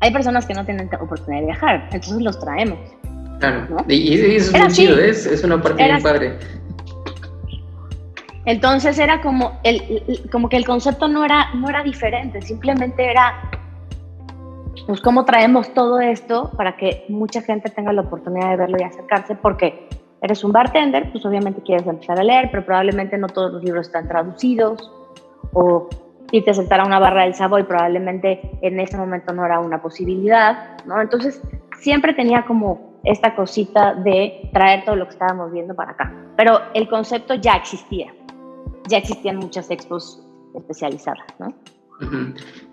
hay 0.00 0.12
personas 0.12 0.46
que 0.46 0.54
no 0.54 0.64
tienen 0.64 0.88
oportunidad 0.98 1.40
de 1.40 1.46
viajar, 1.46 1.88
entonces 1.92 2.22
los 2.22 2.40
traemos. 2.40 2.78
Claro, 3.40 3.84
y, 3.88 4.36
eso 4.36 4.54
es 4.54 4.60
muy 4.60 4.68
chido, 4.68 4.98
es, 4.98 5.26
es, 5.26 5.42
una 5.42 5.60
parte 5.60 5.90
muy 5.90 6.02
padre. 6.02 6.38
Entonces 8.44 8.98
era 8.98 9.20
como, 9.22 9.58
el, 9.64 10.28
como 10.30 10.48
que 10.48 10.56
el 10.56 10.66
concepto 10.66 11.08
no 11.08 11.24
era, 11.24 11.52
no 11.54 11.68
era 11.68 11.82
diferente, 11.82 12.42
simplemente 12.42 13.10
era, 13.10 13.50
pues 14.86 15.00
cómo 15.00 15.24
traemos 15.24 15.72
todo 15.72 16.00
esto 16.00 16.50
para 16.56 16.76
que 16.76 17.06
mucha 17.08 17.40
gente 17.40 17.70
tenga 17.70 17.92
la 17.92 18.02
oportunidad 18.02 18.50
de 18.50 18.56
verlo 18.56 18.76
y 18.78 18.82
acercarse, 18.82 19.34
porque 19.34 19.88
eres 20.20 20.44
un 20.44 20.52
bartender, 20.52 21.10
pues 21.10 21.24
obviamente 21.24 21.62
quieres 21.62 21.86
empezar 21.86 22.20
a 22.20 22.22
leer, 22.22 22.48
pero 22.50 22.64
probablemente 22.64 23.16
no 23.16 23.26
todos 23.28 23.52
los 23.52 23.64
libros 23.64 23.86
están 23.86 24.06
traducidos, 24.06 24.92
o 25.54 25.88
irte 26.32 26.50
a 26.50 26.54
sentar 26.54 26.80
a 26.80 26.84
una 26.84 26.98
barra 26.98 27.24
del 27.24 27.34
Savoy 27.34 27.64
probablemente 27.64 28.40
en 28.62 28.78
ese 28.78 28.96
momento 28.96 29.32
no 29.32 29.44
era 29.44 29.60
una 29.60 29.82
posibilidad, 29.82 30.78
¿no? 30.86 31.00
Entonces 31.00 31.42
siempre 31.80 32.14
tenía 32.14 32.44
como 32.44 32.89
esta 33.04 33.34
cosita 33.34 33.94
de 33.94 34.50
traer 34.52 34.84
todo 34.84 34.96
lo 34.96 35.06
que 35.06 35.12
estábamos 35.12 35.52
viendo 35.52 35.74
para 35.74 35.92
acá. 35.92 36.12
Pero 36.36 36.60
el 36.74 36.88
concepto 36.88 37.34
ya 37.34 37.54
existía. 37.54 38.12
Ya 38.88 38.98
existían 38.98 39.36
muchas 39.36 39.70
expos 39.70 40.22
especializadas, 40.54 41.26
¿no? 41.38 41.54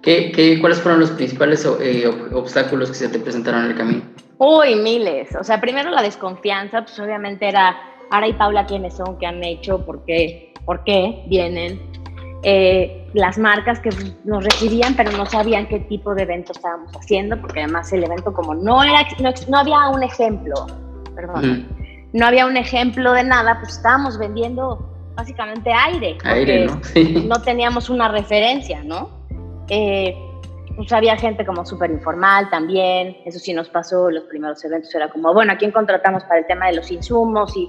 ¿Qué, 0.02 0.58
cuáles 0.62 0.82
fueron 0.82 1.02
los 1.02 1.12
principales 1.12 1.68
eh, 1.82 2.08
obstáculos 2.34 2.90
que 2.90 2.96
se 2.96 3.10
te 3.10 3.20
presentaron 3.20 3.66
en 3.66 3.72
el 3.72 3.78
camino? 3.78 4.02
Uy, 4.38 4.76
miles. 4.76 5.36
O 5.36 5.44
sea, 5.44 5.60
primero 5.60 5.90
la 5.90 6.02
desconfianza, 6.02 6.84
pues 6.84 6.98
obviamente 7.00 7.48
era 7.48 7.76
Ara 8.10 8.28
y 8.28 8.34
Paula 8.34 8.66
quiénes 8.66 8.96
son, 8.96 9.18
qué 9.18 9.26
han 9.26 9.44
hecho, 9.44 9.86
por 9.86 10.06
qué, 10.06 10.54
por 10.66 10.84
qué 10.84 11.24
vienen. 11.28 11.82
Eh, 12.44 13.10
las 13.14 13.38
marcas 13.38 13.80
que 13.80 13.90
nos 14.26 14.44
recibían, 14.44 14.96
pero 14.96 15.12
no 15.12 15.26
sabían 15.26 15.68
qué 15.68 15.80
tipo 15.80 16.14
de 16.14 16.24
evento 16.24 16.52
estábamos 16.52 16.92
haciendo, 16.96 17.40
porque 17.42 17.62
además 17.62 17.92
el 17.92 18.04
evento 18.04 18.32
como 18.32 18.54
no 18.54 18.84
era, 18.84 19.08
no, 19.20 19.58
había 19.58 19.90
un 19.90 20.04
ejemplo, 20.04 20.54
perdón, 21.16 21.68
no 22.14 22.26
había 22.26 22.46
un 22.46 22.56
ejemplo 22.56 23.14
de 23.14 23.24
nada, 23.24 23.58
pues 23.60 23.78
estábamos 23.78 24.20
vendiendo 24.20 24.88
básicamente 25.16 25.72
aire, 25.74 26.18
aire 26.24 26.68
¿no? 27.26 27.42
teníamos 27.42 27.90
una 27.90 28.08
referencia, 28.08 28.84
¿no? 28.84 29.10
Eh, 29.70 30.16
pues 30.76 30.94
había 30.94 31.18
gente 31.18 31.44
como 31.44 31.66
súper 31.66 31.90
informal 31.90 32.52
también, 32.52 33.18
eso 33.26 33.40
sí 33.40 33.52
nos 33.52 33.68
pasó, 33.68 34.12
los 34.12 34.26
primeros 34.26 34.64
eventos 34.64 34.94
era 34.94 35.10
como, 35.10 35.34
bueno, 35.34 35.54
¿a 35.54 35.58
quién 35.58 35.72
contratamos 35.72 36.24
para 36.26 36.42
el 36.42 36.46
tema 36.46 36.68
de 36.68 36.76
los 36.76 36.92
insumos? 36.92 37.58
Y, 37.58 37.68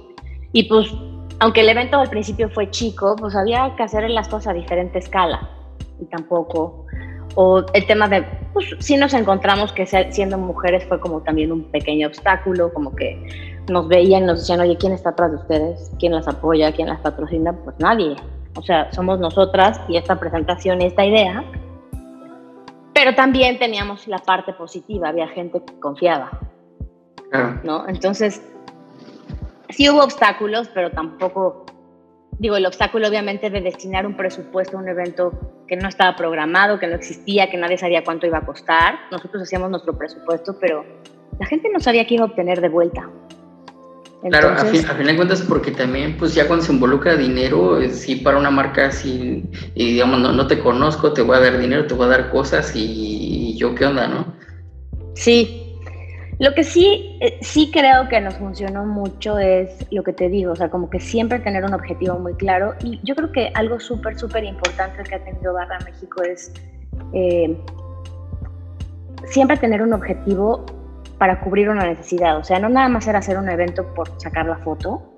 y 0.53 0.69
pues 0.69 0.93
aunque 1.39 1.61
el 1.61 1.69
evento 1.69 1.99
al 1.99 2.09
principio 2.09 2.49
fue 2.49 2.69
chico, 2.69 3.15
pues 3.17 3.35
había 3.35 3.73
que 3.75 3.83
hacer 3.83 4.09
las 4.09 4.27
cosas 4.27 4.47
a 4.47 4.53
diferente 4.53 4.99
escala 4.99 5.49
y 5.99 6.05
tampoco. 6.05 6.85
O 7.35 7.63
el 7.73 7.85
tema 7.85 8.07
de, 8.07 8.25
pues 8.53 8.75
sí 8.79 8.97
nos 8.97 9.13
encontramos 9.13 9.71
que 9.71 9.85
siendo 9.85 10.37
mujeres 10.37 10.83
fue 10.85 10.99
como 10.99 11.21
también 11.21 11.51
un 11.51 11.63
pequeño 11.71 12.07
obstáculo, 12.07 12.73
como 12.73 12.95
que 12.95 13.63
nos 13.69 13.87
veían, 13.87 14.25
nos 14.25 14.39
decían, 14.39 14.59
oye, 14.59 14.77
¿quién 14.77 14.93
está 14.93 15.09
atrás 15.09 15.31
de 15.31 15.37
ustedes? 15.37 15.91
¿Quién 15.99 16.13
las 16.13 16.27
apoya? 16.27 16.71
¿Quién 16.71 16.89
las 16.89 16.99
patrocina? 16.99 17.53
Pues 17.53 17.75
nadie. 17.79 18.15
O 18.55 18.63
sea, 18.63 18.91
somos 18.91 19.19
nosotras 19.19 19.79
y 19.87 19.97
esta 19.97 20.19
presentación 20.19 20.81
y 20.81 20.85
esta 20.85 21.05
idea. 21.05 21.43
Pero 22.93 23.15
también 23.15 23.59
teníamos 23.59 24.07
la 24.07 24.17
parte 24.17 24.51
positiva, 24.53 25.09
había 25.09 25.27
gente 25.29 25.61
que 25.63 25.79
confiaba. 25.79 26.31
¿no? 27.63 27.87
Entonces, 27.87 28.41
sí 29.69 29.89
hubo 29.89 30.03
obstáculos, 30.03 30.69
pero 30.73 30.91
tampoco, 30.91 31.65
digo, 32.37 32.55
el 32.57 32.65
obstáculo 32.65 33.07
obviamente 33.07 33.49
de 33.49 33.61
destinar 33.61 34.05
un 34.05 34.15
presupuesto 34.15 34.77
a 34.77 34.81
un 34.81 34.87
evento 34.87 35.63
que 35.67 35.75
no 35.77 35.87
estaba 35.87 36.15
programado, 36.15 36.79
que 36.79 36.87
no 36.87 36.95
existía, 36.95 37.49
que 37.49 37.57
nadie 37.57 37.77
sabía 37.77 38.03
cuánto 38.03 38.25
iba 38.25 38.39
a 38.39 38.45
costar. 38.45 38.99
Nosotros 39.11 39.43
hacíamos 39.43 39.69
nuestro 39.69 39.97
presupuesto, 39.97 40.57
pero 40.59 40.83
la 41.39 41.45
gente 41.45 41.69
no 41.71 41.79
sabía 41.79 42.05
qué 42.05 42.15
iba 42.15 42.23
a 42.23 42.27
obtener 42.27 42.59
de 42.59 42.69
vuelta. 42.69 43.07
claro, 44.29 44.49
a, 44.49 44.65
fin, 44.65 44.83
de 45.05 45.15
cuentas, 45.15 45.41
porque 45.43 45.71
también, 45.71 46.17
pues 46.17 46.33
ya 46.33 46.47
cuando 46.47 46.65
se 46.65 46.73
involucra 46.73 47.15
dinero, 47.15 47.79
si 47.89 48.15
para 48.17 48.37
una 48.37 48.49
marca 48.49 48.87
así, 48.87 49.43
y 49.75 49.93
digamos, 49.93 50.19
no, 50.19 50.33
no, 50.33 50.47
te 50.47 50.59
conozco, 50.59 51.13
te 51.13 51.21
voy 51.21 51.37
a 51.37 51.41
dar 51.41 51.59
dinero, 51.59 51.85
te 51.85 51.93
voy 51.93 52.07
a 52.07 52.09
dar 52.09 52.31
cosas 52.31 52.75
y, 52.75 53.51
y 53.51 53.57
yo 53.57 53.75
qué 53.75 53.85
onda, 53.85 54.07
¿no? 54.07 54.33
Sí, 55.13 55.68
lo 56.39 56.53
que 56.53 56.63
sí, 56.63 57.17
eh, 57.19 57.37
sí 57.41 57.69
creo 57.69 58.07
que 58.07 58.21
nos 58.21 58.35
funcionó 58.35 58.85
mucho 58.85 59.37
es 59.37 59.85
lo 59.91 60.03
que 60.03 60.13
te 60.13 60.29
digo, 60.29 60.53
o 60.53 60.55
sea, 60.55 60.69
como 60.69 60.89
que 60.89 61.01
siempre 61.01 61.39
tener 61.39 61.65
un 61.65 61.73
objetivo 61.73 62.17
muy 62.17 62.33
claro. 62.35 62.75
Y 62.81 63.01
yo 63.03 63.13
creo 63.13 63.29
que 63.33 63.51
algo 63.55 63.77
súper, 63.81 64.17
súper 64.17 64.45
importante 64.45 65.03
que 65.03 65.15
ha 65.15 65.23
tenido 65.25 65.53
Barra 65.53 65.79
México 65.83 66.23
es 66.23 66.53
eh, 67.11 67.61
siempre 69.25 69.57
tener 69.57 69.81
un 69.81 69.91
objetivo 69.91 70.65
para 71.17 71.41
cubrir 71.41 71.67
una 71.69 71.85
necesidad. 71.85 72.37
O 72.37 72.43
sea, 72.45 72.57
no 72.57 72.69
nada 72.69 72.87
más 72.87 73.05
era 73.05 73.19
hacer 73.19 73.37
un 73.37 73.49
evento 73.49 73.93
por 73.93 74.09
sacar 74.21 74.45
la 74.45 74.59
foto, 74.59 75.13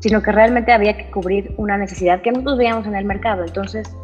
sino 0.00 0.22
que 0.22 0.32
realmente 0.32 0.72
había 0.72 0.96
que 0.96 1.10
cubrir 1.10 1.54
una 1.58 1.76
necesidad 1.76 2.22
que 2.22 2.32
nosotros 2.32 2.56
veíamos 2.56 2.86
en 2.86 2.96
el 2.96 3.04
mercado. 3.04 3.44
Entonces, 3.44 3.94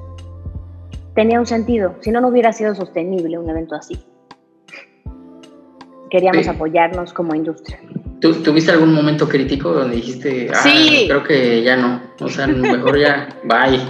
tenía 1.15 1.41
un 1.41 1.47
sentido. 1.47 1.95
Si 2.01 2.11
no, 2.11 2.21
no 2.21 2.29
hubiera 2.29 2.53
sido 2.53 2.75
sostenible 2.75 3.39
un 3.39 3.49
evento 3.49 3.75
así 3.75 4.05
queríamos 6.13 6.47
apoyarnos 6.47 7.11
como 7.15 7.35
industria. 7.35 7.81
¿Tuviste 8.21 8.71
algún 8.71 8.93
momento 8.93 9.27
crítico 9.27 9.73
donde 9.73 9.97
dijiste, 9.97 10.51
ah, 10.53 10.61
sí. 10.63 11.07
creo 11.09 11.25
que 11.25 11.63
ya 11.63 11.75
no, 11.75 12.03
o 12.21 12.29
sea, 12.29 12.47
mejor 12.47 13.01
ya, 13.01 13.29
bye? 13.45 13.81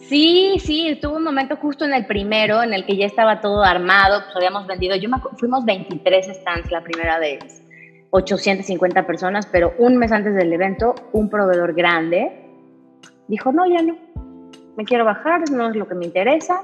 Sí, 0.00 0.56
sí, 0.58 0.98
tuvo 1.00 1.16
un 1.16 1.22
momento 1.22 1.56
justo 1.56 1.84
en 1.84 1.94
el 1.94 2.06
primero 2.06 2.60
en 2.64 2.74
el 2.74 2.84
que 2.84 2.96
ya 2.96 3.06
estaba 3.06 3.40
todo 3.40 3.62
armado, 3.62 4.22
pues 4.24 4.34
habíamos 4.34 4.66
vendido, 4.66 4.96
yo 4.96 5.08
me, 5.08 5.18
fuimos 5.38 5.64
23 5.64 6.26
stands 6.26 6.72
la 6.72 6.82
primera 6.82 7.20
vez, 7.20 7.62
850 8.10 9.06
personas, 9.06 9.46
pero 9.46 9.74
un 9.78 9.98
mes 9.98 10.10
antes 10.10 10.34
del 10.34 10.52
evento, 10.52 10.96
un 11.12 11.30
proveedor 11.30 11.72
grande 11.72 12.32
dijo, 13.28 13.52
no, 13.52 13.64
ya 13.66 13.80
no, 13.80 13.96
me 14.76 14.84
quiero 14.84 15.04
bajar, 15.04 15.48
no 15.52 15.70
es 15.70 15.76
lo 15.76 15.86
que 15.86 15.94
me 15.94 16.04
interesa, 16.04 16.62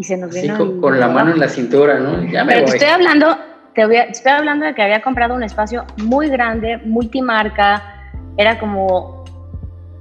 y 0.00 0.04
se 0.04 0.16
nos 0.16 0.34
vino. 0.34 0.80
con, 0.80 0.98
la 0.98 1.08
mano 1.08 1.32
en 1.32 1.38
la 1.38 1.48
cintura, 1.48 2.00
¿no? 2.00 2.24
Ya 2.24 2.42
me 2.42 2.54
Pero 2.54 2.64
te 2.64 2.72
estoy 2.72 2.88
hablando, 2.88 3.36
te, 3.74 4.10
estoy 4.10 4.32
hablando 4.32 4.64
de 4.64 4.74
que 4.74 4.82
había 4.82 5.02
comprado 5.02 5.34
un 5.34 5.42
espacio 5.42 5.84
muy 5.98 6.30
grande, 6.30 6.78
multimarca, 6.78 8.10
era 8.38 8.58
como 8.58 9.26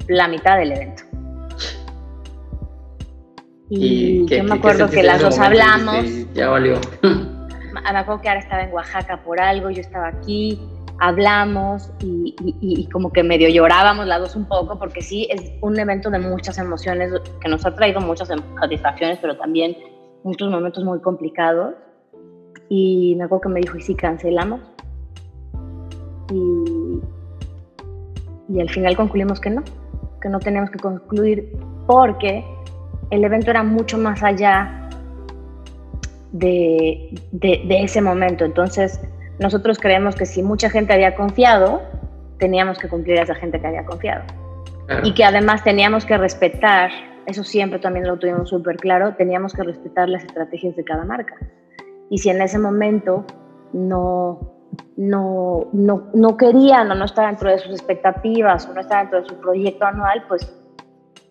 la 0.07 0.29
mitad 0.29 0.57
del 0.57 0.71
evento. 0.71 1.03
Y, 3.69 4.25
yo 4.25 4.43
me 4.45 4.55
acuerdo 4.55 4.89
que 4.89 5.03
las 5.03 5.21
dos 5.21 5.37
hablamos. 5.37 6.05
ya 6.33 6.47
valió. 6.47 6.79
Me 7.71 7.97
acuerdo 7.97 8.21
que 8.21 8.29
ahora 8.29 8.39
estaba 8.41 8.63
en 8.63 8.73
Oaxaca 8.73 9.17
por 9.23 9.39
algo, 9.39 9.69
yo 9.69 9.81
estaba 9.81 10.07
aquí. 10.07 10.59
Hablamos 10.99 11.91
y, 12.01 12.87
como 12.91 13.11
que 13.11 13.23
medio 13.23 13.49
llorábamos 13.49 14.05
las 14.05 14.19
dos 14.19 14.35
un 14.35 14.45
poco, 14.45 14.77
porque 14.77 15.01
sí, 15.01 15.27
es 15.29 15.51
un 15.61 15.79
evento 15.79 16.09
de 16.09 16.19
muchas 16.19 16.57
emociones 16.57 17.11
que 17.41 17.49
nos 17.49 17.65
ha 17.65 17.75
traído 17.75 18.01
muchas 18.01 18.29
satisfacciones, 18.59 19.17
pero 19.21 19.37
también 19.37 19.77
muchos 20.23 20.51
momentos 20.51 20.83
muy 20.83 20.99
complicados. 20.99 21.75
Y 22.69 23.15
me 23.17 23.23
acuerdo 23.23 23.41
que 23.41 23.49
me 23.49 23.59
dijo, 23.61 23.77
¿y 23.77 23.81
si 23.81 23.95
cancelamos? 23.95 24.61
Y, 26.31 26.99
y 28.53 28.61
al 28.61 28.69
final 28.69 28.95
concluimos 28.95 29.39
que 29.39 29.49
no, 29.49 29.63
que 30.21 30.29
no 30.29 30.39
teníamos 30.39 30.69
que 30.69 30.79
concluir 30.79 31.57
porque 31.87 32.43
el 33.09 33.23
evento 33.23 33.49
era 33.49 33.63
mucho 33.63 33.97
más 33.97 34.21
allá 34.21 34.89
de, 36.31 37.19
de, 37.31 37.63
de 37.67 37.83
ese 37.83 38.01
momento. 38.01 38.45
Entonces, 38.45 38.99
nosotros 39.39 39.79
creemos 39.79 40.15
que 40.15 40.25
si 40.25 40.43
mucha 40.43 40.69
gente 40.69 40.93
había 40.93 41.15
confiado, 41.15 41.81
teníamos 42.37 42.77
que 42.77 42.87
cumplir 42.87 43.19
a 43.19 43.23
esa 43.23 43.35
gente 43.35 43.59
que 43.59 43.67
había 43.67 43.85
confiado. 43.85 44.23
Y 45.03 45.13
que 45.13 45.23
además 45.23 45.63
teníamos 45.63 46.05
que 46.05 46.17
respetar, 46.17 46.89
eso 47.27 47.43
siempre 47.43 47.79
también 47.79 48.07
lo 48.07 48.17
tuvimos 48.17 48.49
súper 48.49 48.77
claro, 48.77 49.13
teníamos 49.15 49.53
que 49.53 49.63
respetar 49.63 50.09
las 50.09 50.23
estrategias 50.23 50.75
de 50.75 50.83
cada 50.83 51.05
marca. 51.05 51.35
Y 52.09 52.17
si 52.17 52.29
en 52.29 52.41
ese 52.41 52.57
momento 52.57 53.23
no, 53.71 54.39
no, 54.97 55.67
no, 55.73 56.09
no 56.13 56.37
querían 56.37 56.89
o 56.91 56.95
no 56.95 57.05
estaba 57.05 57.27
dentro 57.27 57.51
de 57.51 57.59
sus 57.59 57.71
expectativas 57.71 58.67
o 58.67 58.73
no 58.73 58.81
estaba 58.81 59.01
dentro 59.01 59.21
de 59.21 59.29
su 59.29 59.35
proyecto 59.39 59.85
anual, 59.85 60.25
pues 60.27 60.51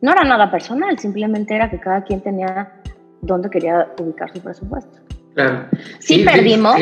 no 0.00 0.12
era 0.12 0.22
nada 0.22 0.50
personal, 0.50 0.96
simplemente 0.98 1.54
era 1.54 1.68
que 1.68 1.80
cada 1.80 2.04
quien 2.04 2.20
tenía 2.20 2.80
dónde 3.20 3.50
quería 3.50 3.88
ubicar 4.00 4.32
su 4.32 4.40
presupuesto. 4.40 5.07
Claro. 5.38 5.68
Sí, 6.00 6.24
perdimos. 6.24 6.74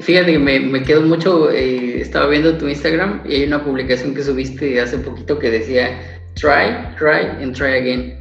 Fíjate, 0.00 0.32
que 0.32 0.38
me, 0.38 0.60
me, 0.60 0.82
quedo 0.82 1.00
mucho, 1.00 1.50
eh, 1.50 1.98
estaba 1.98 2.26
viendo 2.26 2.58
tu 2.58 2.68
Instagram 2.68 3.22
y 3.26 3.36
hay 3.36 3.44
una 3.44 3.64
publicación 3.64 4.14
que 4.14 4.22
subiste 4.22 4.78
hace 4.78 4.98
poquito 4.98 5.38
que 5.38 5.50
decía 5.50 5.98
try, 6.34 6.94
try 6.98 7.42
and 7.42 7.56
try 7.56 7.72
again. 7.72 8.20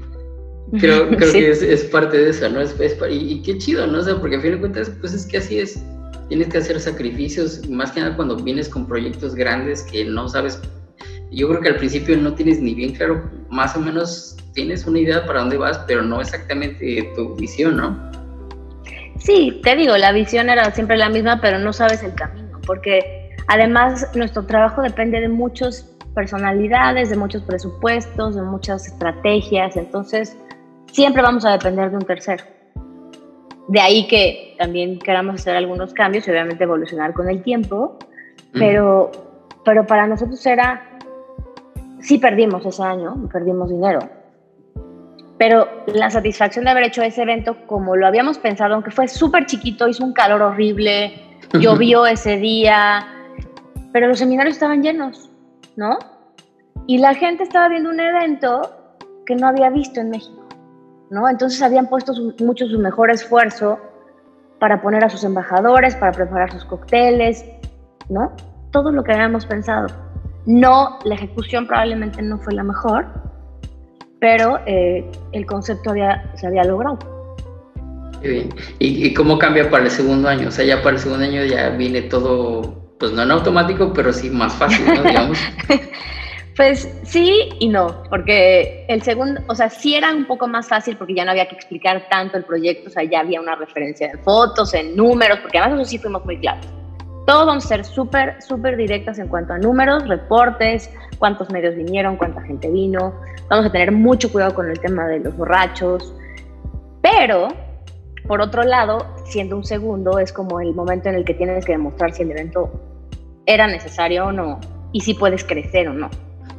Creo, 0.80 1.10
creo 1.18 1.34
que 1.34 1.52
es, 1.52 1.62
es, 1.62 1.84
parte 1.84 2.18
de 2.18 2.30
eso, 2.30 2.48
¿no? 2.48 2.62
Es, 2.62 2.74
y, 3.10 3.34
y, 3.34 3.42
qué 3.42 3.58
chido, 3.58 3.86
¿no? 3.86 4.00
O 4.00 4.02
sea, 4.02 4.18
porque 4.18 4.38
a 4.38 4.39
fin 4.39 4.52
de 4.52 4.60
cuentas, 4.60 4.89
pues 5.02 5.14
es 5.14 5.26
que 5.26 5.39
así 5.39 5.60
es. 5.60 5.84
Tienes 6.30 6.48
que 6.48 6.60
hacer 6.60 6.80
sacrificios, 6.80 7.68
más 7.68 7.92
que 7.92 8.00
nada 8.00 8.16
cuando 8.16 8.38
vienes 8.38 8.70
con 8.70 8.88
proyectos 8.88 9.36
grandes 9.36 9.84
que 9.84 10.06
no 10.06 10.30
sabes. 10.30 10.58
Yo 11.34 11.50
creo 11.50 11.60
que 11.60 11.68
al 11.68 11.76
principio 11.76 12.16
no 12.16 12.34
tienes 12.34 12.62
ni 12.62 12.74
bien 12.74 12.94
claro, 12.94 13.30
más 13.50 13.76
o 13.76 13.82
menos 13.82 14.38
tienes 14.54 14.86
una 14.86 15.00
idea 15.00 15.26
para 15.26 15.42
dónde 15.42 15.58
vas, 15.58 15.80
pero 15.86 16.02
no 16.02 16.22
exactamente 16.22 17.12
tu 17.14 17.36
visión, 17.36 17.76
¿no? 17.76 18.20
Sí, 19.24 19.61
te 19.63 19.76
digo, 19.76 19.95
la 19.97 20.11
visión 20.11 20.49
era 20.49 20.72
siempre 20.72 20.97
la 20.97 21.09
misma, 21.09 21.39
pero 21.41 21.59
no 21.59 21.74
sabes 21.74 22.01
el 22.01 22.15
camino, 22.15 22.59
porque 22.65 23.30
además 23.47 24.09
nuestro 24.15 24.47
trabajo 24.47 24.82
depende 24.82 25.22
de 25.22 25.30
muchas 25.30 25.95
personalidades, 26.15 27.11
de 27.11 27.17
muchos 27.17 27.43
presupuestos, 27.43 28.36
de 28.36 28.41
muchas 28.41 28.88
estrategias, 28.88 29.78
entonces 29.78 30.36
siempre 30.91 31.22
vamos 31.22 31.45
a 31.45 31.51
depender 31.51 31.91
de 31.91 31.97
un 31.97 32.05
tercero. 32.05 32.43
De 33.67 33.80
ahí 33.80 34.07
que 34.07 34.55
también 34.57 34.97
queramos 34.97 35.36
hacer 35.36 35.55
algunos 35.55 35.93
cambios 35.93 36.28
y 36.28 36.32
obviamente 36.32 36.63
evolucionar 36.63 37.13
con 37.13 37.30
el 37.30 37.43
tiempo, 37.43 37.99
pero, 38.53 39.11
pero 39.63 39.86
para 39.86 40.07
nosotros 40.07 40.43
era, 40.47 40.99
sí 41.99 42.17
perdimos 42.17 42.65
ese 42.65 42.82
año, 42.82 43.30
perdimos 43.32 43.69
dinero, 43.69 43.99
pero 45.42 45.68
la 45.88 46.12
satisfacción 46.12 46.66
de 46.66 46.70
haber 46.70 46.84
hecho 46.84 47.02
ese 47.02 47.24
evento 47.24 47.66
como 47.66 47.96
lo 47.96 48.06
habíamos 48.06 48.38
pensado, 48.38 48.76
aunque 48.76 48.92
fue 48.92 49.08
súper 49.08 49.48
chiquito, 49.48 49.88
hizo 49.88 50.06
un 50.06 50.14
calor 50.14 50.39
horrible, 50.44 51.20
llovió 51.60 52.06
ese 52.06 52.38
día, 52.38 53.08
pero 53.92 54.08
los 54.08 54.20
seminarios 54.20 54.54
estaban 54.54 54.84
llenos, 54.84 55.32
¿no? 55.76 55.98
Y 56.86 57.00
la 57.00 57.16
gente 57.16 57.42
estaba 57.42 57.70
viendo 57.70 57.89
un 57.89 58.00
evento 58.00 58.70
que 59.26 59.36
no 59.36 59.48
había 59.48 59.72
visto 59.72 60.00
en 60.00 60.12
México, 60.12 60.48
¿no? 61.10 61.28
Entonces 61.28 61.60
habían 61.64 61.88
puesto 61.88 62.14
mucho 62.38 62.68
su 62.68 62.78
mejor 62.78 63.10
esfuerzo 63.10 63.80
para 64.60 64.80
poner 64.80 65.04
a 65.04 65.10
sus 65.10 65.24
embajadores, 65.24 65.96
para 65.96 66.12
preparar 66.12 66.52
sus 66.52 66.66
cócteles, 66.66 67.44
¿no? 68.10 68.32
Todo 68.70 68.92
lo 68.92 69.04
que 69.04 69.14
habíamos 69.14 69.48
pensado. 69.48 69.88
No, 70.46 71.00
la 71.04 71.16
ejecución 71.16 71.66
probablemente 71.66 72.22
no 72.22 72.38
fue 72.38 72.54
la 72.54 72.64
mejor, 72.64 73.31
pero 74.22 74.59
eh, 74.67 75.03
el 75.34 75.45
concepto 75.47 75.89
había, 75.89 76.32
se 76.36 76.45
había 76.45 76.63
logrado. 76.63 76.99
¿Y, 78.24 78.47
¿Y, 79.07 79.13
cómo 79.15 79.39
cambia 79.39 79.67
para 79.69 79.86
el 79.86 79.89
segundo 79.89 80.30
año? 80.30 80.49
O 80.49 80.51
sea, 80.51 80.63
ya 80.63 80.84
para 80.84 80.95
el 80.95 81.01
segundo 81.01 81.26
año 81.26 81.43
ya 81.43 81.69
viene 81.69 82.03
todo, 82.03 82.95
pues 82.99 83.11
no 83.13 83.24
en 83.24 83.32
automático, 83.32 83.91
pero 83.93 84.13
sí 84.13 84.30
más 84.30 84.53
fácil, 84.53 84.86
¿no? 84.86 85.01
Digamos. 85.01 85.39
pues 86.55 86.88
sí 87.03 87.49
y 87.59 87.67
no, 87.67 88.03
porque 88.11 88.86
el 88.89 89.01
segundo, 89.01 89.41
o 89.47 89.55
sea, 89.55 89.72
sí 89.72 89.95
era 89.95 90.13
un 90.13 90.28
poco 90.28 90.47
más 90.47 90.67
fácil 90.67 90.97
porque 90.97 91.15
ya 91.15 91.26
no 91.26 91.32
había 91.32 91.47
que 91.47 91.55
explicar 91.55 92.07
tanto 92.07 92.38
el 92.38 92.43
proyecto, 92.43 92.89
o 92.89 92.91
sea, 92.91 93.03
ya 93.03 93.22
había 93.22 93.41
una 93.41 93.55
referencia 93.55 94.11
en 94.11 94.19
fotos, 94.19 94.76
en 94.76 94.95
números, 94.95 95.39
porque 95.39 95.57
además 95.57 95.82
eso 95.82 95.89
sí 95.89 95.97
fuimos 95.97 96.24
muy 96.26 96.38
claros. 96.38 96.67
Todos 97.26 97.45
vamos 97.45 97.65
a 97.65 97.67
ser 97.67 97.86
súper, 97.86 98.41
súper 98.41 98.78
directas 98.78 99.19
en 99.19 99.28
cuanto 99.28 99.53
a 99.53 99.57
números, 99.57 100.07
reportes, 100.07 100.89
cuántos 101.19 101.49
medios 101.51 101.76
vinieron, 101.76 102.17
cuánta 102.17 102.41
gente 102.41 102.69
vino, 102.69 103.13
Vamos 103.51 103.65
a 103.65 103.69
tener 103.74 103.91
mucho 103.91 104.32
cuidado 104.32 104.53
con 104.53 104.69
el 104.69 104.80
tema 104.80 105.05
de 105.07 105.19
los 105.19 105.36
borrachos. 105.36 106.13
Pero, 107.01 107.49
por 108.26 108.39
otro 108.39 108.63
lado, 108.63 109.05
siendo 109.26 109.57
un 109.57 109.65
segundo, 109.65 110.19
es 110.19 110.32
como 110.32 110.61
el 110.61 110.74
momento 110.74 111.09
en 111.09 111.15
el 111.15 111.26
que 111.26 111.34
tienes 111.34 111.65
que 111.65 111.74
demostrar 111.74 112.13
si 112.13 112.24
el 112.24 112.32
evento 112.32 112.72
era 113.45 113.67
necesario 113.67 114.28
o 114.28 114.32
no 114.32 114.61
y 114.93 115.01
si 115.01 115.15
puedes 115.15 115.43
crecer 115.43 115.89
o 115.89 115.93
no. 115.93 116.09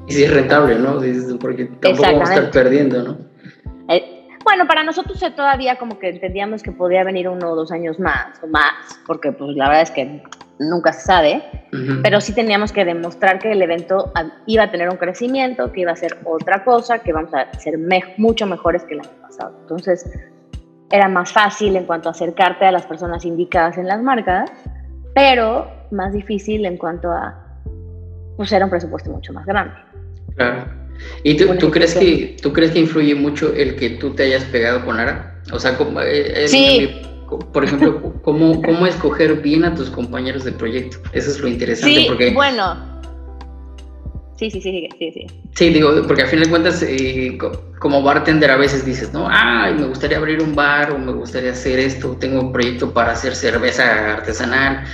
Y 0.06 0.12
si 0.12 0.24
es 0.24 0.34
rentable, 0.34 0.78
¿no? 0.78 0.98
Porque 1.40 1.64
tampoco 1.64 2.02
vamos 2.02 2.28
a 2.28 2.34
estar 2.34 2.50
perdiendo, 2.50 3.02
¿no? 3.02 3.18
Eh, 3.88 4.28
bueno, 4.44 4.66
para 4.66 4.84
nosotros 4.84 5.18
todavía 5.34 5.78
como 5.78 5.98
que 5.98 6.10
entendíamos 6.10 6.62
que 6.62 6.72
podía 6.72 7.04
venir 7.04 7.26
uno 7.26 7.52
o 7.52 7.56
dos 7.56 7.72
años 7.72 7.98
más 7.98 8.38
o 8.42 8.48
más, 8.48 9.00
porque 9.06 9.32
pues 9.32 9.56
la 9.56 9.68
verdad 9.68 9.82
es 9.82 9.90
que 9.92 10.22
nunca 10.68 10.92
se 10.92 11.06
sabe, 11.06 11.42
pero 12.02 12.20
sí 12.20 12.34
teníamos 12.34 12.72
que 12.72 12.84
demostrar 12.84 13.38
que 13.38 13.52
el 13.52 13.62
evento 13.62 14.12
iba 14.46 14.64
a 14.64 14.70
tener 14.70 14.88
un 14.88 14.96
crecimiento, 14.96 15.72
que 15.72 15.80
iba 15.80 15.92
a 15.92 15.96
ser 15.96 16.18
otra 16.24 16.64
cosa, 16.64 16.98
que 17.00 17.12
vamos 17.12 17.32
a 17.34 17.52
ser 17.58 17.78
mucho 18.18 18.46
mejores 18.46 18.84
que 18.84 18.94
el 18.94 19.00
año 19.00 19.10
pasado. 19.20 19.56
Entonces, 19.62 20.10
era 20.90 21.08
más 21.08 21.32
fácil 21.32 21.76
en 21.76 21.84
cuanto 21.84 22.08
a 22.08 22.12
acercarte 22.12 22.66
a 22.66 22.72
las 22.72 22.86
personas 22.86 23.24
indicadas 23.24 23.78
en 23.78 23.88
las 23.88 24.02
marcas, 24.02 24.50
pero 25.14 25.70
más 25.90 26.12
difícil 26.12 26.66
en 26.66 26.76
cuanto 26.76 27.10
a, 27.10 27.34
pues 28.36 28.52
era 28.52 28.64
un 28.64 28.70
presupuesto 28.70 29.10
mucho 29.10 29.32
más 29.32 29.46
grande. 29.46 29.74
Claro. 30.36 30.64
¿Y 31.24 31.36
tú, 31.36 31.70
crees 31.70 31.94
que, 31.94 32.36
tú 32.42 32.52
crees 32.52 32.72
que 32.72 32.78
influye 32.78 33.14
mucho 33.14 33.52
el 33.54 33.76
que 33.76 33.90
tú 33.90 34.14
te 34.14 34.24
hayas 34.24 34.44
pegado 34.44 34.84
con 34.84 34.98
Lara? 34.98 35.40
O 35.52 35.58
sea, 35.58 35.76
como, 35.76 36.00
eh, 36.00 36.46
sí 36.46 37.11
por 37.39 37.64
ejemplo, 37.64 38.12
cómo, 38.22 38.61
cómo 38.62 38.87
escoger 38.87 39.43
bien 39.43 39.64
a 39.64 39.74
tus 39.74 39.91
compañeros 39.91 40.45
de 40.45 40.53
proyecto. 40.53 40.99
Eso 41.12 41.30
es 41.30 41.41
lo 41.41 41.49
interesante. 41.49 42.01
Sí, 42.01 42.07
porque, 42.09 42.33
bueno. 42.33 42.93
Sí, 44.37 44.51
sí, 44.51 44.61
sí, 44.61 44.89
sí, 44.99 45.12
sí. 45.12 45.26
Sí, 45.55 45.68
digo, 45.68 45.91
porque 46.07 46.22
al 46.22 46.28
final 46.28 46.47
de 46.47 46.51
cuentas, 46.51 46.83
eh, 46.83 47.39
como 47.78 48.03
bartender 48.03 48.51
a 48.51 48.57
veces 48.57 48.85
dices, 48.85 49.12
¿no? 49.12 49.28
Ay, 49.30 49.74
me 49.74 49.87
gustaría 49.87 50.16
abrir 50.16 50.43
un 50.43 50.55
bar 50.55 50.91
o 50.91 50.99
me 50.99 51.12
gustaría 51.12 51.53
hacer 51.53 51.78
esto, 51.78 52.16
tengo 52.18 52.41
un 52.41 52.53
proyecto 52.53 52.93
para 52.93 53.12
hacer 53.12 53.37
cerveza 53.37 54.14
artesanal, 54.14 54.85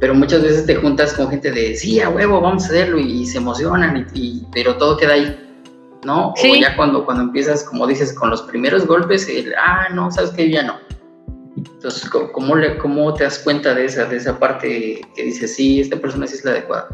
pero 0.00 0.14
muchas 0.14 0.42
veces 0.42 0.64
te 0.64 0.76
juntas 0.76 1.12
con 1.12 1.28
gente 1.28 1.50
de, 1.50 1.74
sí, 1.74 2.00
a 2.00 2.08
huevo, 2.08 2.40
vamos 2.40 2.64
a 2.64 2.66
hacerlo 2.68 2.98
y, 2.98 3.26
se 3.26 3.38
emocionan, 3.38 4.06
y, 4.14 4.42
pero 4.52 4.76
todo 4.76 4.96
queda 4.96 5.14
ahí. 5.14 5.40
¿no? 6.04 6.32
Sí. 6.36 6.50
O 6.50 6.60
ya 6.60 6.76
cuando, 6.76 7.04
cuando 7.04 7.24
empiezas, 7.24 7.64
como 7.64 7.86
dices, 7.86 8.12
con 8.12 8.30
los 8.30 8.42
primeros 8.42 8.86
golpes, 8.86 9.28
el, 9.28 9.54
ah, 9.54 9.88
no, 9.92 10.10
sabes 10.10 10.30
que 10.30 10.50
ya 10.50 10.62
no 10.62 10.83
entonces, 11.56 12.10
¿cómo, 12.10 12.56
le, 12.56 12.76
¿cómo 12.78 13.14
te 13.14 13.24
das 13.24 13.38
cuenta 13.38 13.74
de 13.74 13.84
esa, 13.84 14.06
de 14.06 14.16
esa 14.16 14.38
parte 14.38 15.00
que 15.14 15.22
dices, 15.22 15.54
sí, 15.54 15.80
esta 15.80 15.96
persona 15.96 16.26
sí 16.26 16.34
es 16.34 16.44
la 16.44 16.52
adecuada? 16.52 16.88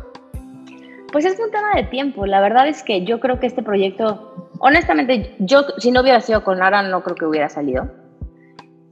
Pues 1.12 1.24
es 1.24 1.38
un 1.40 1.50
tema 1.50 1.74
de 1.74 1.84
tiempo. 1.84 2.26
La 2.26 2.40
verdad 2.40 2.68
es 2.68 2.82
que 2.82 3.04
yo 3.04 3.20
creo 3.20 3.40
que 3.40 3.46
este 3.46 3.62
proyecto, 3.62 4.50
honestamente, 4.58 5.34
yo 5.38 5.64
si 5.78 5.90
no 5.90 6.02
hubiera 6.02 6.20
sido 6.20 6.44
con 6.44 6.58
Lara, 6.58 6.82
no 6.82 7.02
creo 7.02 7.16
que 7.16 7.24
hubiera 7.24 7.48
salido. 7.48 7.88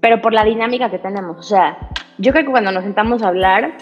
Pero 0.00 0.20
por 0.22 0.32
la 0.32 0.44
dinámica 0.44 0.90
que 0.90 0.98
tenemos. 0.98 1.38
O 1.38 1.42
sea, 1.42 1.76
yo 2.16 2.32
creo 2.32 2.44
que 2.46 2.50
cuando 2.50 2.72
nos 2.72 2.84
sentamos 2.84 3.22
a 3.22 3.28
hablar, 3.28 3.76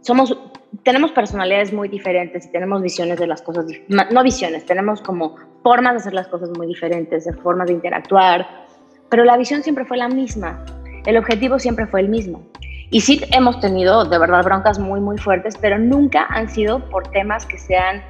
somos, 0.00 0.36
tenemos 0.84 1.12
personalidades 1.12 1.72
muy 1.72 1.88
diferentes 1.88 2.46
y 2.46 2.52
tenemos 2.52 2.80
visiones 2.80 3.18
de 3.18 3.26
las 3.26 3.42
cosas, 3.42 3.66
no 3.88 4.22
visiones, 4.22 4.64
tenemos 4.66 5.02
como 5.02 5.36
formas 5.62 5.94
de 5.94 5.98
hacer 5.98 6.14
las 6.14 6.28
cosas 6.28 6.50
muy 6.56 6.68
diferentes, 6.68 7.28
formas 7.42 7.66
de 7.66 7.74
interactuar, 7.74 8.65
pero 9.10 9.24
la 9.24 9.36
visión 9.36 9.62
siempre 9.62 9.84
fue 9.84 9.96
la 9.96 10.08
misma, 10.08 10.64
el 11.06 11.16
objetivo 11.16 11.58
siempre 11.58 11.86
fue 11.86 12.00
el 12.00 12.08
mismo. 12.08 12.42
Y 12.90 13.00
sí 13.00 13.20
hemos 13.32 13.58
tenido 13.60 14.04
de 14.04 14.18
verdad 14.18 14.44
broncas 14.44 14.78
muy, 14.78 15.00
muy 15.00 15.18
fuertes, 15.18 15.56
pero 15.60 15.78
nunca 15.78 16.26
han 16.28 16.48
sido 16.48 16.88
por 16.88 17.08
temas 17.08 17.44
que 17.44 17.58
sean 17.58 18.02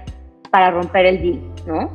para 0.50 0.70
romper 0.70 1.06
el 1.06 1.22
deal, 1.22 1.40
¿no? 1.66 1.90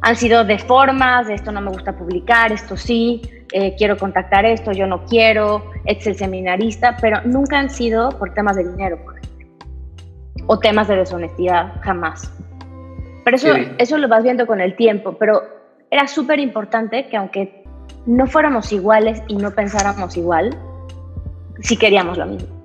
Han 0.00 0.16
sido 0.16 0.44
de 0.44 0.58
formas, 0.58 1.26
de 1.26 1.34
esto 1.34 1.52
no 1.52 1.60
me 1.60 1.70
gusta 1.70 1.94
publicar, 1.94 2.52
esto 2.52 2.74
sí, 2.74 3.20
eh, 3.52 3.74
quiero 3.76 3.98
contactar 3.98 4.46
esto, 4.46 4.72
yo 4.72 4.86
no 4.86 5.04
quiero, 5.04 5.70
es 5.84 6.06
el 6.06 6.16
seminarista, 6.16 6.96
pero 7.02 7.20
nunca 7.26 7.58
han 7.58 7.68
sido 7.68 8.08
por 8.18 8.32
temas 8.32 8.56
de 8.56 8.64
dinero, 8.64 8.98
por 9.04 9.18
ejemplo. 9.18 9.48
o 10.46 10.58
temas 10.58 10.88
de 10.88 10.96
deshonestidad, 10.96 11.74
jamás. 11.82 12.32
Pero 13.24 13.36
eso, 13.36 13.48
eso 13.76 13.98
lo 13.98 14.08
vas 14.08 14.22
viendo 14.22 14.46
con 14.46 14.62
el 14.62 14.74
tiempo, 14.74 15.16
pero 15.18 15.42
era 15.90 16.06
súper 16.06 16.40
importante 16.40 17.06
que 17.08 17.16
aunque 17.18 17.61
no 18.06 18.26
fuéramos 18.26 18.72
iguales 18.72 19.22
y 19.28 19.36
no 19.36 19.50
pensáramos 19.50 20.16
igual, 20.16 20.56
sí 21.60 21.76
queríamos 21.76 22.18
lo 22.18 22.26
mismo. 22.26 22.62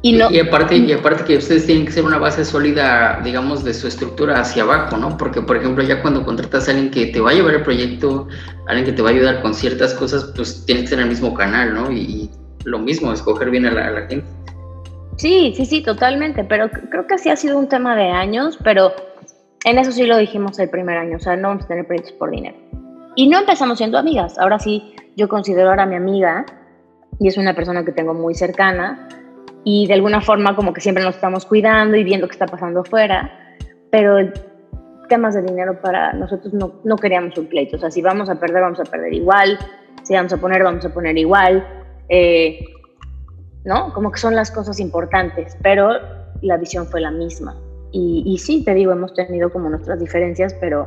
Y, 0.00 0.12
no, 0.12 0.30
y, 0.30 0.38
aparte, 0.38 0.76
y 0.76 0.92
aparte 0.92 1.24
que 1.24 1.38
ustedes 1.38 1.66
tienen 1.66 1.84
que 1.84 1.90
ser 1.90 2.04
una 2.04 2.18
base 2.18 2.44
sólida, 2.44 3.20
digamos, 3.24 3.64
de 3.64 3.74
su 3.74 3.88
estructura 3.88 4.40
hacia 4.40 4.62
abajo, 4.62 4.96
¿no? 4.96 5.16
Porque, 5.16 5.42
por 5.42 5.56
ejemplo, 5.56 5.82
ya 5.82 6.00
cuando 6.02 6.24
contratas 6.24 6.68
a 6.68 6.70
alguien 6.70 6.92
que 6.92 7.06
te 7.06 7.20
va 7.20 7.30
a 7.30 7.34
llevar 7.34 7.54
el 7.54 7.62
proyecto, 7.62 8.28
alguien 8.68 8.86
que 8.86 8.92
te 8.92 9.02
va 9.02 9.08
a 9.08 9.12
ayudar 9.12 9.42
con 9.42 9.54
ciertas 9.54 9.94
cosas, 9.94 10.32
pues 10.36 10.64
tienes 10.66 10.84
que 10.84 10.90
ser 10.90 11.00
el 11.00 11.08
mismo 11.08 11.34
canal, 11.34 11.74
¿no? 11.74 11.90
Y, 11.90 12.30
lo 12.64 12.78
mismo, 12.78 13.12
escoger 13.12 13.50
bien 13.50 13.66
a 13.66 13.70
la, 13.70 13.86
a 13.86 13.90
la, 13.90 14.06
gente. 14.06 14.26
Sí, 15.16 15.54
sí, 15.56 15.64
sí, 15.64 15.82
totalmente, 15.82 16.44
pero 16.44 16.70
creo 16.70 17.06
que 17.06 17.18
sí 17.18 17.30
ha 17.30 17.36
sido 17.36 17.58
un 17.58 17.68
tema 17.68 17.96
de 17.96 18.08
años, 18.10 18.58
pero 18.62 18.92
en 19.64 19.78
eso 19.78 19.90
sí 19.90 20.06
lo 20.06 20.16
dijimos 20.16 20.58
el 20.58 20.68
primer 20.68 20.98
año, 20.98 21.16
o 21.16 21.20
sea, 21.20 21.34
no 21.36 21.48
vamos 21.48 21.64
a 21.64 21.68
tener 21.68 21.86
proyectos 21.86 22.12
por 22.12 22.30
dinero. 22.30 22.56
Y 23.18 23.26
no 23.26 23.40
empezamos 23.40 23.78
siendo 23.78 23.98
amigas, 23.98 24.38
ahora 24.38 24.60
sí, 24.60 24.94
yo 25.16 25.28
considero 25.28 25.70
ahora 25.70 25.86
mi 25.86 25.96
amiga 25.96 26.46
y 27.18 27.26
es 27.26 27.36
una 27.36 27.52
persona 27.52 27.84
que 27.84 27.90
tengo 27.90 28.14
muy 28.14 28.32
cercana 28.36 29.08
y 29.64 29.88
de 29.88 29.94
alguna 29.94 30.20
forma 30.20 30.54
como 30.54 30.72
que 30.72 30.80
siempre 30.80 31.02
nos 31.02 31.16
estamos 31.16 31.44
cuidando 31.44 31.96
y 31.96 32.04
viendo 32.04 32.28
qué 32.28 32.34
está 32.34 32.46
pasando 32.46 32.82
afuera, 32.82 33.56
pero 33.90 34.18
temas 35.08 35.34
de 35.34 35.42
dinero 35.42 35.80
para 35.82 36.12
nosotros 36.12 36.54
no, 36.54 36.74
no 36.84 36.94
queríamos 36.94 37.36
un 37.36 37.48
pleito, 37.48 37.74
o 37.74 37.80
sea, 37.80 37.90
si 37.90 38.02
vamos 38.02 38.30
a 38.30 38.38
perder, 38.38 38.62
vamos 38.62 38.78
a 38.78 38.84
perder 38.84 39.12
igual, 39.12 39.58
si 40.04 40.14
vamos 40.14 40.32
a 40.32 40.36
poner, 40.36 40.62
vamos 40.62 40.84
a 40.84 40.94
poner 40.94 41.18
igual, 41.18 41.66
eh, 42.08 42.60
¿no? 43.64 43.92
Como 43.94 44.12
que 44.12 44.20
son 44.20 44.36
las 44.36 44.52
cosas 44.52 44.78
importantes, 44.78 45.58
pero 45.60 45.90
la 46.40 46.56
visión 46.56 46.86
fue 46.86 47.00
la 47.00 47.10
misma. 47.10 47.56
Y, 47.90 48.22
y, 48.24 48.38
sí, 48.38 48.62
te 48.64 48.74
digo, 48.74 48.92
hemos 48.92 49.12
tenido 49.12 49.50
como 49.50 49.68
nuestras 49.70 49.98
diferencias, 49.98 50.54
pero, 50.60 50.86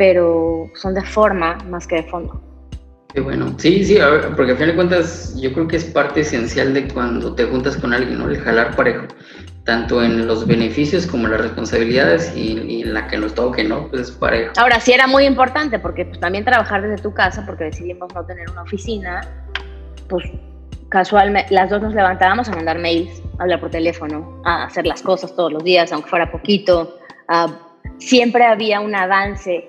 pero 0.00 0.70
son 0.76 0.94
de 0.94 1.02
forma 1.02 1.58
más 1.68 1.86
que 1.86 1.96
de 1.96 2.04
fondo. 2.04 2.40
Qué 3.12 3.20
bueno. 3.20 3.54
Sí, 3.58 3.84
sí, 3.84 3.98
porque 4.34 4.52
al 4.52 4.56
final 4.56 4.70
de 4.70 4.74
cuentas 4.74 5.38
yo 5.38 5.52
creo 5.52 5.68
que 5.68 5.76
es 5.76 5.84
parte 5.84 6.20
esencial 6.20 6.72
de 6.72 6.88
cuando 6.88 7.34
te 7.34 7.44
juntas 7.44 7.76
con 7.76 7.92
alguien, 7.92 8.18
¿no? 8.18 8.30
El 8.30 8.38
jalar 8.38 8.74
parejo, 8.74 9.04
tanto 9.64 10.02
en 10.02 10.26
los 10.26 10.46
beneficios 10.46 11.06
como 11.06 11.26
en 11.26 11.32
las 11.32 11.42
responsabilidades 11.42 12.34
y, 12.34 12.80
en 12.80 12.94
la 12.94 13.08
que 13.08 13.18
nos 13.18 13.34
toque, 13.34 13.62
¿no? 13.62 13.88
Pues 13.88 14.08
es 14.08 14.10
parejo. 14.12 14.54
Ahora 14.56 14.80
sí 14.80 14.90
era 14.90 15.06
muy 15.06 15.26
importante 15.26 15.78
porque 15.78 16.06
pues, 16.06 16.18
también 16.18 16.46
trabajar 16.46 16.80
desde 16.80 17.02
tu 17.02 17.12
casa, 17.12 17.44
porque 17.44 17.64
decidimos 17.64 18.08
no 18.14 18.24
tener 18.24 18.48
una 18.48 18.62
oficina, 18.62 19.20
pues 20.08 20.24
casualmente 20.88 21.52
las 21.52 21.68
dos 21.68 21.82
nos 21.82 21.92
levantábamos 21.92 22.48
a 22.48 22.52
mandar 22.52 22.78
mails, 22.78 23.22
a 23.38 23.42
hablar 23.42 23.60
por 23.60 23.68
teléfono, 23.68 24.40
a 24.46 24.64
hacer 24.64 24.86
las 24.86 25.02
cosas 25.02 25.36
todos 25.36 25.52
los 25.52 25.62
días, 25.62 25.92
aunque 25.92 26.08
fuera 26.08 26.32
poquito. 26.32 26.98
siempre 27.98 28.46
había 28.46 28.80
un 28.80 28.94
avance 28.94 29.68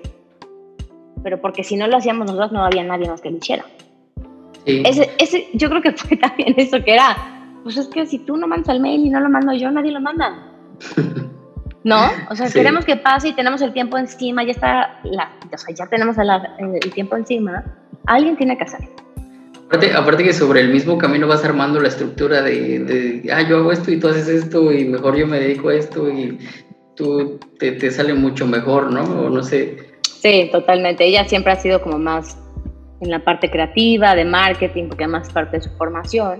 pero 1.22 1.40
porque 1.40 1.64
si 1.64 1.76
no 1.76 1.86
lo 1.86 1.96
hacíamos 1.96 2.26
nosotros 2.26 2.52
no 2.52 2.64
había 2.64 2.84
nadie 2.84 3.08
más 3.08 3.20
que 3.20 3.30
lo 3.30 3.36
hiciera. 3.36 3.64
Ese, 4.64 5.10
ese, 5.18 5.48
yo 5.54 5.68
creo 5.68 5.82
que 5.82 5.92
fue 5.96 6.16
también 6.16 6.54
eso 6.56 6.82
que 6.82 6.94
era, 6.94 7.16
pues 7.62 7.76
es 7.76 7.88
que 7.88 8.06
si 8.06 8.18
tú 8.18 8.36
no 8.36 8.46
mandas 8.46 8.68
el 8.68 8.80
mail 8.80 9.04
y 9.04 9.10
no 9.10 9.20
lo 9.20 9.28
mando 9.28 9.52
yo, 9.52 9.70
nadie 9.70 9.92
lo 9.92 10.00
manda. 10.00 10.50
¿No? 11.84 11.98
O 12.30 12.36
sea, 12.36 12.48
queremos 12.48 12.84
que 12.84 12.96
pase 12.96 13.28
y 13.28 13.32
tenemos 13.32 13.60
el 13.60 13.72
tiempo 13.72 13.98
encima, 13.98 14.44
ya 14.44 14.52
está, 14.52 15.00
la, 15.02 15.32
o 15.52 15.58
sea, 15.58 15.74
ya 15.74 15.86
tenemos 15.88 16.16
el, 16.16 16.30
el 16.80 16.92
tiempo 16.92 17.16
encima, 17.16 17.64
alguien 18.06 18.36
tiene 18.36 18.56
que 18.56 18.64
hacer. 18.64 18.88
Aparte, 19.66 19.94
aparte, 19.94 20.22
que 20.22 20.32
sobre 20.32 20.60
el 20.60 20.68
mismo 20.68 20.98
camino 20.98 21.26
vas 21.26 21.44
armando 21.44 21.80
la 21.80 21.88
estructura 21.88 22.42
de, 22.42 22.78
de, 22.80 23.32
ah, 23.32 23.42
yo 23.42 23.56
hago 23.56 23.72
esto 23.72 23.90
y 23.90 23.98
tú 23.98 24.08
haces 24.08 24.28
esto 24.28 24.70
y 24.70 24.84
mejor 24.84 25.16
yo 25.16 25.26
me 25.26 25.40
dedico 25.40 25.70
a 25.70 25.74
esto 25.74 26.08
y 26.08 26.38
tú 26.94 27.40
te, 27.58 27.72
te 27.72 27.90
sale 27.90 28.12
mucho 28.14 28.46
mejor, 28.46 28.92
¿no? 28.92 29.02
O 29.02 29.30
no 29.30 29.42
sé, 29.42 29.91
Sí, 30.22 30.48
totalmente. 30.52 31.04
Ella 31.04 31.24
siempre 31.24 31.52
ha 31.52 31.56
sido 31.56 31.82
como 31.82 31.98
más 31.98 32.38
en 33.00 33.10
la 33.10 33.24
parte 33.24 33.50
creativa, 33.50 34.14
de 34.14 34.24
marketing, 34.24 34.86
porque 34.86 35.02
además 35.02 35.26
es 35.26 35.34
parte 35.34 35.56
de 35.56 35.64
su 35.64 35.70
formación, 35.70 36.38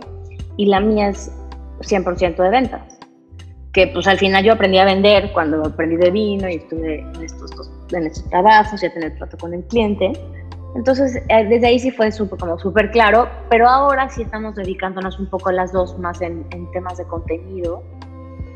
y 0.56 0.66
la 0.66 0.78
mía 0.78 1.08
es 1.08 1.32
100% 1.80 2.36
de 2.36 2.48
ventas. 2.48 3.00
Que 3.72 3.88
pues 3.88 4.06
al 4.06 4.18
final 4.18 4.44
yo 4.44 4.52
aprendí 4.52 4.78
a 4.78 4.84
vender 4.84 5.32
cuando 5.32 5.64
aprendí 5.64 5.96
de 5.96 6.12
vino 6.12 6.48
y 6.48 6.56
estuve 6.56 7.00
en 7.00 7.22
estos, 7.22 7.50
en 7.90 8.06
estos 8.06 8.30
trabajos 8.30 8.80
y 8.84 8.86
a 8.86 8.92
tener 8.94 9.16
trato 9.16 9.36
con 9.38 9.52
el 9.52 9.64
cliente. 9.64 10.12
Entonces, 10.76 11.16
eh, 11.28 11.44
desde 11.46 11.66
ahí 11.66 11.80
sí 11.80 11.90
fue 11.90 12.10
como 12.38 12.58
súper 12.60 12.92
claro, 12.92 13.28
pero 13.50 13.68
ahora 13.68 14.08
sí 14.10 14.22
estamos 14.22 14.54
dedicándonos 14.54 15.18
un 15.18 15.28
poco 15.28 15.50
las 15.50 15.72
dos 15.72 15.98
más 15.98 16.20
en, 16.20 16.46
en, 16.50 16.70
temas 16.70 16.98
de 16.98 17.04
contenido, 17.04 17.82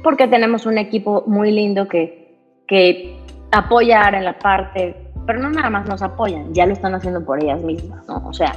porque 0.04 0.28
tenemos 0.28 0.66
un 0.66 0.78
equipo 0.78 1.24
muy 1.26 1.50
lindo 1.50 1.88
que, 1.88 2.38
que 2.68 3.18
apoyar 3.50 4.14
en 4.14 4.24
la 4.24 4.38
parte 4.38 5.05
pero 5.26 5.40
no 5.40 5.50
nada 5.50 5.70
más 5.70 5.88
nos 5.88 6.02
apoyan, 6.02 6.54
ya 6.54 6.66
lo 6.66 6.72
están 6.72 6.94
haciendo 6.94 7.24
por 7.24 7.42
ellas 7.42 7.62
mismas, 7.62 8.06
¿no? 8.06 8.22
O 8.26 8.32
sea, 8.32 8.54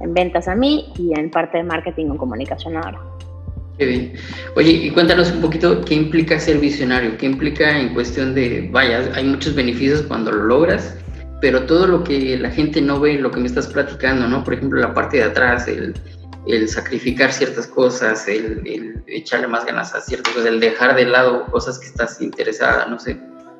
en 0.00 0.14
ventas 0.14 0.48
a 0.48 0.54
mí 0.54 0.92
y 0.98 1.18
en 1.18 1.30
parte 1.30 1.58
de 1.58 1.64
marketing 1.64 2.10
o 2.10 2.16
comunicación 2.16 2.76
ahora. 2.76 2.98
Qué 3.78 3.86
bien. 3.86 4.12
Oye, 4.56 4.72
y 4.72 4.90
cuéntanos 4.90 5.30
un 5.30 5.40
poquito 5.40 5.80
qué 5.82 5.94
implica 5.94 6.38
ser 6.40 6.58
visionario, 6.58 7.16
qué 7.16 7.26
implica 7.26 7.78
en 7.78 7.94
cuestión 7.94 8.34
de, 8.34 8.68
vaya, 8.72 9.08
hay 9.14 9.24
muchos 9.24 9.54
beneficios 9.54 10.02
cuando 10.02 10.32
lo 10.32 10.44
logras, 10.44 10.96
pero 11.40 11.64
todo 11.64 11.86
lo 11.86 12.02
que 12.02 12.36
la 12.36 12.50
gente 12.50 12.82
no 12.82 12.98
ve, 12.98 13.14
lo 13.14 13.30
que 13.30 13.38
me 13.38 13.46
estás 13.46 13.68
platicando, 13.68 14.26
¿no? 14.26 14.42
Por 14.42 14.54
ejemplo, 14.54 14.80
la 14.80 14.92
parte 14.92 15.18
de 15.18 15.22
atrás, 15.24 15.68
el, 15.68 15.94
el 16.48 16.68
sacrificar 16.68 17.32
ciertas 17.32 17.68
cosas, 17.68 18.26
el, 18.26 18.66
el, 18.66 19.04
echarle 19.06 19.46
más 19.46 19.64
ganas 19.64 19.94
a 19.94 20.00
ciertas 20.00 20.32
cosas, 20.34 20.48
el 20.48 20.58
dejar 20.58 20.96
de 20.96 21.04
lado 21.04 21.46
cosas 21.46 21.78
que 21.78 21.86
estás 21.86 22.20
interesada, 22.20 22.86
no 22.86 22.98
sé, 22.98 23.16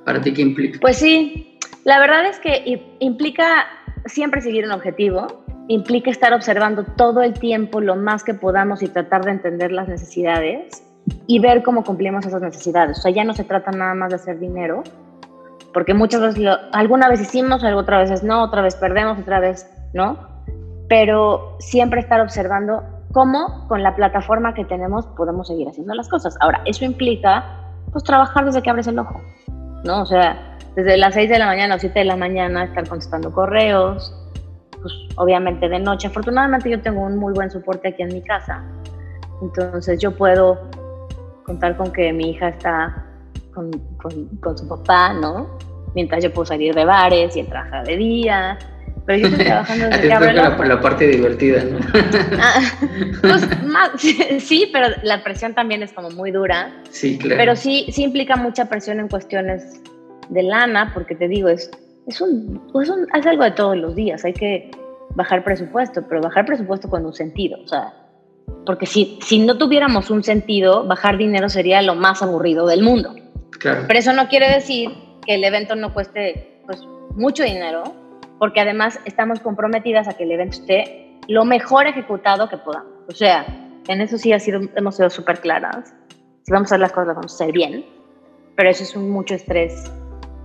¿para 0.08 0.22
ti 0.22 0.32
qué 0.32 0.40
implica? 0.40 0.78
Pues 0.80 0.96
sí, 0.96 1.58
la 1.84 2.00
verdad 2.00 2.24
es 2.24 2.38
que 2.38 2.96
implica 2.98 3.66
siempre 4.06 4.40
seguir 4.40 4.64
un 4.64 4.72
objetivo, 4.72 5.44
implica 5.68 6.10
estar 6.10 6.32
observando 6.32 6.82
todo 6.96 7.22
el 7.22 7.34
tiempo 7.34 7.82
lo 7.82 7.94
más 7.94 8.24
que 8.24 8.32
podamos 8.32 8.82
y 8.82 8.88
tratar 8.88 9.26
de 9.26 9.32
entender 9.32 9.70
las 9.70 9.86
necesidades 9.86 10.82
y 11.26 11.40
ver 11.40 11.62
cómo 11.62 11.84
cumplimos 11.84 12.24
esas 12.24 12.40
necesidades. 12.40 13.00
O 13.00 13.02
sea, 13.02 13.10
ya 13.10 13.22
no 13.22 13.34
se 13.34 13.44
trata 13.44 13.70
nada 13.70 13.92
más 13.92 14.08
de 14.08 14.16
hacer 14.16 14.38
dinero, 14.38 14.82
porque 15.74 15.92
muchas 15.92 16.22
veces 16.22 16.56
alguna 16.72 17.10
vez 17.10 17.20
hicimos, 17.20 17.62
otra 17.62 17.98
vez 17.98 18.22
no, 18.22 18.44
otra 18.44 18.62
vez 18.62 18.76
perdemos, 18.76 19.18
otra 19.18 19.40
vez 19.40 19.70
no, 19.92 20.26
pero 20.88 21.58
siempre 21.58 22.00
estar 22.00 22.22
observando 22.22 22.82
cómo 23.12 23.68
con 23.68 23.82
la 23.82 23.94
plataforma 23.94 24.54
que 24.54 24.64
tenemos 24.64 25.06
podemos 25.18 25.48
seguir 25.48 25.68
haciendo 25.68 25.92
las 25.92 26.08
cosas. 26.08 26.34
Ahora, 26.40 26.62
eso 26.64 26.86
implica 26.86 27.44
pues 27.92 28.04
trabajar 28.04 28.46
desde 28.46 28.62
que 28.62 28.70
abres 28.70 28.86
el 28.86 28.98
ojo, 28.98 29.20
¿no? 29.84 30.02
O 30.02 30.06
sea, 30.06 30.56
desde 30.74 30.96
las 30.96 31.14
6 31.14 31.28
de 31.30 31.38
la 31.38 31.46
mañana 31.46 31.74
o 31.74 31.78
7 31.78 31.98
de 31.98 32.04
la 32.04 32.16
mañana 32.16 32.64
estar 32.64 32.88
contestando 32.88 33.32
correos, 33.32 34.14
pues 34.70 34.92
obviamente 35.16 35.68
de 35.68 35.78
noche. 35.78 36.08
Afortunadamente 36.08 36.70
yo 36.70 36.80
tengo 36.80 37.02
un 37.02 37.16
muy 37.16 37.32
buen 37.32 37.50
soporte 37.50 37.88
aquí 37.88 38.02
en 38.02 38.14
mi 38.14 38.22
casa, 38.22 38.62
entonces 39.42 40.00
yo 40.00 40.16
puedo 40.16 40.58
contar 41.44 41.76
con 41.76 41.92
que 41.92 42.12
mi 42.12 42.30
hija 42.30 42.48
está 42.48 43.06
con, 43.54 43.70
con, 44.40 44.58
su 44.58 44.68
papá, 44.68 45.12
¿no? 45.12 45.58
Mientras 45.94 46.22
yo 46.22 46.32
puedo 46.32 46.46
salir 46.46 46.74
de 46.74 46.84
bares 46.84 47.36
y 47.36 47.42
trabaja 47.42 47.82
de 47.82 47.96
día. 47.96 48.58
Pero 49.08 49.20
yo 49.20 49.28
estoy 49.28 49.46
trabajando 49.46 49.86
desde 49.88 50.02
que 50.02 50.08
la, 50.08 50.50
la, 50.50 50.80
parte 50.82 51.08
divertida, 51.08 51.64
¿no? 51.64 51.78
Ah, 52.38 52.60
pues, 53.22 53.62
más, 53.64 53.90
sí, 54.38 54.68
pero 54.70 54.88
la 55.02 55.24
presión 55.24 55.54
también 55.54 55.82
es 55.82 55.94
como 55.94 56.10
muy 56.10 56.30
dura. 56.30 56.70
Sí, 56.90 57.16
claro. 57.16 57.36
Pero 57.38 57.56
sí, 57.56 57.86
sí 57.90 58.02
implica 58.02 58.36
mucha 58.36 58.66
presión 58.68 59.00
en 59.00 59.08
cuestiones 59.08 59.80
de 60.28 60.42
lana, 60.42 60.90
porque 60.92 61.14
te 61.14 61.26
digo, 61.26 61.48
es, 61.48 61.70
es, 62.06 62.20
un, 62.20 62.60
es, 62.82 62.90
un, 62.90 63.06
es 63.14 63.26
algo 63.26 63.44
de 63.44 63.52
todos 63.52 63.78
los 63.78 63.96
días, 63.96 64.26
hay 64.26 64.34
que 64.34 64.70
bajar 65.14 65.42
presupuesto, 65.42 66.04
pero 66.06 66.20
bajar 66.20 66.44
presupuesto 66.44 66.90
con 66.90 67.06
un 67.06 67.14
sentido, 67.14 67.58
o 67.64 67.66
sea, 67.66 67.94
porque 68.66 68.84
si, 68.84 69.18
si 69.22 69.38
no 69.38 69.56
tuviéramos 69.56 70.10
un 70.10 70.22
sentido, 70.22 70.86
bajar 70.86 71.16
dinero 71.16 71.48
sería 71.48 71.80
lo 71.80 71.94
más 71.94 72.20
aburrido 72.20 72.66
del 72.66 72.82
mundo. 72.82 73.16
Claro. 73.58 73.84
Pero 73.86 73.98
eso 73.98 74.12
no 74.12 74.28
quiere 74.28 74.52
decir 74.52 74.90
que 75.24 75.36
el 75.36 75.44
evento 75.44 75.76
no 75.76 75.94
cueste 75.94 76.60
pues, 76.66 76.82
mucho 77.16 77.42
dinero, 77.42 78.07
porque 78.38 78.60
además 78.60 78.98
estamos 79.04 79.40
comprometidas 79.40 80.08
a 80.08 80.14
que 80.14 80.24
el 80.24 80.32
evento 80.32 80.58
esté 80.58 81.18
lo 81.28 81.44
mejor 81.44 81.86
ejecutado 81.86 82.48
que 82.48 82.56
podamos. 82.56 82.92
O 83.08 83.12
sea, 83.12 83.46
en 83.88 84.00
eso 84.00 84.18
sí 84.18 84.32
ha 84.32 84.38
sido, 84.38 84.60
hemos 84.76 84.96
sido 84.96 85.10
súper 85.10 85.40
claras. 85.40 85.94
Si 86.42 86.52
vamos 86.52 86.66
a 86.66 86.74
hacer 86.74 86.80
las 86.80 86.92
cosas, 86.92 87.08
las 87.08 87.16
vamos 87.16 87.32
a 87.32 87.44
hacer 87.44 87.52
bien, 87.52 87.84
pero 88.56 88.70
eso 88.70 88.82
es 88.82 88.96
un 88.96 89.10
mucho 89.10 89.34
estrés 89.34 89.90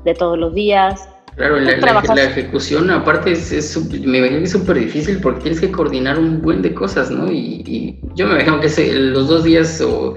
de 0.04 0.14
todos 0.14 0.38
los 0.38 0.54
días. 0.54 1.08
Claro, 1.36 1.60
la, 1.60 1.78
la, 1.78 2.24
ejecución 2.24 2.92
aparte 2.92 3.32
es, 3.32 3.52
es 3.52 3.76
me 3.92 4.20
imagino 4.20 4.40
que 4.40 4.44
es 4.44 4.52
súper 4.52 4.78
difícil 4.78 5.20
porque 5.20 5.42
tienes 5.42 5.62
que 5.62 5.72
coordinar 5.72 6.20
un 6.20 6.42
buen 6.42 6.62
de 6.62 6.76
cosas, 6.76 7.10
¿no? 7.10 7.32
Y, 7.32 8.00
yo 8.14 8.28
me 8.28 8.34
imagino 8.34 8.60
que 8.60 8.94
los 8.94 9.28
dos 9.28 9.44
días 9.44 9.82
o 9.82 10.16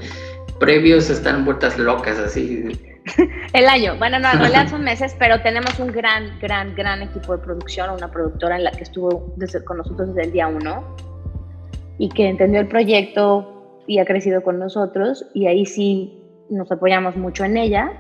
previos 0.61 1.09
están 1.09 1.47
vueltas 1.47 1.79
locas 1.79 2.19
así. 2.19 2.69
El 3.53 3.69
año, 3.69 3.97
bueno, 3.99 4.19
no, 4.19 4.31
en 4.33 4.39
realidad 4.39 4.69
son 4.71 4.83
meses, 4.83 5.15
pero 5.19 5.41
tenemos 5.43 5.79
un 5.79 5.89
gran, 5.89 6.39
gran, 6.41 6.75
gran 6.75 7.03
equipo 7.03 7.37
de 7.37 7.43
producción, 7.43 7.91
una 7.91 8.11
productora 8.11 8.57
en 8.57 8.65
la 8.65 8.73
que 8.73 8.83
estuvo 8.83 9.33
desde, 9.37 9.65
con 9.65 9.79
nosotros 9.79 10.09
desde 10.09 10.29
el 10.29 10.33
día 10.33 10.49
uno 10.49 10.97
y 11.99 12.09
que 12.11 12.29
entendió 12.29 12.61
el 12.61 12.69
proyecto 12.69 13.83
y 13.87 13.99
ha 13.99 14.05
crecido 14.05 14.43
con 14.43 14.59
nosotros 14.59 15.25
y 15.35 15.47
ahí 15.47 15.65
sí 15.65 16.23
nos 16.51 16.71
apoyamos 16.71 17.17
mucho 17.17 17.45
en 17.45 17.57
ella, 17.57 17.93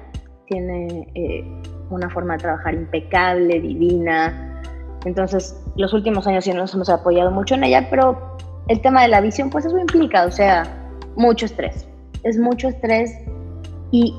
tiene 0.47 1.09
eh, 1.15 1.45
una 1.91 2.11
forma 2.11 2.35
de 2.35 2.41
trabajar 2.41 2.75
impecable, 2.75 3.61
divina, 3.61 4.63
entonces 5.05 5.57
los 5.77 5.93
últimos 5.93 6.27
años 6.27 6.45
sí 6.45 6.53
nos 6.53 6.75
hemos 6.75 6.91
apoyado 6.91 7.31
mucho 7.31 7.55
en 7.55 7.65
ella, 7.65 7.87
pero 7.89 8.37
el 8.69 8.81
tema 8.81 9.03
de 9.03 9.09
la 9.09 9.21
visión, 9.21 9.51
pues 9.51 9.65
eso 9.65 9.79
implica, 9.79 10.27
o 10.27 10.31
sea, 10.31 10.65
mucho 11.17 11.47
estrés, 11.47 11.89
es 12.25 12.39
mucho 12.39 12.69
estrés 12.69 13.13
y 13.93 14.17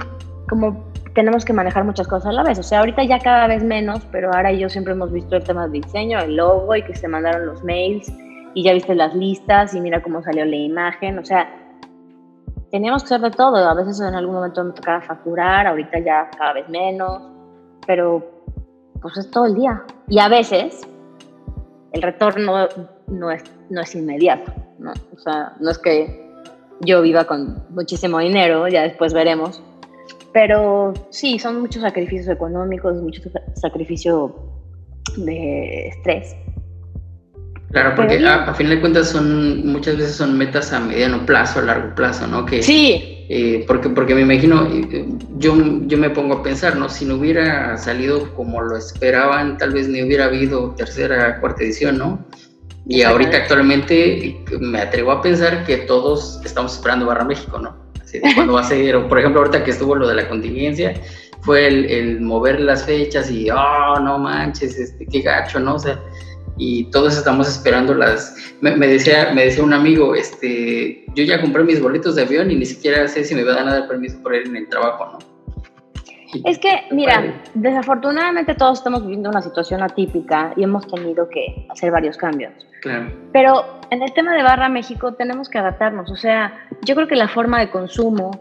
como 0.50 0.92
tenemos 1.14 1.46
que 1.46 1.54
manejar 1.54 1.84
muchas 1.84 2.08
cosas 2.08 2.28
a 2.28 2.32
la 2.32 2.44
vez. 2.44 2.60
O 2.60 2.64
sea, 2.64 2.80
ahorita 2.80 3.04
ya 3.04 3.20
cada 3.20 3.48
vez 3.48 3.64
menos, 3.64 4.02
pero 4.12 4.32
ahora 4.34 4.52
yo 4.52 4.70
siempre 4.70 4.94
hemos 4.94 5.12
visto 5.12 5.36
el 5.36 5.44
tema 5.44 5.68
de 5.68 5.80
diseño, 5.82 6.20
el 6.20 6.36
logo 6.36 6.76
y 6.76 6.84
que 6.84 6.96
se 6.96 7.08
mandaron 7.08 7.46
los 7.46 7.64
mails 7.64 8.12
y 8.54 8.64
ya 8.64 8.74
viste 8.74 8.96
las 8.96 9.16
listas 9.16 9.74
y 9.74 9.82
mira 9.82 10.02
cómo 10.02 10.22
salió 10.22 10.46
la 10.46 10.56
imagen. 10.56 11.18
O 11.20 11.26
sea, 11.26 11.50
teníamos 12.72 13.04
que 13.04 13.16
hacer 13.16 13.22
de 13.22 13.32
todo. 13.32 13.58
A 13.58 13.74
veces 13.74 14.00
en 14.00 14.16
algún 14.16 14.36
momento 14.36 14.64
me 14.64 14.74
tocaba 14.74 15.02
facturar, 15.02 15.68
ahorita 15.68 16.00
ya 16.00 16.30
cada 16.38 16.54
vez 16.54 16.70
menos, 16.70 17.22
pero 17.86 18.24
pues 19.02 19.18
es 19.18 19.32
todo 19.32 19.46
el 19.46 19.56
día. 19.56 19.84
Y 20.08 20.20
a 20.20 20.28
veces 20.28 20.88
el 21.94 22.02
retorno 22.02 22.68
no 23.08 23.32
es, 23.32 23.44
no 23.70 23.82
es 23.82 23.96
inmediato, 23.96 24.54
¿no? 24.80 24.92
O 25.16 25.20
sea, 25.20 25.54
no 25.60 25.72
es 25.72 25.80
que 25.80 26.28
yo 26.82 27.02
viva 27.02 27.26
con 27.26 27.64
muchísimo 27.70 28.20
dinero, 28.20 28.68
ya 28.68 28.84
después 28.84 29.14
veremos, 29.14 29.64
pero 30.38 30.94
sí, 31.10 31.40
son 31.40 31.62
muchos 31.62 31.82
sacrificios 31.82 32.28
económicos, 32.28 33.02
mucho 33.02 33.24
sacrificio 33.56 34.36
de 35.16 35.88
estrés. 35.88 36.36
Claro, 37.72 37.96
porque 37.96 38.24
a, 38.24 38.54
fin 38.54 38.70
de 38.70 38.80
cuentas 38.80 39.10
son 39.10 39.66
muchas 39.66 39.98
veces 39.98 40.16
son 40.16 40.38
metas 40.38 40.72
a 40.74 40.80
mediano 40.80 41.26
plazo, 41.26 41.58
a 41.58 41.64
largo 41.64 41.96
plazo, 41.96 42.28
¿no? 42.28 42.46
Que, 42.46 42.62
sí. 42.62 43.26
Eh, 43.30 43.64
porque, 43.66 43.90
porque 43.90 44.14
me 44.14 44.22
imagino, 44.22 44.68
eh, 44.68 45.08
yo, 45.40 45.56
yo 45.88 45.98
me 45.98 46.12
pongo 46.12 46.36
a 46.36 46.44
pensar, 46.44 46.76
¿no? 46.76 46.88
Si 46.88 47.04
no 47.04 47.16
hubiera 47.16 47.76
salido 47.76 48.32
como 48.36 48.62
lo 48.62 48.78
esperaban, 48.78 49.58
tal 49.58 49.74
vez 49.74 49.90
ni 49.90 50.04
hubiera 50.04 50.26
habido 50.26 50.76
tercera, 50.76 51.40
cuarta 51.40 51.64
edición, 51.64 51.98
¿no? 51.98 52.24
Y 52.86 53.02
ahorita 53.02 53.38
actualmente 53.38 54.38
me 54.60 54.82
atrevo 54.82 55.14
a 55.14 55.24
pensar 55.24 55.66
que 55.66 55.78
todos 55.78 56.40
estamos 56.46 56.76
esperando 56.76 57.08
Barra 57.08 57.26
México, 57.26 57.58
¿no? 57.58 57.87
Cuando 58.36 58.54
va 58.54 58.62
a 58.62 58.64
ser, 58.64 58.96
o 58.96 59.08
por 59.08 59.20
ejemplo, 59.20 59.42
ahorita 59.42 59.64
que 59.64 59.72
estuvo 59.72 59.96
lo 59.96 60.08
de 60.08 60.16
la 60.16 60.30
contingencia, 60.30 60.94
fue 61.42 61.68
el, 61.68 62.22
mover 62.22 62.60
las 62.60 62.86
fechas 62.86 63.30
y, 63.32 63.50
oh, 63.50 64.00
no 64.00 64.20
manches, 64.20 64.78
este, 64.78 65.06
qué 65.06 65.22
gacho, 65.22 65.60
¿no? 65.60 65.76
O 65.76 65.80
sea, 65.80 66.00
y 66.58 66.86
todos 66.92 67.18
estamos 67.18 67.48
esperando 67.48 67.94
las... 67.94 68.36
Me, 68.62 68.76
decía, 68.76 69.32
me 69.34 69.46
decía 69.46 69.64
un 69.64 69.74
amigo, 69.74 70.16
este, 70.16 71.06
yo 71.16 71.24
ya 71.24 71.40
compré 71.40 71.64
mis 71.64 71.82
boletos 71.82 72.16
de 72.16 72.24
avión 72.24 72.50
y 72.50 72.56
ni 72.56 72.66
siquiera 72.66 73.08
sé 73.08 73.24
si 73.24 73.36
me 73.36 73.44
van 73.44 73.68
a 73.68 73.80
dar 73.80 73.88
permiso 73.88 74.22
por 74.24 74.34
ir 74.36 74.48
en 74.48 74.56
el 74.56 74.68
trabajo, 74.68 75.06
¿no? 75.14 75.37
Es 76.44 76.60
que, 76.60 76.84
mira, 76.92 77.42
desafortunadamente 77.54 78.56
todos 78.56 78.80
estamos 78.80 79.02
viviendo 79.04 79.30
una 79.30 79.42
situación 79.42 79.82
atípica 79.82 80.54
y 80.56 80.64
hemos 80.64 80.88
tenido 80.88 81.30
que 81.30 81.66
hacer 81.70 81.92
varios 81.92 82.18
cambios. 82.18 82.54
Claro. 82.82 83.12
Pero 83.32 83.80
en 83.92 84.04
el 84.04 84.14
tema 84.14 84.36
de 84.36 84.44
Barra 84.44 84.70
México 84.70 85.14
tenemos 85.14 85.50
que 85.50 85.58
adaptarnos. 85.58 86.12
O 86.12 86.16
sea, 86.16 86.54
yo 86.84 86.96
creo 86.96 87.08
que 87.08 87.16
la 87.16 87.28
forma 87.28 87.60
de 87.60 87.70
consumo, 87.70 88.32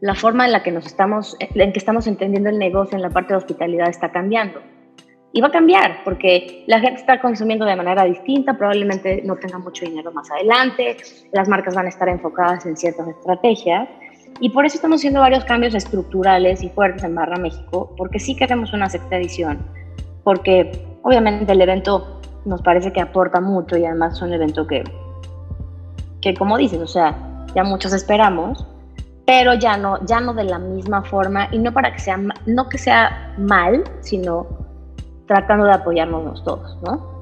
la 0.00 0.14
forma 0.14 0.46
en 0.46 0.52
la 0.52 0.62
que 0.62 0.72
nos 0.72 0.86
estamos, 0.86 1.36
en 1.38 1.72
que 1.72 1.78
estamos 1.78 2.06
entendiendo 2.06 2.50
el 2.50 2.58
negocio 2.58 2.96
en 2.96 3.02
la 3.02 3.10
parte 3.10 3.32
de 3.32 3.38
hospitalidad 3.38 3.88
está 3.88 4.10
cambiando. 4.10 4.60
Y 5.32 5.40
va 5.40 5.48
a 5.48 5.52
cambiar 5.52 6.02
porque 6.02 6.64
la 6.66 6.80
gente 6.80 7.00
está 7.00 7.20
consumiendo 7.20 7.64
de 7.64 7.76
manera 7.76 8.04
distinta, 8.04 8.58
probablemente 8.58 9.22
no 9.24 9.36
tenga 9.36 9.58
mucho 9.58 9.84
dinero 9.84 10.10
más 10.10 10.28
adelante, 10.28 10.96
las 11.32 11.48
marcas 11.48 11.76
van 11.76 11.86
a 11.86 11.88
estar 11.88 12.08
enfocadas 12.08 12.66
en 12.66 12.76
ciertas 12.76 13.06
estrategias 13.06 13.88
y 14.38 14.50
por 14.50 14.64
eso 14.64 14.76
estamos 14.76 15.00
haciendo 15.00 15.20
varios 15.20 15.44
cambios 15.44 15.74
estructurales 15.74 16.62
y 16.62 16.68
fuertes 16.70 17.04
en 17.04 17.14
Barra 17.14 17.36
México, 17.36 17.94
porque 17.96 18.18
sí 18.18 18.36
queremos 18.36 18.72
una 18.72 18.88
sexta 18.88 19.16
edición, 19.16 19.58
porque 20.24 20.86
obviamente 21.02 21.52
el 21.52 21.60
evento 21.60 22.20
nos 22.44 22.62
parece 22.62 22.92
que 22.92 23.00
aporta 23.00 23.40
mucho 23.40 23.76
y 23.76 23.84
además 23.84 24.14
es 24.14 24.22
un 24.22 24.32
evento 24.32 24.66
que, 24.66 24.84
que 26.20 26.34
como 26.34 26.56
dices, 26.56 26.80
o 26.80 26.86
sea, 26.86 27.16
ya 27.54 27.64
muchos 27.64 27.92
esperamos, 27.92 28.66
pero 29.26 29.54
ya 29.54 29.76
no, 29.76 30.04
ya 30.06 30.20
no 30.20 30.34
de 30.34 30.44
la 30.44 30.58
misma 30.58 31.02
forma 31.02 31.48
y 31.52 31.58
no 31.58 31.72
para 31.72 31.92
que 31.92 31.98
sea, 31.98 32.18
no 32.46 32.68
que 32.68 32.78
sea 32.78 33.34
mal, 33.38 33.84
sino 34.00 34.46
tratando 35.26 35.66
de 35.66 35.72
apoyarnos 35.72 36.42
todos, 36.44 36.78
¿no? 36.82 37.19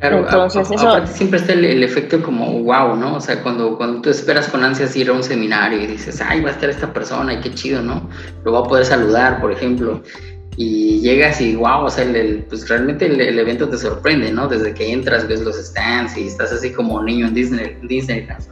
Claro, 0.00 0.20
Entonces, 0.20 0.70
eso... 0.70 1.06
siempre 1.06 1.38
está 1.38 1.52
el, 1.52 1.82
efecto 1.82 2.22
como 2.22 2.62
wow, 2.62 2.96
¿no? 2.96 3.16
O 3.16 3.20
sea, 3.20 3.42
cuando, 3.42 3.76
cuando 3.76 4.00
tú 4.00 4.08
esperas 4.08 4.48
con 4.48 4.64
ansias 4.64 4.96
ir 4.96 5.10
a 5.10 5.12
un 5.12 5.22
seminario 5.22 5.78
y 5.78 5.86
dices, 5.86 6.22
ay, 6.26 6.40
va 6.40 6.48
a 6.48 6.52
estar 6.52 6.70
esta 6.70 6.90
persona 6.90 7.34
y 7.34 7.40
qué 7.40 7.52
chido, 7.52 7.82
¿no? 7.82 8.08
Lo 8.42 8.52
va 8.52 8.60
a 8.60 8.62
poder 8.62 8.86
saludar, 8.86 9.42
por 9.42 9.52
ejemplo. 9.52 10.02
Y 10.56 11.00
llegas 11.00 11.42
y 11.42 11.54
wow, 11.54 11.84
o 11.84 11.90
sea, 11.90 12.04
el, 12.04 12.44
pues 12.48 12.66
realmente 12.66 13.06
el, 13.06 13.38
evento 13.38 13.68
te 13.68 13.76
sorprende, 13.76 14.32
¿no? 14.32 14.48
Desde 14.48 14.72
que 14.72 14.90
entras, 14.90 15.28
ves 15.28 15.42
los 15.42 15.56
stands 15.56 16.16
y 16.16 16.28
estás 16.28 16.50
así 16.50 16.72
como 16.72 17.02
niño 17.02 17.26
en 17.26 17.34
Disney, 17.34 17.76
Disneyland. 17.82 18.42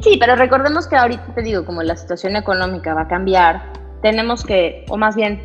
Sí, 0.00 0.16
pero 0.18 0.34
recordemos 0.34 0.88
que 0.88 0.96
ahorita 0.96 1.34
te 1.36 1.42
digo, 1.42 1.64
como 1.64 1.84
la 1.84 1.96
situación 1.96 2.34
económica 2.34 2.94
va 2.94 3.02
a 3.02 3.08
cambiar, 3.08 3.72
tenemos 4.02 4.44
que, 4.44 4.84
o 4.88 4.96
más 4.96 5.14
bien, 5.14 5.40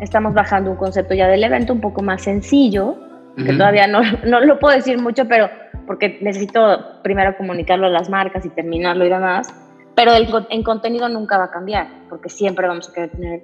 estamos 0.00 0.32
bajando 0.32 0.70
un 0.70 0.76
concepto 0.78 1.12
ya 1.12 1.28
del 1.28 1.44
evento 1.44 1.74
un 1.74 1.82
poco 1.82 2.02
más 2.02 2.22
sencillo, 2.22 2.96
que 3.36 3.52
todavía 3.52 3.86
no, 3.86 4.00
no 4.26 4.40
lo 4.40 4.58
puedo 4.58 4.74
decir 4.74 4.98
mucho, 4.98 5.26
pero 5.26 5.48
porque 5.86 6.18
necesito 6.20 7.02
primero 7.02 7.36
comunicarlo 7.36 7.86
a 7.86 7.90
las 7.90 8.08
marcas 8.08 8.44
y 8.44 8.50
terminarlo 8.50 9.04
y 9.04 9.10
demás. 9.10 9.52
Pero 9.94 10.12
el, 10.14 10.28
en 10.50 10.62
contenido 10.62 11.08
nunca 11.08 11.38
va 11.38 11.44
a 11.44 11.50
cambiar, 11.50 11.88
porque 12.08 12.28
siempre 12.28 12.66
vamos 12.66 12.88
a 12.88 12.92
querer 12.92 13.10
tener 13.10 13.42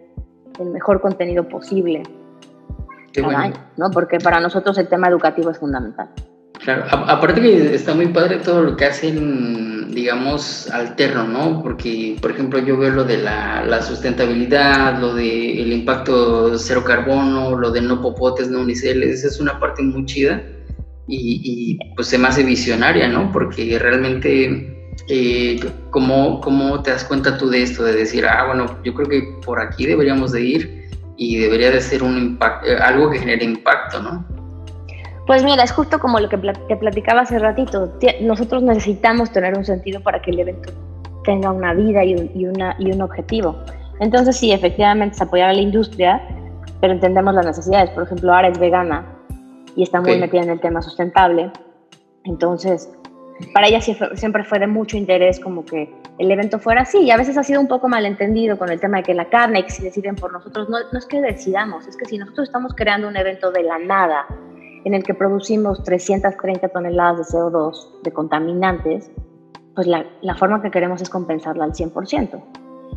el 0.58 0.66
mejor 0.66 1.00
contenido 1.00 1.48
posible. 1.48 2.02
Qué 3.12 3.22
bueno. 3.22 3.54
¿no? 3.76 3.90
Porque 3.90 4.18
para 4.18 4.40
nosotros 4.40 4.76
el 4.78 4.88
tema 4.88 5.08
educativo 5.08 5.50
es 5.50 5.58
fundamental. 5.58 6.08
Claro, 6.62 6.84
aparte 6.90 7.40
que 7.40 7.74
está 7.74 7.94
muy 7.94 8.08
padre 8.08 8.36
todo 8.36 8.62
lo 8.62 8.76
que 8.76 8.84
hacen, 8.84 9.90
digamos, 9.92 10.70
alterno, 10.70 11.24
¿no? 11.24 11.62
Porque, 11.62 12.18
por 12.20 12.32
ejemplo, 12.32 12.58
yo 12.58 12.76
veo 12.76 12.90
lo 12.90 13.04
de 13.04 13.16
la, 13.16 13.64
la 13.64 13.80
sustentabilidad, 13.80 15.00
lo 15.00 15.14
del 15.14 15.58
el 15.58 15.72
impacto 15.72 16.58
cero 16.58 16.84
carbono, 16.84 17.56
lo 17.56 17.70
de 17.70 17.80
no 17.80 18.02
popotes, 18.02 18.50
no 18.50 18.60
uniceles, 18.60 19.24
es 19.24 19.40
una 19.40 19.58
parte 19.58 19.82
muy 19.82 20.04
chida 20.04 20.42
y, 21.08 21.40
y 21.42 21.94
pues 21.94 22.08
se 22.08 22.18
me 22.18 22.28
hace 22.28 22.42
visionaria, 22.42 23.08
¿no? 23.08 23.32
Porque 23.32 23.78
realmente, 23.78 24.92
eh, 25.08 25.60
¿cómo, 25.90 26.42
¿cómo 26.42 26.82
te 26.82 26.90
das 26.90 27.04
cuenta 27.04 27.38
tú 27.38 27.48
de 27.48 27.62
esto? 27.62 27.84
De 27.84 27.94
decir, 27.94 28.26
ah, 28.26 28.44
bueno, 28.46 28.78
yo 28.84 28.92
creo 28.92 29.08
que 29.08 29.22
por 29.44 29.60
aquí 29.60 29.86
deberíamos 29.86 30.32
de 30.32 30.42
ir 30.42 30.90
y 31.16 31.38
debería 31.38 31.70
de 31.70 31.80
ser 31.80 32.02
un 32.02 32.18
impacto, 32.18 32.66
eh, 32.66 32.76
algo 32.76 33.10
que 33.10 33.18
genere 33.18 33.44
impacto, 33.44 34.02
¿no? 34.02 34.39
Pues 35.30 35.44
mira, 35.44 35.62
es 35.62 35.70
justo 35.70 36.00
como 36.00 36.18
lo 36.18 36.28
que 36.28 36.36
te 36.38 36.76
platicaba 36.76 37.20
hace 37.20 37.38
ratito. 37.38 37.92
Nosotros 38.20 38.64
necesitamos 38.64 39.30
tener 39.30 39.56
un 39.56 39.64
sentido 39.64 40.00
para 40.00 40.20
que 40.20 40.32
el 40.32 40.40
evento 40.40 40.72
tenga 41.22 41.52
una 41.52 41.72
vida 41.72 42.02
y 42.02 42.16
un, 42.16 42.32
y 42.34 42.46
una, 42.46 42.74
y 42.80 42.90
un 42.90 43.00
objetivo. 43.00 43.54
Entonces 44.00 44.36
sí, 44.36 44.50
efectivamente 44.50 45.14
es 45.14 45.22
apoyar 45.22 45.50
a 45.50 45.52
la 45.52 45.60
industria, 45.60 46.20
pero 46.80 46.94
entendemos 46.94 47.32
las 47.32 47.46
necesidades. 47.46 47.90
Por 47.90 48.02
ejemplo, 48.02 48.34
Ara 48.34 48.48
es 48.48 48.58
vegana 48.58 49.06
y 49.76 49.84
está 49.84 50.00
muy 50.00 50.18
metida 50.18 50.42
en 50.42 50.50
el 50.50 50.58
tema 50.58 50.82
sustentable. 50.82 51.52
Entonces, 52.24 52.90
para 53.54 53.68
ella 53.68 53.80
siempre 53.80 54.42
fue 54.42 54.58
de 54.58 54.66
mucho 54.66 54.96
interés 54.96 55.38
como 55.38 55.64
que 55.64 55.94
el 56.18 56.28
evento 56.28 56.58
fuera 56.58 56.80
así. 56.80 57.02
Y 57.02 57.12
a 57.12 57.16
veces 57.16 57.38
ha 57.38 57.44
sido 57.44 57.60
un 57.60 57.68
poco 57.68 57.86
malentendido 57.86 58.58
con 58.58 58.68
el 58.68 58.80
tema 58.80 58.96
de 58.96 59.04
que 59.04 59.14
la 59.14 59.26
carne, 59.26 59.62
que 59.62 59.70
si 59.70 59.84
deciden 59.84 60.16
por 60.16 60.32
nosotros, 60.32 60.68
no, 60.68 60.78
no 60.92 60.98
es 60.98 61.06
que 61.06 61.20
decidamos, 61.20 61.86
es 61.86 61.96
que 61.96 62.06
si 62.06 62.18
nosotros 62.18 62.48
estamos 62.48 62.74
creando 62.74 63.06
un 63.06 63.16
evento 63.16 63.52
de 63.52 63.62
la 63.62 63.78
nada, 63.78 64.26
en 64.84 64.94
el 64.94 65.02
que 65.02 65.14
producimos 65.14 65.82
330 65.84 66.68
toneladas 66.68 67.18
de 67.18 67.38
CO2 67.38 68.02
de 68.02 68.12
contaminantes, 68.12 69.10
pues 69.74 69.86
la, 69.86 70.04
la 70.22 70.34
forma 70.34 70.62
que 70.62 70.70
queremos 70.70 71.00
es 71.02 71.08
compensarla 71.08 71.64
al 71.64 71.72
100% 71.72 72.42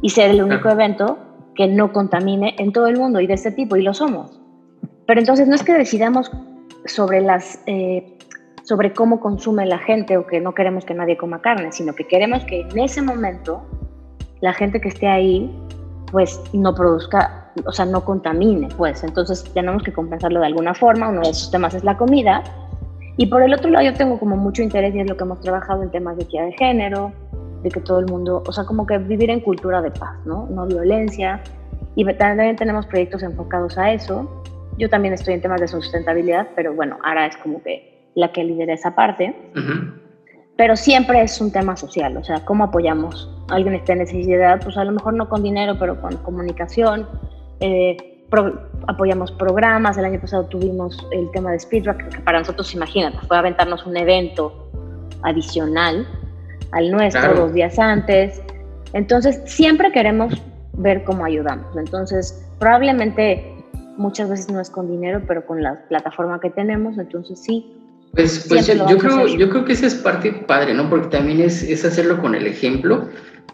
y 0.01 0.09
ser 0.09 0.31
el 0.31 0.43
único 0.43 0.69
evento 0.69 1.17
que 1.55 1.67
no 1.67 1.93
contamine 1.93 2.55
en 2.57 2.71
todo 2.71 2.87
el 2.87 2.97
mundo 2.97 3.19
y 3.19 3.27
de 3.27 3.35
este 3.35 3.51
tipo, 3.51 3.75
y 3.75 3.83
lo 3.83 3.93
somos. 3.93 4.39
Pero 5.05 5.19
entonces 5.19 5.47
no 5.47 5.55
es 5.55 5.63
que 5.63 5.73
decidamos 5.73 6.31
sobre, 6.85 7.21
las, 7.21 7.61
eh, 7.67 8.17
sobre 8.63 8.93
cómo 8.93 9.19
consume 9.19 9.65
la 9.65 9.77
gente 9.77 10.17
o 10.17 10.25
que 10.25 10.39
no 10.39 10.53
queremos 10.53 10.85
que 10.85 10.93
nadie 10.93 11.17
coma 11.17 11.41
carne, 11.41 11.71
sino 11.71 11.93
que 11.93 12.07
queremos 12.07 12.43
que 12.45 12.61
en 12.61 12.79
ese 12.79 13.01
momento 13.01 13.61
la 14.41 14.53
gente 14.53 14.81
que 14.81 14.89
esté 14.89 15.07
ahí 15.07 15.55
pues 16.11 16.41
no 16.53 16.73
produzca 16.75 17.42
o 17.65 17.71
sea, 17.71 17.85
no 17.85 18.03
contamine, 18.03 18.67
pues. 18.77 19.03
Entonces 19.03 19.43
tenemos 19.53 19.83
que 19.83 19.93
compensarlo 19.93 20.39
de 20.39 20.47
alguna 20.47 20.73
forma. 20.73 21.09
Uno 21.09 21.21
de 21.21 21.29
esos 21.29 21.51
temas 21.51 21.73
es 21.73 21.83
la 21.83 21.97
comida. 21.97 22.43
Y 23.17 23.27
por 23.27 23.43
el 23.43 23.53
otro 23.53 23.69
lado, 23.69 23.85
yo 23.85 23.93
tengo 23.93 24.19
como 24.19 24.35
mucho 24.35 24.61
interés 24.61 24.95
y 24.95 24.99
es 24.99 25.09
lo 25.09 25.15
que 25.15 25.23
hemos 25.23 25.39
trabajado 25.41 25.83
en 25.83 25.91
temas 25.91 26.17
de 26.17 26.23
equidad 26.23 26.45
de 26.45 26.53
género, 26.53 27.11
de 27.61 27.69
que 27.69 27.79
todo 27.79 27.99
el 27.99 28.07
mundo, 28.07 28.43
o 28.45 28.51
sea, 28.51 28.65
como 28.65 28.87
que 28.87 28.97
vivir 28.97 29.29
en 29.29 29.39
cultura 29.39 29.81
de 29.81 29.91
paz, 29.91 30.15
¿no? 30.25 30.47
No 30.49 30.65
violencia. 30.65 31.41
Y 31.95 32.05
también 32.15 32.55
tenemos 32.55 32.87
proyectos 32.87 33.21
enfocados 33.21 33.77
a 33.77 33.91
eso. 33.91 34.43
Yo 34.77 34.89
también 34.89 35.13
estoy 35.13 35.35
en 35.35 35.41
temas 35.41 35.61
de 35.61 35.67
sustentabilidad, 35.67 36.47
pero 36.55 36.73
bueno, 36.73 36.97
ahora 37.03 37.27
es 37.27 37.37
como 37.37 37.61
que 37.61 38.09
la 38.15 38.31
que 38.31 38.43
lidera 38.43 38.73
esa 38.73 38.95
parte. 38.95 39.35
pero 40.55 40.75
siempre 40.75 41.21
es 41.21 41.41
un 41.41 41.51
tema 41.51 41.75
social, 41.75 42.15
o 42.17 42.23
sea, 42.23 42.45
¿cómo 42.45 42.65
apoyamos? 42.65 43.29
Alguien 43.49 43.73
está 43.75 43.93
en 43.93 43.99
necesidad, 43.99 44.61
pues 44.63 44.77
a 44.77 44.83
lo 44.83 44.91
mejor 44.91 45.13
no 45.13 45.27
con 45.27 45.41
dinero, 45.41 45.75
pero 45.79 45.99
con 45.99 46.15
comunicación. 46.17 47.07
Eh, 47.65 47.95
apoyamos 48.87 49.31
programas, 49.31 49.97
el 49.97 50.03
año 50.03 50.19
pasado 50.19 50.45
tuvimos 50.47 50.97
el 51.11 51.31
tema 51.31 51.51
de 51.51 51.59
Speedrock, 51.59 52.09
que 52.09 52.19
para 52.19 52.39
nosotros, 52.39 52.73
imagínate, 52.73 53.17
fue 53.25 53.37
aventarnos 53.37 53.85
un 53.85 53.95
evento 53.95 54.69
adicional 55.21 56.05
al 56.71 56.91
nuestro 56.91 57.33
dos 57.35 57.53
días 57.53 57.79
antes. 57.79 58.41
Entonces, 58.91 59.39
siempre 59.45 59.93
queremos 59.93 60.33
ver 60.73 61.05
cómo 61.05 61.23
ayudamos. 61.23 61.77
Entonces, 61.77 62.45
probablemente 62.59 63.49
muchas 63.95 64.29
veces 64.29 64.49
no 64.49 64.59
es 64.59 64.69
con 64.69 64.89
dinero, 64.89 65.21
pero 65.25 65.45
con 65.45 65.63
la 65.63 65.85
plataforma 65.87 66.41
que 66.41 66.49
tenemos, 66.49 66.97
entonces 66.97 67.39
sí. 67.39 67.77
Pues, 68.11 68.45
pues 68.49 68.67
yo, 68.67 68.97
creo, 68.97 69.25
yo 69.25 69.49
creo 69.49 69.63
que 69.63 69.71
esa 69.71 69.87
es 69.87 69.95
parte 69.95 70.33
padre, 70.33 70.73
¿no? 70.73 70.89
Porque 70.89 71.07
también 71.07 71.39
es, 71.39 71.63
es 71.63 71.85
hacerlo 71.85 72.21
con 72.21 72.35
el 72.35 72.45
ejemplo. 72.45 73.07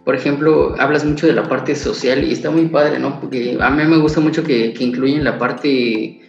Por 0.05 0.15
ejemplo, 0.15 0.75
hablas 0.79 1.05
mucho 1.05 1.27
de 1.27 1.33
la 1.33 1.47
parte 1.47 1.75
social 1.75 2.23
y 2.23 2.31
está 2.31 2.49
muy 2.49 2.67
padre, 2.67 2.99
¿no? 2.99 3.19
Porque 3.19 3.57
a 3.59 3.69
mí 3.69 3.83
me 3.83 3.97
gusta 3.97 4.19
mucho 4.19 4.43
que, 4.43 4.73
que 4.73 4.83
incluyen 4.83 5.23
la 5.23 5.37
parte 5.37 6.19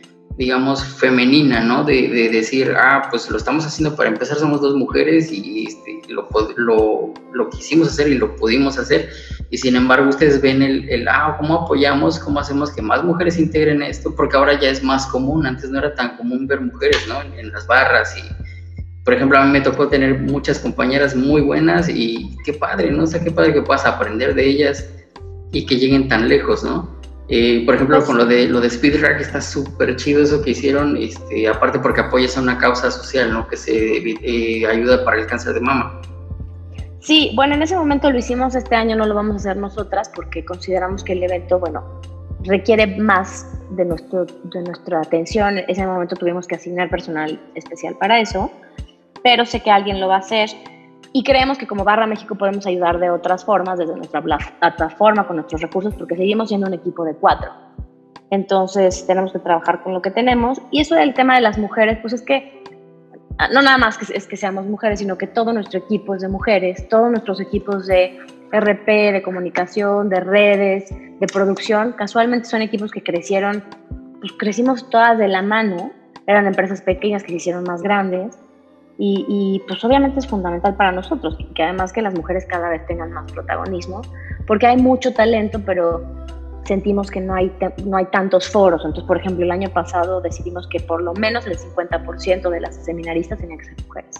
digamos, 0.40 0.82
femenina, 0.82 1.60
¿no? 1.60 1.84
De, 1.84 2.08
de, 2.08 2.30
decir, 2.30 2.72
ah, 2.74 3.08
pues 3.10 3.30
lo 3.30 3.36
estamos 3.36 3.66
haciendo 3.66 3.94
para 3.94 4.08
empezar, 4.08 4.38
somos 4.38 4.62
dos 4.62 4.74
mujeres 4.74 5.30
y 5.30 5.66
este, 5.66 6.00
lo, 6.08 6.28
lo, 6.56 7.12
lo, 7.34 7.50
quisimos 7.50 7.88
hacer 7.88 8.08
y 8.08 8.14
lo 8.16 8.36
pudimos 8.36 8.78
hacer. 8.78 9.10
Y 9.50 9.58
sin 9.58 9.76
embargo, 9.76 10.08
ustedes 10.08 10.40
ven 10.40 10.62
el, 10.62 10.88
el, 10.88 11.06
ah, 11.08 11.36
¿cómo 11.38 11.64
apoyamos? 11.64 12.18
¿Cómo 12.18 12.40
hacemos 12.40 12.70
que 12.70 12.80
más 12.80 13.04
mujeres 13.04 13.38
integren 13.38 13.82
esto? 13.82 14.14
Porque 14.16 14.36
ahora 14.36 14.58
ya 14.58 14.70
es 14.70 14.82
más 14.82 15.06
común, 15.08 15.44
antes 15.44 15.68
no 15.68 15.78
era 15.78 15.94
tan 15.94 16.16
común 16.16 16.46
ver 16.46 16.62
mujeres, 16.62 17.06
¿no? 17.06 17.20
En, 17.36 17.50
las 17.52 17.66
barras 17.66 18.16
y, 18.16 18.22
por 19.10 19.16
ejemplo, 19.16 19.38
a 19.38 19.44
mí 19.44 19.50
me 19.50 19.60
tocó 19.60 19.88
tener 19.88 20.20
muchas 20.20 20.60
compañeras 20.60 21.16
muy 21.16 21.42
buenas 21.42 21.88
y 21.88 22.36
qué 22.44 22.52
padre, 22.52 22.92
¿no? 22.92 23.02
O 23.02 23.06
sea, 23.08 23.20
qué 23.20 23.32
padre 23.32 23.52
que 23.52 23.60
puedas 23.60 23.84
aprender 23.84 24.36
de 24.36 24.46
ellas 24.46 24.88
y 25.50 25.66
que 25.66 25.78
lleguen 25.78 26.06
tan 26.06 26.28
lejos, 26.28 26.62
¿no? 26.62 26.88
Eh, 27.26 27.64
por 27.66 27.74
ejemplo, 27.74 28.04
con 28.04 28.18
lo 28.18 28.24
de 28.24 28.46
lo 28.46 28.60
de 28.60 28.68
Speed 28.68 29.02
Rack 29.02 29.20
está 29.20 29.40
súper 29.40 29.96
chido 29.96 30.22
eso 30.22 30.40
que 30.42 30.50
hicieron, 30.52 30.96
este, 30.96 31.48
aparte 31.48 31.80
porque 31.80 32.02
apoyas 32.02 32.38
a 32.38 32.40
una 32.40 32.56
causa 32.56 32.88
social, 32.88 33.32
¿no? 33.32 33.48
Que 33.48 33.56
se 33.56 33.96
eh, 33.98 34.64
ayuda 34.64 35.04
para 35.04 35.20
el 35.20 35.26
cáncer 35.26 35.54
de 35.54 35.60
mama. 35.60 36.00
Sí, 37.00 37.32
bueno, 37.34 37.56
en 37.56 37.62
ese 37.62 37.74
momento 37.74 38.12
lo 38.12 38.18
hicimos 38.18 38.54
este 38.54 38.76
año, 38.76 38.94
no 38.94 39.06
lo 39.06 39.14
vamos 39.16 39.32
a 39.32 39.36
hacer 39.38 39.56
nosotras 39.56 40.08
porque 40.14 40.44
consideramos 40.44 41.02
que 41.02 41.14
el 41.14 41.24
evento, 41.24 41.58
bueno, 41.58 42.00
requiere 42.44 42.86
más 42.86 43.44
de, 43.70 43.84
nuestro, 43.84 44.24
de 44.24 44.62
nuestra 44.62 45.00
atención. 45.00 45.58
En 45.58 45.64
ese 45.68 45.84
momento 45.84 46.14
tuvimos 46.14 46.46
que 46.46 46.54
asignar 46.54 46.88
personal 46.90 47.40
especial 47.56 47.96
para 47.98 48.20
eso, 48.20 48.52
pero 49.22 49.44
sé 49.46 49.60
que 49.60 49.70
alguien 49.70 50.00
lo 50.00 50.08
va 50.08 50.16
a 50.16 50.18
hacer 50.18 50.50
y 51.12 51.24
creemos 51.24 51.58
que 51.58 51.66
como 51.66 51.82
Barra 51.82 52.06
México 52.06 52.36
podemos 52.36 52.66
ayudar 52.66 53.00
de 53.00 53.10
otras 53.10 53.44
formas, 53.44 53.78
desde 53.78 53.96
nuestra 53.96 54.22
plataforma, 54.22 55.26
con 55.26 55.36
nuestros 55.36 55.60
recursos, 55.60 55.94
porque 55.94 56.16
seguimos 56.16 56.48
siendo 56.48 56.68
un 56.68 56.74
equipo 56.74 57.04
de 57.04 57.14
cuatro. 57.14 57.50
Entonces 58.30 59.04
tenemos 59.08 59.32
que 59.32 59.40
trabajar 59.40 59.82
con 59.82 59.92
lo 59.92 60.02
que 60.02 60.12
tenemos. 60.12 60.62
Y 60.70 60.80
eso 60.80 60.94
del 60.94 61.14
tema 61.14 61.34
de 61.34 61.40
las 61.40 61.58
mujeres, 61.58 61.98
pues 62.00 62.12
es 62.12 62.22
que 62.22 62.62
ah, 63.38 63.48
no 63.52 63.60
nada 63.60 63.76
más 63.76 63.98
que 63.98 64.06
es 64.14 64.28
que 64.28 64.36
seamos 64.36 64.66
mujeres, 64.66 65.00
sino 65.00 65.18
que 65.18 65.26
todo 65.26 65.52
nuestro 65.52 65.80
equipo 65.80 66.14
es 66.14 66.22
de 66.22 66.28
mujeres, 66.28 66.88
todos 66.88 67.10
nuestros 67.10 67.40
equipos 67.40 67.88
de 67.88 68.16
RP, 68.52 69.12
de 69.12 69.22
comunicación, 69.24 70.08
de 70.08 70.20
redes, 70.20 70.90
de 70.90 71.26
producción, 71.26 71.92
casualmente 71.92 72.48
son 72.48 72.62
equipos 72.62 72.92
que 72.92 73.02
crecieron, 73.02 73.64
pues 74.20 74.32
crecimos 74.38 74.88
todas 74.90 75.18
de 75.18 75.26
la 75.26 75.42
mano, 75.42 75.90
eran 76.26 76.46
empresas 76.46 76.82
pequeñas 76.82 77.24
que 77.24 77.30
se 77.30 77.36
hicieron 77.36 77.64
más 77.64 77.82
grandes 77.82 78.36
y, 79.02 79.62
pues 79.66 79.82
obviamente 79.82 80.18
es 80.18 80.26
fundamental 80.26 80.76
para 80.76 80.92
nosotros, 80.92 81.38
que 81.54 81.62
además 81.62 81.90
que 81.90 82.02
las 82.02 82.14
mujeres 82.14 82.44
cada 82.44 82.68
vez 82.68 82.84
tengan 82.86 83.12
más 83.12 83.32
protagonismo, 83.32 84.02
porque 84.46 84.66
hay 84.66 84.76
mucho 84.76 85.14
talento, 85.14 85.58
pero 85.64 86.04
sentimos 86.64 87.10
que 87.10 87.22
no 87.22 87.34
hay, 87.34 87.50
no 87.86 87.96
hay 87.96 88.04
tantos 88.06 88.46
foros. 88.48 88.82
Entonces, 88.84 89.04
por 89.04 89.16
ejemplo, 89.16 89.42
el 89.42 89.50
año 89.52 89.70
pasado 89.70 90.20
decidimos 90.20 90.68
que 90.68 90.80
por 90.80 91.02
lo 91.02 91.14
menos 91.14 91.46
el 91.46 91.56
50% 91.56 92.50
de 92.50 92.60
las 92.60 92.76
seminaristas 92.84 93.38
tenían 93.38 93.58
que 93.58 93.64
ser 93.64 93.76
mujeres. 93.86 94.16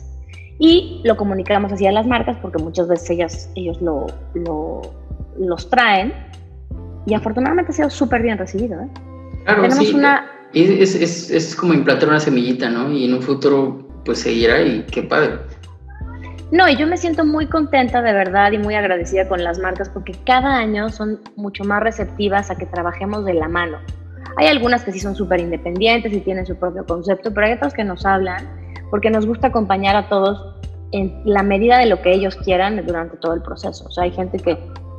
Y 0.59 1.03
lo 1.05 1.14
comunicamos 1.14 1.70
así 1.72 1.87
a 1.87 1.93
las 1.93 2.07
marcas 2.07 2.39
porque 2.41 2.62
muchas 2.62 2.89
veces 2.89 3.11
ellas, 3.11 3.51
ellos 3.57 3.83
lo, 3.83 4.07
lo 4.35 4.81
los 5.39 5.68
traen 5.68 6.12
y 7.07 7.14
afortunadamente 7.14 7.72
ha 7.72 7.74
sido 7.74 7.91
súper 7.91 8.22
bien 8.22 8.39
recibido. 8.39 8.81
¿eh? 8.81 8.89
Claro, 9.45 9.62
Tenemos 9.62 9.93
una... 9.93 10.31
Es, 10.53 10.97
es, 10.97 11.31
es, 11.31 11.55
como 11.55 11.74
implantar 11.74 12.09
una 12.09 12.18
semillita, 12.18 12.68
¿no? 12.68 12.91
Y 12.91 13.05
en 13.05 13.14
un 13.14 13.22
futuro 13.22 13.89
pues 14.05 14.20
seguirá 14.20 14.62
y 14.62 14.82
qué 14.84 15.03
padre. 15.03 15.38
No, 16.53 16.68
y 16.68 16.76
yo 16.76 16.86
me 16.88 16.96
siento 16.96 17.24
muy 17.24 17.46
contenta 17.46 18.03
de 18.03 18.12
verdad 18.12 18.51
y 18.51 18.59
muy 18.59 18.74
agradecida 18.74 19.28
con 19.28 19.44
las 19.44 19.61
marcas 19.61 19.88
porque 19.88 20.14
cada 20.26 20.57
año 20.57 20.88
son 20.88 21.20
mucho 21.36 21.62
más 21.62 21.80
receptivas 21.80 22.51
a 22.51 22.57
que 22.57 22.66
trabajemos 22.66 23.24
de 23.24 23.34
la 23.34 23.48
mano. 23.48 23.78
Hay 24.36 24.48
algunas 24.48 24.82
que 24.82 24.90
sí 24.90 24.98
son 24.98 25.14
súper 25.14 25.38
independientes 25.38 26.12
y 26.12 26.20
tienen 26.20 26.46
su 26.46 26.57
propio 26.57 26.84
concepto, 26.84 27.32
pero 27.32 27.46
hay 27.46 27.53
otras 27.53 27.72
que 27.72 27.84
nos 27.84 28.05
hablan 28.05 28.48
porque 28.90 29.11
nos 29.11 29.26
gusta 29.26 29.48
acompañar 29.48 29.94
a 29.94 30.09
todos 30.09 30.57
en 30.90 31.22
la 31.24 31.44
medida 31.44 31.78
de 31.78 31.86
lo 31.86 32.03
que 32.03 32.12
ellos 32.12 32.34
quieran 32.36 32.84
durante 32.84 33.16
todo 33.18 33.34
el 33.34 33.42
proceso. 33.42 33.84
O 33.86 33.90
sea, 33.90 34.05
hay 34.05 34.11
gente 34.11 34.38
que 34.38 34.59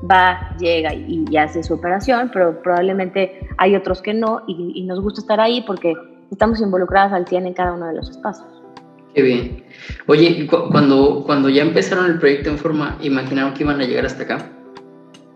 va, 0.10 0.56
llega 0.58 0.94
y, 0.94 1.26
hace 1.36 1.64
su 1.64 1.74
operación, 1.74 2.30
pero 2.32 2.62
probablemente 2.62 3.40
hay 3.58 3.76
otros 3.76 4.02
que 4.02 4.14
no 4.14 4.42
y, 4.48 4.72
y 4.76 4.84
nos 4.84 5.02
gusta 5.02 5.20
estar 5.20 5.42
ahí 5.42 5.62
porque 5.68 5.94
estamos 6.32 6.62
involucradas 6.62 7.12
al 7.12 7.28
100 7.28 7.48
en 7.48 7.54
cada 7.54 7.74
uno 7.74 7.88
de 7.88 7.96
los 7.96 8.10
espacios. 8.10 8.61
Qué 9.14 9.22
bien. 9.22 9.64
Oye, 10.08 10.48
cuando, 10.48 11.24
cuando 11.26 11.50
ya 11.50 11.64
empezaron 11.64 12.06
el 12.06 12.20
proyecto 12.20 12.50
en 12.50 12.58
forma, 12.58 12.98
¿imaginaron 13.02 13.54
que 13.54 13.64
iban 13.64 13.82
a 13.82 13.86
llegar 13.86 14.06
hasta 14.06 14.24
acá? 14.24 14.50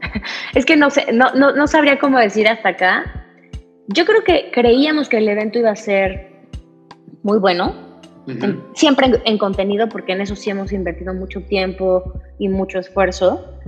es 0.56 0.66
que 0.66 0.78
no 0.78 0.90
sé, 0.90 1.08
no, 1.12 1.34
no, 1.34 1.68
sabría 1.68 2.00
cómo 2.00 2.20
decir 2.20 2.48
hasta 2.48 2.70
acá. 2.70 3.28
Yo 3.88 4.06
creo 4.06 4.24
que 4.24 4.50
creíamos 4.54 5.10
que 5.10 5.18
el 5.18 5.28
evento 5.28 5.60
iba 5.60 5.72
a 5.72 5.76
ser 5.76 6.32
muy 7.24 7.40
bueno, 7.40 7.76
siempre 8.74 9.22
en, 9.26 9.38
contenido, 9.38 9.88
porque 9.90 10.14
en 10.14 10.22
eso 10.22 10.36
sí 10.36 10.50
hemos 10.50 10.72
invertido 10.72 11.14
mucho 11.14 11.42
tiempo 11.44 12.14
y 12.40 12.50
mucho 12.50 12.80
esfuerzo. 12.80 13.60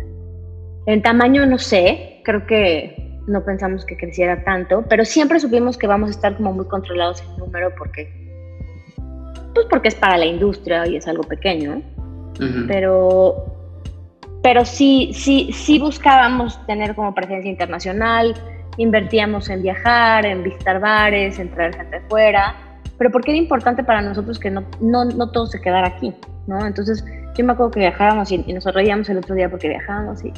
En 0.85 1.01
tamaño 1.01 1.45
no 1.45 1.57
sé, 1.57 2.21
creo 2.23 2.47
que 2.47 3.19
no 3.27 3.43
pensamos 3.43 3.85
que 3.85 3.97
creciera 3.97 4.43
tanto, 4.43 4.85
pero 4.89 5.05
siempre 5.05 5.39
supimos 5.39 5.77
que 5.77 5.85
vamos 5.85 6.09
a 6.09 6.11
estar 6.11 6.37
como 6.37 6.53
muy 6.53 6.65
controlados 6.65 7.21
en 7.21 7.37
número 7.37 7.73
porque 7.77 8.26
pues 9.57 9.67
porque 9.69 9.87
es 9.87 9.95
para 9.95 10.17
la 10.17 10.25
industria 10.25 10.85
y 10.87 10.97
es 10.97 11.07
algo 11.07 11.23
pequeño, 11.23 11.81
pero, 12.67 13.45
pero 14.43 14.63
sí, 14.63 15.11
sí, 15.13 15.49
sí 15.51 15.79
buscábamos 15.79 16.63
tener 16.67 16.93
como 16.93 17.15
presencia 17.15 17.49
internacional, 17.49 18.35
invertíamos 18.77 19.49
en 19.49 19.63
viajar, 19.63 20.27
en 20.27 20.43
visitar 20.43 20.79
bares, 20.79 21.39
en 21.39 21.49
traer 21.49 21.75
gente 21.75 22.01
fuera, 22.07 22.55
pero 22.99 23.09
porque 23.09 23.31
era 23.31 23.39
importante 23.39 23.83
para 23.83 24.01
nosotros 24.01 24.37
que 24.37 24.51
no, 24.51 24.63
no, 24.79 25.05
no 25.05 25.31
todo 25.31 25.47
se 25.47 25.59
quedara 25.59 25.87
aquí, 25.87 26.13
¿no? 26.45 26.63
Entonces 26.63 27.03
yo 27.35 27.43
me 27.43 27.53
acuerdo 27.53 27.71
que 27.71 27.79
viajábamos 27.79 28.31
y, 28.31 28.43
y 28.45 28.53
nos 28.53 28.65
reíamos 28.65 29.09
el 29.09 29.17
otro 29.17 29.33
día 29.33 29.49
porque 29.49 29.69
viajábamos 29.69 30.23
y 30.23 30.31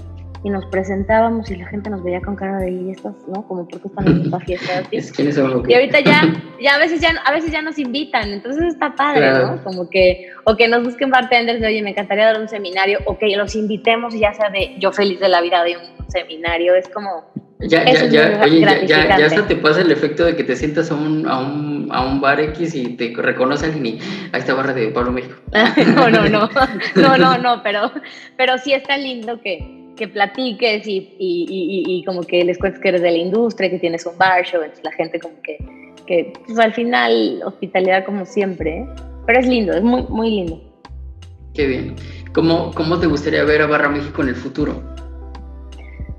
y 0.44 0.50
nos 0.50 0.66
presentábamos 0.68 1.50
y 1.52 1.58
la 1.58 1.68
gente 1.68 1.90
nos 1.90 2.04
veía 2.04 2.22
con 2.22 2.36
cara 2.36 2.58
de 2.60 2.72
y 2.72 2.92
estas, 2.92 3.14
¿no? 3.28 3.46
Como 3.48 3.68
porque 3.68 3.88
están 3.88 4.08
en 4.08 4.22
esta 4.22 4.40
fiesta 4.40 4.84
Y 5.68 5.74
ahorita 5.74 6.00
ya, 6.00 6.22
ya 6.62 6.76
a 6.76 6.80
veces 6.80 7.02
ya 7.02 7.10
a 7.26 7.32
veces 7.32 7.52
ya 7.52 7.62
nos 7.62 7.78
invitan, 7.78 8.32
entonces 8.32 8.64
está 8.74 8.96
padre, 8.96 9.32
¿no? 9.32 9.64
Como 9.64 9.90
que 9.90 10.30
o 10.46 10.56
que 10.56 10.68
nos 10.68 10.84
busquen 10.84 11.10
bartenders 11.10 11.60
de, 11.60 11.68
"Oye, 11.68 11.82
me 11.82 11.92
encantaría 11.92 12.26
dar 12.26 12.40
un 12.40 12.48
seminario" 12.48 13.00
o 13.06 13.18
que 13.18 13.36
los 13.36 13.56
invitemos 13.56 14.14
ya 14.14 14.34
sea 14.34 14.50
de 14.50 14.76
yo 14.80 14.92
feliz 14.92 15.20
de 15.20 15.30
la 15.30 15.42
vida 15.42 15.64
de 15.64 15.78
un 15.78 16.10
seminario, 16.10 16.76
es 16.76 16.88
como 16.88 17.26
ya, 17.62 17.84
ya, 17.84 18.06
ya, 18.06 18.42
oye, 18.42 18.62
ya, 18.62 18.86
ya, 18.86 19.18
ya, 19.18 19.26
hasta 19.26 19.46
te 19.46 19.58
pasa 19.58 19.82
el 19.82 19.92
efecto 19.92 20.24
de 20.24 20.34
que 20.34 20.46
te 20.46 20.56
sientas 20.56 20.92
a 20.92 20.96
un, 20.96 21.28
a 21.28 21.40
un, 21.40 21.90
a 21.92 22.06
un 22.06 22.22
bar 22.22 22.40
X 22.40 22.74
y 22.74 22.96
te 22.96 23.14
reconocen 23.14 23.86
y 23.86 24.00
a 24.32 24.38
esta 24.38 24.54
barra 24.54 24.74
de 24.74 24.88
Pablo 24.88 25.12
México. 25.12 25.36
no, 25.96 26.10
no, 26.10 26.30
no, 26.30 26.50
no, 26.96 27.18
no, 27.18 27.38
no, 27.38 27.62
pero, 27.62 27.92
pero 28.38 28.58
sí 28.60 28.72
está 28.72 28.98
lindo 28.98 29.42
que, 29.42 29.79
que 30.00 30.08
platiques 30.08 30.88
y, 30.88 31.14
y, 31.20 31.84
y, 31.86 32.04
como 32.06 32.24
que 32.24 32.46
les 32.46 32.58
cuentes 32.58 32.82
que 32.82 32.88
eres 32.88 33.02
de 33.02 33.12
la 33.12 33.18
industria, 33.18 33.70
que 33.70 33.80
tienes 33.80 34.06
un 34.06 34.18
bar 34.18 34.46
show, 34.46 34.62
entonces 34.62 34.86
la 34.86 34.94
gente 34.94 35.20
como 35.20 35.36
que, 35.42 35.58
que 36.08 36.32
pues 36.46 36.58
al 36.58 36.74
final 36.74 37.42
hospitalidad 37.46 38.06
como 38.06 38.26
siempre, 38.26 38.78
¿eh? 38.78 38.88
pero 39.28 39.40
es 39.42 39.46
lindo, 39.46 39.74
es 39.74 39.84
muy, 39.84 40.04
muy 40.04 40.30
lindo. 40.30 40.62
Qué 41.54 41.68
bien. 41.68 41.96
¿Cómo, 42.34 42.72
¿Cómo 42.74 42.98
te 42.98 43.08
gustaría 43.08 43.44
ver 43.44 43.62
a 43.62 43.68
Barra 43.68 43.90
México 43.90 44.22
en 44.22 44.30
el 44.30 44.36
futuro? 44.36 44.82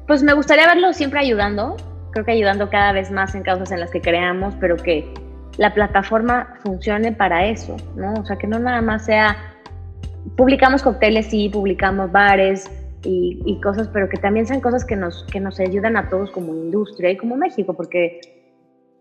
Pues 0.06 0.22
me 0.22 0.34
gustaría 0.34 0.66
verlo 0.66 0.92
siempre 0.92 1.20
ayudando, 1.20 1.76
creo 2.12 2.26
que 2.26 2.32
ayudando 2.32 2.68
cada 2.68 2.92
vez 2.92 3.10
más 3.10 3.34
en 3.34 3.42
causas 3.42 3.72
en 3.72 3.80
las 3.80 3.90
que 3.90 4.02
creamos, 4.02 4.54
pero 4.60 4.76
que 4.76 5.10
la 5.56 5.72
plataforma 5.72 6.54
funcione 6.62 7.12
para 7.12 7.46
eso, 7.46 7.78
¿no? 7.96 8.12
O 8.12 8.26
sea, 8.26 8.36
que 8.36 8.46
no 8.46 8.58
nada 8.58 8.82
más 8.82 9.06
sea, 9.06 9.38
publicamos 10.36 10.82
cócteles, 10.82 11.26
sí, 11.26 11.48
publicamos 11.48 12.12
bares, 12.12 12.70
y, 13.02 13.60
cosas, 13.62 13.88
pero 13.92 14.08
que 14.08 14.16
también 14.16 14.46
sean 14.46 14.60
cosas 14.60 14.84
que 14.84 14.96
nos, 14.96 15.24
que 15.24 15.40
nos 15.40 15.58
ayudan 15.60 15.96
a 15.96 16.08
todos 16.08 16.30
como 16.30 16.54
industria 16.54 17.10
y 17.10 17.16
como 17.16 17.36
México, 17.36 17.74
porque 17.74 18.20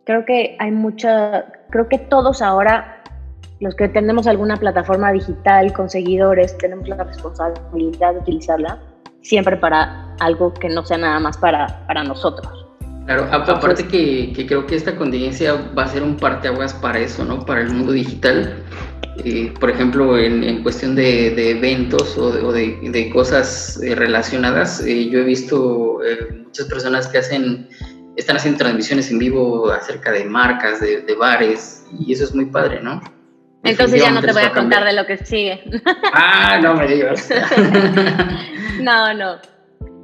creo 0.05 0.25
que 0.25 0.55
hay 0.59 0.71
mucha, 0.71 1.45
creo 1.69 1.87
que 1.87 1.97
todos 1.97 2.41
ahora 2.41 3.03
los 3.59 3.75
que 3.75 3.89
tenemos 3.89 4.25
alguna 4.27 4.55
plataforma 4.55 5.11
digital 5.11 5.73
con 5.73 5.89
seguidores, 5.89 6.57
tenemos 6.57 6.87
la 6.87 7.03
responsabilidad 7.03 8.13
de 8.13 8.19
utilizarla 8.19 8.79
siempre 9.21 9.57
para 9.57 10.15
algo 10.19 10.53
que 10.53 10.69
no 10.69 10.85
sea 10.85 10.97
nada 10.97 11.19
más 11.19 11.37
para, 11.37 11.85
para 11.85 12.03
nosotros. 12.03 12.65
Claro, 13.05 13.27
aparte 13.31 13.87
que, 13.87 14.31
que, 14.33 14.45
creo 14.45 14.65
que 14.67 14.75
esta 14.75 14.95
contingencia 14.95 15.55
va 15.77 15.83
a 15.83 15.87
ser 15.87 16.03
un 16.03 16.15
parteaguas 16.15 16.75
para 16.75 16.99
eso, 16.99 17.25
¿no? 17.25 17.43
Para 17.43 17.61
el 17.61 17.73
mundo 17.73 17.91
digital. 17.91 18.63
Eh, 19.23 19.53
por 19.59 19.69
ejemplo, 19.69 20.17
en, 20.17 20.43
en 20.43 20.63
cuestión 20.63 20.95
de, 20.95 21.31
de, 21.31 21.51
eventos 21.51 22.17
o 22.17 22.31
de, 22.31 22.41
o 22.41 22.51
de 22.51 23.09
cosas 23.11 23.81
eh, 23.83 23.95
relacionadas, 23.95 24.81
eh, 24.85 25.09
yo 25.09 25.19
he 25.19 25.23
visto 25.23 26.03
eh, 26.03 26.43
muchas 26.45 26.67
personas 26.67 27.07
que 27.07 27.17
hacen, 27.17 27.67
están 28.15 28.37
haciendo 28.37 28.59
transmisiones 28.59 29.11
en 29.11 29.19
vivo 29.19 29.71
acerca 29.71 30.11
de 30.11 30.25
marcas, 30.25 30.79
de, 30.79 31.01
de 31.01 31.15
bares, 31.15 31.85
y 31.99 32.13
eso 32.13 32.23
es 32.23 32.33
muy 32.33 32.45
padre, 32.45 32.81
¿no? 32.81 33.01
Entonces 33.63 34.01
ya 34.01 34.11
no 34.11 34.21
te 34.21 34.31
voy 34.31 34.43
a 34.43 34.53
contar 34.53 34.85
de 34.85 34.93
lo 34.93 35.05
que 35.05 35.17
sigue. 35.17 35.63
Ah, 36.13 36.59
no 36.61 36.75
me 36.75 36.87
digas. 36.87 37.29
no, 38.81 39.13
no. 39.13 39.35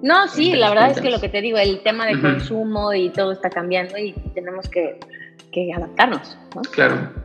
No, 0.02 0.28
sí, 0.28 0.54
la 0.54 0.70
verdad 0.70 0.92
es 0.92 1.02
que 1.02 1.10
lo 1.10 1.20
que 1.20 1.30
te 1.30 1.42
digo, 1.42 1.58
el 1.58 1.82
tema 1.82 2.06
de 2.06 2.20
consumo 2.20 2.94
y 2.94 3.10
todo 3.10 3.32
está 3.32 3.50
cambiando 3.50 3.98
y 3.98 4.14
tenemos 4.36 4.70
que, 4.70 5.00
que 5.52 5.74
adaptarnos. 5.74 6.38
¿no? 6.54 6.62
Claro. 6.64 7.25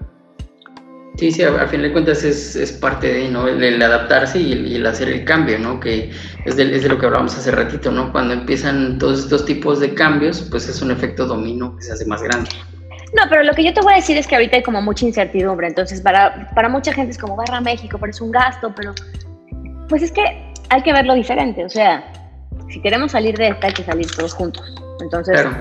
Sí, 1.21 1.31
sí, 1.31 1.43
al 1.43 1.69
final 1.69 1.83
de 1.83 1.93
cuentas 1.93 2.25
es, 2.25 2.57
es 2.57 2.73
parte 2.73 3.13
de, 3.13 3.29
¿no? 3.29 3.47
El, 3.47 3.63
el 3.63 3.83
adaptarse 3.83 4.39
y 4.41 4.53
el, 4.53 4.67
y 4.67 4.77
el, 4.77 4.87
hacer 4.87 5.07
el 5.11 5.23
cambio, 5.27 5.59
¿no? 5.59 5.79
Que 5.79 6.11
es 6.47 6.57
de, 6.57 6.75
es 6.75 6.83
de, 6.83 6.89
lo 6.89 6.99
que 6.99 7.05
hablábamos 7.05 7.37
hace 7.37 7.51
ratito, 7.51 7.93
¿no? 7.93 8.11
Cuando 8.11 8.33
empiezan 8.33 8.97
todos 8.97 9.25
estos 9.25 9.45
tipos 9.45 9.81
de 9.81 9.93
cambios, 9.93 10.41
pues 10.51 10.67
es 10.67 10.81
un 10.81 10.91
efecto 10.91 11.27
dominó 11.27 11.77
que 11.77 11.83
se 11.83 11.93
hace 11.93 12.07
más 12.07 12.23
grande. 12.23 12.49
No, 13.15 13.25
pero 13.29 13.43
lo 13.43 13.53
que 13.53 13.63
yo 13.63 13.75
te 13.75 13.83
voy 13.83 13.93
a 13.93 13.97
decir 13.97 14.17
es 14.17 14.27
que 14.27 14.35
ahorita 14.35 14.57
hay 14.57 14.63
como 14.63 14.81
mucha 14.81 15.05
incertidumbre, 15.05 15.67
entonces 15.67 16.01
para, 16.01 16.49
para 16.55 16.71
mucha 16.71 16.91
gente 16.95 17.11
es 17.11 17.19
como 17.19 17.37
barra 17.37 17.61
México, 17.61 17.99
pero 18.01 18.13
es 18.13 18.21
un 18.23 18.31
gasto, 18.31 18.73
pero 18.75 18.95
pues 19.91 20.01
es 20.01 20.13
que 20.13 20.23
hay 20.71 20.83
que 20.83 20.95
verlo 20.95 21.13
diferente, 21.13 21.67
o 21.67 21.69
sea, 21.69 22.03
si 22.71 22.81
queremos 22.81 23.13
salir 23.13 23.37
de 23.37 23.49
esta 23.49 23.67
hay 23.67 23.75
que 23.75 23.85
salir 23.85 24.11
todos 24.11 24.33
juntos. 24.33 24.75
Entonces, 25.03 25.39
claro. 25.39 25.55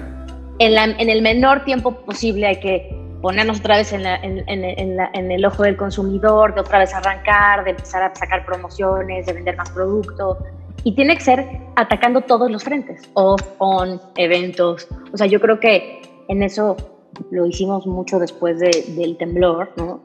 en, 0.60 0.74
la, 0.74 0.86
en, 0.86 1.10
el 1.10 1.22
menor 1.22 1.66
tiempo 1.66 2.05
posible 2.05 2.47
hay 2.47 2.62
que 2.62 2.98
ponernos 3.22 3.59
otra 3.59 3.78
vez 3.78 3.91
en, 3.93 4.03
la, 4.03 4.15
en, 4.17 4.43
en, 4.47 4.95
la, 4.95 5.09
en, 5.13 5.32
el 5.32 5.45
ojo 5.45 5.63
del 5.63 5.76
consumidor, 5.76 6.53
de 6.53 6.61
otra 6.61 6.80
vez 6.80 6.93
arrancar, 6.93 7.63
de 7.63 7.72
empezar 7.72 8.03
a 8.03 8.15
sacar 8.15 8.45
promociones, 8.45 9.26
de 9.26 9.34
vender 9.34 9.57
más 9.57 9.70
producto. 9.72 10.38
Y 10.84 10.95
tiene 10.95 11.15
que 11.15 11.22
ser 11.22 11.45
atacando 11.76 12.22
todos 12.22 12.49
los 12.49 12.63
frentes, 12.63 13.09
off, 13.13 13.41
on, 13.57 13.99
eventos. 14.15 14.88
O 15.11 15.17
sea, 15.17 15.28
yo 15.28 15.41
creo 15.41 15.59
que 15.59 16.01
en 16.30 16.43
eso 16.43 16.78
lo 17.32 17.45
hicimos 17.45 17.86
mucho 17.86 18.20
después 18.20 18.59
de, 18.59 18.86
del 18.95 19.17
temblor, 19.17 19.74
¿no? 19.76 20.01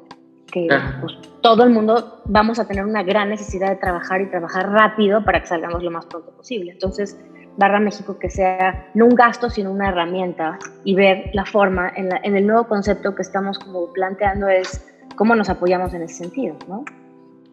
Que 0.51 0.69
pues, 1.01 1.15
todo 1.43 1.65
el 1.65 1.71
mundo 1.71 2.23
vamos 2.25 2.59
a 2.59 2.67
tener 2.67 2.85
una 2.85 3.03
gran 3.03 3.29
necesidad 3.29 3.69
de 3.71 3.77
trabajar 3.77 4.21
y 4.21 4.31
trabajar 4.31 4.71
rápido 4.71 5.25
para 5.25 5.41
que 5.41 5.47
salgamos 5.47 5.83
lo 5.83 5.91
más 5.91 6.07
pronto 6.07 6.31
posible. 6.33 6.73
Entonces, 6.73 7.19
Barra 7.57 7.79
México 7.81 8.19
que 8.19 8.31
sea 8.31 8.89
no 8.95 9.07
un 9.07 9.15
gasto, 9.15 9.49
sino 9.49 9.71
una 9.71 9.89
herramienta 9.89 10.59
y 10.85 10.95
ver 10.95 11.31
la 11.33 11.45
forma 11.45 11.93
en, 11.95 12.37
el 12.37 12.47
nuevo 12.47 12.67
concepto 12.67 13.15
que 13.15 13.23
estamos 13.23 13.59
como 13.59 13.93
planteando 13.93 14.49
es 14.49 14.85
cómo 15.17 15.35
nos 15.35 15.49
apoyamos 15.49 15.95
en 15.95 16.03
ese 16.03 16.15
sentido. 16.15 16.57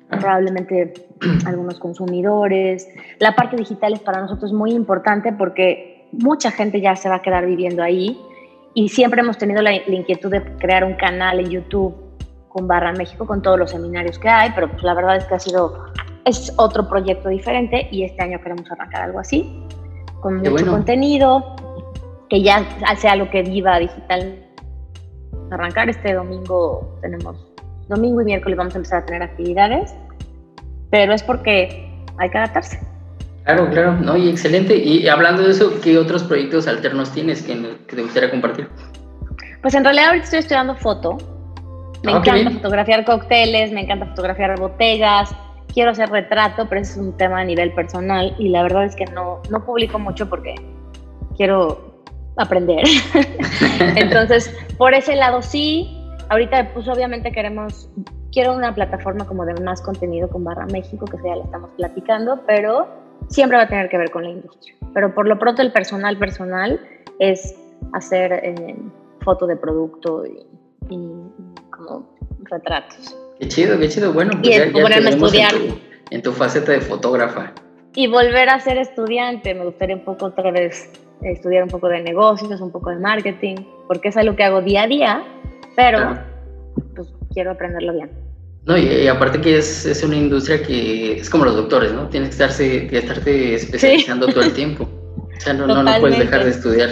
Probablemente 0.10 0.93
algunos 1.45 1.80
consumidores. 1.80 2.88
La 3.20 3.36
parte 3.36 3.56
digital 3.56 3.93
es 3.93 3.99
para 3.99 4.22
nosotros 4.22 4.52
muy 4.54 4.72
importante 4.72 5.32
porque 5.34 6.08
mucha 6.12 6.52
gente 6.52 6.82
ya 6.82 6.95
se 6.95 7.08
va 7.08 7.16
a 7.16 7.22
quedar 7.22 7.45
viviendo 7.45 7.84
ahí 7.84 8.20
y 8.74 8.89
siempre 8.89 9.22
hemos 9.22 9.38
tenido 9.38 9.62
la, 9.62 9.72
la, 9.72 9.95
inquietud 9.95 10.32
de 10.32 10.41
crear 10.58 10.84
un 10.84 10.95
canal 10.95 11.39
en 11.39 11.49
YouTube 11.49 11.95
con 12.49 12.68
Barra 12.68 12.91
México, 12.91 13.26
con 13.26 13.41
todos 13.41 13.58
los 13.58 13.72
seminarios 13.72 14.18
que 14.20 14.30
hay, 14.30 14.52
pero 14.54 14.70
pues 14.70 14.84
la 14.84 14.93
verdad 14.93 15.18
es 15.18 15.26
que 15.26 15.36
ha 15.36 15.39
sido, 15.39 15.86
es 16.26 16.54
otro 16.58 16.88
proyecto 16.88 17.30
diferente 17.30 17.88
y 17.91 18.04
este 18.04 18.22
año 18.22 18.39
queremos 18.41 18.70
arrancar 18.72 19.04
algo 19.04 19.20
así, 19.20 19.66
con 20.22 20.38
mucho 20.38 20.51
bueno. 20.51 20.72
contenido, 20.72 21.55
que 22.30 22.41
ya 22.41 22.65
sea 22.97 23.13
algo 23.13 23.30
que 23.30 23.43
viva 23.43 23.78
digital. 23.80 24.45
Arrancar 25.51 25.89
este 25.89 26.13
domingo, 26.13 26.97
tenemos 27.01 27.36
domingo 27.89 28.22
y 28.22 28.26
miércoles 28.26 28.57
vamos 28.57 28.74
a 28.74 28.78
empezar 28.78 29.03
a 29.03 29.05
tener 29.05 29.24
actividades, 29.24 29.93
pero 30.89 31.13
es 31.13 31.22
porque 31.22 31.91
hay 32.17 32.30
que 32.30 32.38
adaptarse. 32.38 32.80
Claro, 33.43 33.69
claro, 33.69 33.93
no, 33.93 34.15
y 34.15 34.30
excelente. 34.30 34.76
Y 34.76 35.07
hablando 35.07 35.43
de 35.43 35.51
eso, 35.51 35.82
¿qué 35.82 35.97
otros 35.97 36.24
proyectos 36.24 36.67
alternos 36.67 37.11
tienes 37.11 37.41
que, 37.41 37.53
que 37.88 37.95
te 37.95 38.01
gustaría 38.01 38.30
compartir? 38.30 38.69
Pues 39.61 39.74
en 39.74 39.84
realidad 39.84 40.07
ahorita 40.07 40.26
estoy 40.26 40.39
estudiando 40.39 40.76
foto. 40.76 41.17
Me 42.03 42.15
okay. 42.15 42.41
encanta 42.41 42.59
fotografiar 42.59 43.05
cócteles, 43.05 43.72
me 43.72 43.82
encanta 43.82 44.07
fotografiar 44.07 44.59
botellas, 44.59 45.36
quiero 45.74 45.91
hacer 45.91 46.09
retrato, 46.09 46.67
pero 46.67 46.82
es 46.82 46.95
un 46.97 47.15
tema 47.17 47.39
a 47.39 47.45
nivel 47.45 47.74
personal 47.74 48.36
y 48.38 48.49
la 48.49 48.63
verdad 48.63 48.86
es 48.86 48.95
que 48.95 49.05
no, 49.05 49.41
no 49.49 49.65
publico 49.65 49.99
mucho 49.99 50.30
porque 50.30 50.55
quiero 51.38 51.91
aprender. 52.38 52.84
Entonces, 53.95 54.55
por 54.78 54.93
ese 54.93 55.15
lado 55.15 55.41
sí. 55.41 55.97
Ahorita, 56.30 56.72
pues 56.74 56.88
obviamente 56.88 57.32
queremos, 57.34 57.89
quiero 58.32 58.55
una 58.55 58.74
plataforma 58.74 59.28
como 59.28 59.45
de 59.45 59.53
más 59.61 59.82
contenido 59.82 60.30
con 60.30 60.45
Barra 60.45 60.65
México, 60.67 61.05
que 61.05 61.17
ya 61.17 61.36
le 61.36 61.43
estamos 61.43 61.72
platicando, 61.72 62.39
pero 62.47 62.88
siempre 63.28 63.57
va 63.57 63.63
a 63.63 63.67
tener 63.67 63.89
que 63.89 63.97
ver 63.97 64.11
con 64.11 64.24
la 64.24 64.30
industria. 64.30 64.74
Pero 64.93 65.13
por 65.13 65.28
lo 65.28 65.38
pronto 65.38 65.61
el 65.61 65.74
personal 65.74 66.17
personal 66.17 66.80
es 67.19 67.53
hacer 67.93 68.32
eh, 68.32 68.76
foto 69.22 69.45
de 69.45 69.57
producto 69.57 70.24
y, 70.26 70.47
como 71.69 72.07
retratos. 72.43 73.17
Qué 73.41 73.47
chido, 73.47 73.79
qué 73.79 73.89
chido. 73.89 74.13
Bueno, 74.13 74.33
pues 74.39 74.47
y 74.47 74.51
ya, 74.51 74.63
a 74.63 75.09
estudiar. 75.09 75.55
En 75.55 75.67
tu, 75.67 75.79
en 76.11 76.21
tu, 76.21 76.31
faceta 76.31 76.73
de 76.73 76.79
fotógrafa. 76.79 77.51
Y 77.95 78.05
volver 78.05 78.49
a 78.49 78.59
ser 78.59 78.77
estudiante. 78.77 79.55
Me 79.55 79.65
gustaría 79.65 79.95
un 79.95 80.05
poco 80.05 80.27
otra 80.27 80.51
vez 80.51 80.91
estudiar 81.23 81.63
un 81.63 81.69
poco 81.69 81.89
de 81.89 82.01
negocios, 82.01 82.61
un 82.61 82.71
poco 82.71 82.91
de 82.91 82.97
marketing, 82.97 83.55
porque 83.87 84.09
es 84.09 84.17
algo 84.17 84.35
que 84.35 84.43
hago 84.43 84.61
día 84.61 84.83
a 84.83 84.87
día, 84.87 85.23
pero 85.75 85.97
ah. 85.99 86.25
pues 86.95 87.07
quiero 87.33 87.51
aprenderlo 87.51 87.93
bien. 87.93 88.11
No, 88.65 88.77
y, 88.77 88.83
y, 88.83 89.07
aparte 89.07 89.41
que 89.41 89.57
es, 89.57 89.87
es, 89.87 90.03
una 90.03 90.17
industria 90.17 90.61
que 90.61 91.13
es 91.13 91.27
como 91.27 91.45
los 91.45 91.55
doctores, 91.55 91.93
¿no? 91.93 92.07
Tienes 92.09 92.29
que, 92.29 92.33
estarse, 92.33 92.87
que 92.87 92.97
estarte 92.99 93.55
especializando 93.55 94.27
sí. 94.27 94.33
todo 94.33 94.43
el 94.43 94.53
tiempo. 94.53 94.87
O 95.41 95.43
sea, 95.43 95.53
no, 95.55 95.65
no, 95.65 95.81
no, 95.81 95.99
puedes 95.99 96.19
dejar 96.19 96.43
de 96.43 96.51
estudiar. 96.51 96.89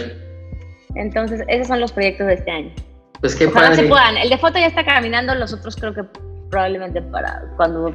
Entonces, 0.96 1.44
esos 1.50 1.68
son 1.68 1.80
los 1.80 1.92
proyectos 1.92 2.26
de 2.26 2.34
este 2.34 2.50
año. 2.50 2.72
Pues 3.20 3.36
qué 3.36 3.46
Ojalá 3.46 3.68
padre. 3.68 3.84
se 3.84 3.88
puedan. 3.88 4.18
El 4.18 4.28
de 4.28 4.38
foto 4.40 4.58
ya 4.58 4.66
está 4.66 4.84
caminando, 4.84 5.36
los 5.36 5.54
otros 5.54 5.76
creo 5.76 5.94
que 5.94 6.02
probablemente 6.50 7.02
para 7.02 7.44
cuando 7.58 7.94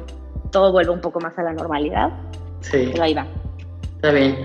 todo 0.51 0.71
vuelva 0.71 0.93
un 0.93 1.01
poco 1.01 1.19
más 1.19 1.37
a 1.37 1.43
la 1.43 1.53
normalidad. 1.53 2.09
Sí. 2.61 2.89
Pero 2.91 3.03
ahí 3.03 3.13
va. 3.13 3.27
Está 3.95 4.11
bien. 4.11 4.37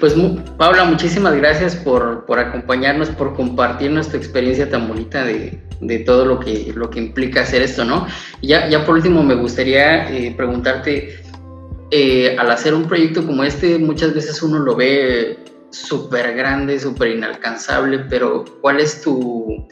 Pues 0.00 0.14
Paula, 0.56 0.84
muchísimas 0.84 1.34
gracias 1.34 1.74
por, 1.74 2.24
por 2.26 2.38
acompañarnos, 2.38 3.08
por 3.10 3.34
compartirnos 3.34 4.08
tu 4.08 4.16
experiencia 4.16 4.70
tan 4.70 4.86
bonita 4.86 5.24
de, 5.24 5.60
de 5.80 5.98
todo 6.00 6.24
lo 6.24 6.38
que, 6.38 6.72
lo 6.74 6.90
que 6.90 7.00
implica 7.00 7.42
hacer 7.42 7.62
esto, 7.62 7.84
¿no? 7.84 8.06
Ya, 8.42 8.68
ya 8.68 8.84
por 8.84 8.96
último 8.96 9.22
me 9.22 9.34
gustaría 9.34 10.08
eh, 10.10 10.32
preguntarte, 10.36 11.20
eh, 11.90 12.36
al 12.38 12.50
hacer 12.50 12.74
un 12.74 12.84
proyecto 12.84 13.26
como 13.26 13.44
este, 13.44 13.78
muchas 13.78 14.14
veces 14.14 14.42
uno 14.42 14.58
lo 14.58 14.76
ve 14.76 15.38
súper 15.70 16.34
grande, 16.34 16.78
súper 16.78 17.08
inalcanzable, 17.08 18.00
pero 18.10 18.44
¿cuál 18.60 18.80
es 18.80 19.02
tu... 19.02 19.66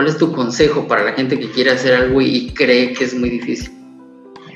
¿Cuál 0.00 0.08
es 0.08 0.16
tu 0.16 0.32
consejo 0.32 0.88
para 0.88 1.04
la 1.04 1.12
gente 1.12 1.38
que 1.38 1.50
quiere 1.50 1.72
hacer 1.72 1.94
algo 1.94 2.22
y 2.22 2.54
cree 2.54 2.94
que 2.94 3.04
es 3.04 3.14
muy 3.14 3.28
difícil? 3.28 3.70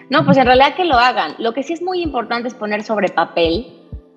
No, 0.08 0.24
pues 0.24 0.38
en 0.38 0.46
realidad 0.46 0.74
que 0.74 0.86
lo 0.86 0.94
hagan. 0.94 1.34
Lo 1.38 1.52
que 1.52 1.62
sí 1.62 1.74
es 1.74 1.82
muy 1.82 2.00
importante 2.00 2.48
es 2.48 2.54
poner 2.54 2.82
sobre 2.82 3.10
papel 3.10 3.66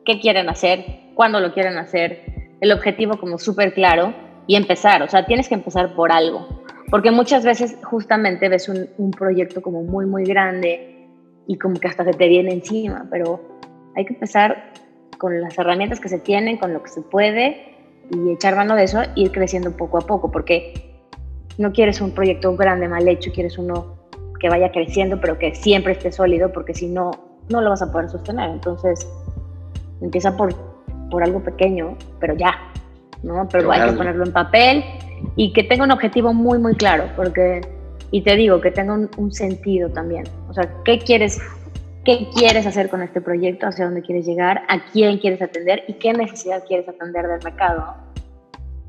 qué 0.06 0.22
quieren 0.22 0.48
hacer, 0.48 0.86
cuándo 1.16 1.42
lo 1.42 1.54
quieren 1.54 1.78
hacer, 1.80 2.24
el 2.62 2.72
objetivo 2.72 3.18
como 3.18 3.38
súper 3.40 3.74
claro 3.74 4.14
y 4.48 4.56
empezar. 4.56 5.04
O 5.04 5.10
sea, 5.10 5.26
tienes 5.26 5.50
que 5.50 5.56
empezar 5.56 5.96
por 5.96 6.14
algo. 6.14 6.64
Porque 6.90 7.12
muchas 7.12 7.44
veces 7.44 7.76
justamente 7.84 8.48
ves 8.48 8.70
un, 8.70 8.88
un, 8.98 9.12
proyecto 9.12 9.62
como 9.62 9.84
muy, 9.84 10.06
muy 10.06 10.24
grande 10.24 11.10
y 11.46 11.58
como 11.58 11.78
que 11.78 11.90
hasta 11.90 12.06
se 12.06 12.14
te 12.14 12.30
viene 12.30 12.54
encima, 12.54 13.06
pero 13.12 13.60
hay 13.98 14.06
que 14.06 14.14
empezar 14.14 14.72
con 15.18 15.42
las 15.42 15.60
herramientas 15.60 16.00
que 16.00 16.08
se 16.08 16.20
tienen, 16.20 16.56
con 16.56 16.74
lo 16.74 16.82
que 16.82 16.90
se 16.90 17.02
puede 17.02 17.76
y 18.12 18.32
echar 18.32 18.56
mano 18.56 18.78
de 18.78 18.86
eso, 18.86 19.02
ir 19.16 19.34
creciendo 19.34 19.76
poco 19.76 19.98
a 19.98 20.02
poco, 20.08 20.32
porque 20.32 20.87
no 21.58 21.72
quieres 21.72 22.02
un 22.02 22.12
proyecto 22.12 22.56
grande, 22.56 22.88
mal 22.88 23.08
hecho, 23.08 23.32
quieres 23.32 23.58
uno 23.58 23.98
que 24.40 24.50
vaya 24.50 24.72
creciendo, 24.72 25.20
pero 25.20 25.38
que 25.38 25.56
siempre 25.56 25.94
esté 25.94 26.12
sólido, 26.12 26.52
porque 26.52 26.74
si 26.74 26.88
no, 26.88 27.12
no 27.50 27.62
lo 27.62 27.72
vas 27.72 27.82
a 27.82 27.92
poder 27.92 28.10
sostener. 28.10 28.50
Entonces, 28.52 29.08
empieza 30.02 30.36
por, 30.38 30.54
por 31.10 31.24
algo 31.24 31.42
pequeño, 31.44 31.98
pero 32.20 32.36
ya, 32.36 32.54
¿no? 33.24 33.48
Pero 33.52 33.72
hay 33.72 33.90
que 33.90 33.98
ponerlo 33.98 34.26
en 34.26 34.32
papel 34.32 34.84
y 35.36 35.54
que 35.54 35.64
tenga 35.64 35.84
un 35.84 35.92
objetivo 35.92 36.34
muy, 36.34 36.60
muy 36.60 36.76
claro, 36.76 37.06
porque, 37.16 37.62
y 38.12 38.22
te 38.22 38.36
digo, 38.36 38.62
que 38.62 38.72
tenga 38.72 38.94
un, 38.94 39.10
un 39.18 39.32
sentido 39.32 39.90
también. 39.90 40.26
O 40.50 40.54
sea, 40.54 40.70
¿qué 40.86 41.00
quieres, 41.00 41.40
¿qué 42.06 42.28
quieres 42.36 42.68
hacer 42.68 42.90
con 42.90 43.02
este 43.02 43.22
proyecto? 43.22 43.66
¿Hacia 43.66 43.86
dónde 43.86 44.04
quieres 44.04 44.28
llegar? 44.28 44.62
¿A 44.70 44.86
quién 44.92 45.18
quieres 45.18 45.42
atender? 45.42 45.84
¿Y 45.88 45.94
qué 45.94 46.14
necesidad 46.14 46.64
quieres 46.68 46.88
atender 46.88 47.28
del 47.28 47.44
mercado? 47.44 47.96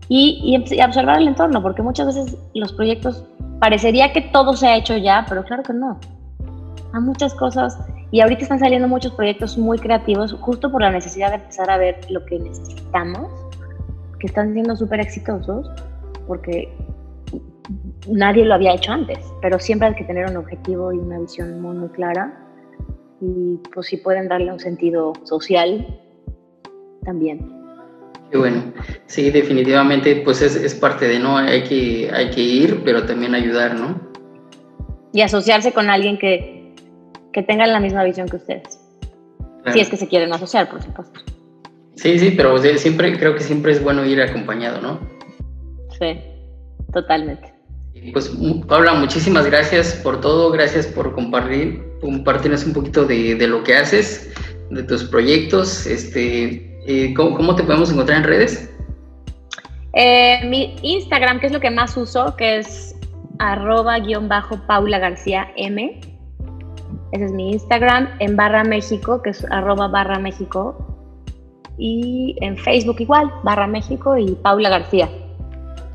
Y, 0.09 0.41
y, 0.43 0.83
observar 0.83 1.21
el 1.21 1.29
entorno, 1.29 1.63
porque 1.63 1.83
muchas 1.83 2.07
veces 2.07 2.37
los 2.55 2.73
proyectos 2.73 3.25
parecería 3.61 4.13
que 4.13 4.23
todo 4.23 4.57
se 4.57 4.67
ha 4.67 4.77
hecho 4.77 4.97
ya, 4.97 5.27
pero 5.29 5.45
claro 5.45 5.63
que 5.63 5.73
no. 5.73 5.99
Hay 6.93 7.01
muchas 7.03 7.35
cosas 7.35 7.79
y 8.11 8.21
ahorita 8.21 8.43
están 8.43 8.59
saliendo 8.59 8.89
muchos 8.89 9.13
proyectos 9.13 9.59
muy 9.59 9.79
creativos 9.79 10.33
justo 10.41 10.71
por 10.71 10.81
la 10.81 10.91
necesidad 10.91 11.29
de 11.31 11.37
empezar 11.37 11.71
a 11.71 11.77
ver 11.77 11.99
lo 12.11 12.25
que 12.25 12.39
necesitamos, 12.39 13.29
que 14.19 14.27
están 14.27 14.55
siendo 14.55 14.75
súper 14.77 15.01
exitosos, 15.01 15.71
porque 16.27 16.73
nadie 18.09 18.45
lo 18.45 18.55
había 18.55 18.75
hecho 18.75 18.93
antes, 18.93 19.19
pero 19.43 19.59
siempre 19.59 19.89
hay 19.89 19.95
que 19.95 20.05
tener 20.05 20.31
un 20.31 20.39
objetivo 20.39 20.93
y 20.93 20.99
una 20.99 21.19
visión 21.19 21.61
muy, 21.61 21.77
muy 21.77 21.89
clara. 21.91 22.33
Y 23.21 23.61
pues 23.75 23.89
si 23.89 23.97
pueden 23.99 24.29
darle 24.29 24.53
un 24.53 24.61
sentido 24.61 25.13
social, 25.25 25.87
también. 27.05 27.58
Qué 28.31 28.37
bueno, 28.37 28.75
sí, 29.07 29.31
definitivamente, 29.31 30.17
pues 30.17 30.43
es, 30.43 30.55
es, 30.55 30.75
parte 30.75 31.09
de, 31.09 31.19
¿no? 31.19 31.39
Hay 31.39 31.63
que, 31.63 32.11
hay 32.13 32.31
que 32.31 32.43
ir, 32.43 32.83
pero 32.85 33.05
también 33.05 33.35
ayudar, 33.35 33.75
¿no? 33.75 33.99
Y 35.15 35.23
asociarse 35.23 35.73
con 35.73 35.89
alguien 35.89 36.19
que, 36.19 36.75
que 37.33 37.43
tenga 37.43 37.67
la 37.67 37.81
misma 37.81 38.05
visión 38.05 38.29
que 38.29 38.37
ustedes. 38.37 38.79
Si 39.73 39.81
es 39.81 39.89
que 39.89 39.97
se 39.97 40.09
quieren 40.09 40.33
asociar, 40.33 40.69
por 40.69 40.83
supuesto. 40.83 41.21
Sí, 41.95 42.19
sí, 42.19 42.35
pero 42.37 42.59
siempre, 42.59 43.19
creo 43.19 43.35
que 43.35 43.43
siempre 43.43 43.73
es 43.73 43.83
bueno 43.83 44.05
ir 44.05 44.21
acompañado, 44.21 44.81
¿no? 44.81 45.01
Sí, 45.99 46.21
totalmente. 46.93 47.53
Pues 48.13 48.31
Paula, 48.69 48.95
muchísimas 48.95 49.47
gracias 49.47 49.95
por 49.95 50.21
todo, 50.21 50.53
gracias 50.53 50.87
por 50.87 51.13
compartir, 51.15 51.83
compartirnos 52.01 52.65
un 52.65 52.73
poquito 52.73 53.05
de, 53.05 53.35
de 53.35 53.47
lo 53.49 53.65
que 53.65 53.75
haces, 53.75 54.33
de 54.71 54.83
tus 54.85 55.05
proyectos, 55.05 55.87
este, 55.87 56.68
eh, 56.87 57.15
¿cómo, 57.15 57.55
te 57.55 57.65
podemos 57.65 57.91
encontrar 57.91 58.19
en 58.19 58.25
redes? 58.25 58.71
Eh, 59.95 60.41
mi 60.47 60.77
Instagram, 60.83 61.41
que 61.41 61.47
es 61.47 61.53
lo 61.53 61.61
que 61.61 61.71
más 61.71 61.97
uso, 61.97 62.37
que 62.37 62.59
es 62.59 62.95
arroba 63.39 63.99
guion 63.99 64.29
bajo 64.29 64.59
Paula 64.67 64.99
García 64.99 65.51
M. 65.57 66.01
Ese 67.13 67.25
es 67.25 67.33
mi 67.33 67.53
Instagram. 67.53 68.09
En 68.21 68.37
barra 68.37 68.65
México, 68.65 69.23
que 69.23 69.31
es 69.31 69.45
arroba 69.51 69.89
barra 69.89 70.19
México. 70.19 70.85
Y 71.79 72.37
en 72.41 72.57
Facebook 72.57 72.97
igual, 73.01 73.33
barra 73.45 73.67
México 73.67 74.17
y 74.17 74.33
Paula 74.43 74.69
García. 74.69 75.09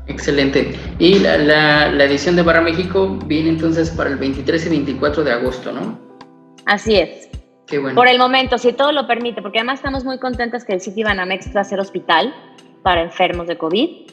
Excelente. 0.06 0.74
Y 0.98 1.18
la, 1.20 1.38
la, 1.38 2.04
edición 2.04 2.36
de 2.36 2.42
Barra 2.42 2.60
México 2.60 3.18
viene 3.26 3.50
entonces 3.50 3.90
para 3.90 4.10
el 4.10 4.16
23 4.16 4.66
y 4.66 4.68
24 4.68 5.24
de 5.24 5.32
agosto, 5.32 5.72
¿no? 5.72 5.98
Así 6.66 6.96
es. 6.96 7.28
Por 7.94 8.08
el 8.08 8.18
momento, 8.18 8.58
si 8.58 8.72
todo 8.72 8.92
lo 8.92 9.06
permite, 9.06 9.40
porque 9.40 9.58
además 9.58 9.78
estamos 9.78 10.04
muy 10.04 10.18
contentas 10.18 10.64
que 10.64 10.74
el 10.74 10.80
City 10.80 11.02
Banamex 11.02 11.54
va 11.56 11.62
a 11.62 11.64
ser 11.64 11.80
hospital 11.80 12.34
para 12.82 13.02
enfermos 13.02 13.46
de 13.46 13.56
COVID. 13.56 14.10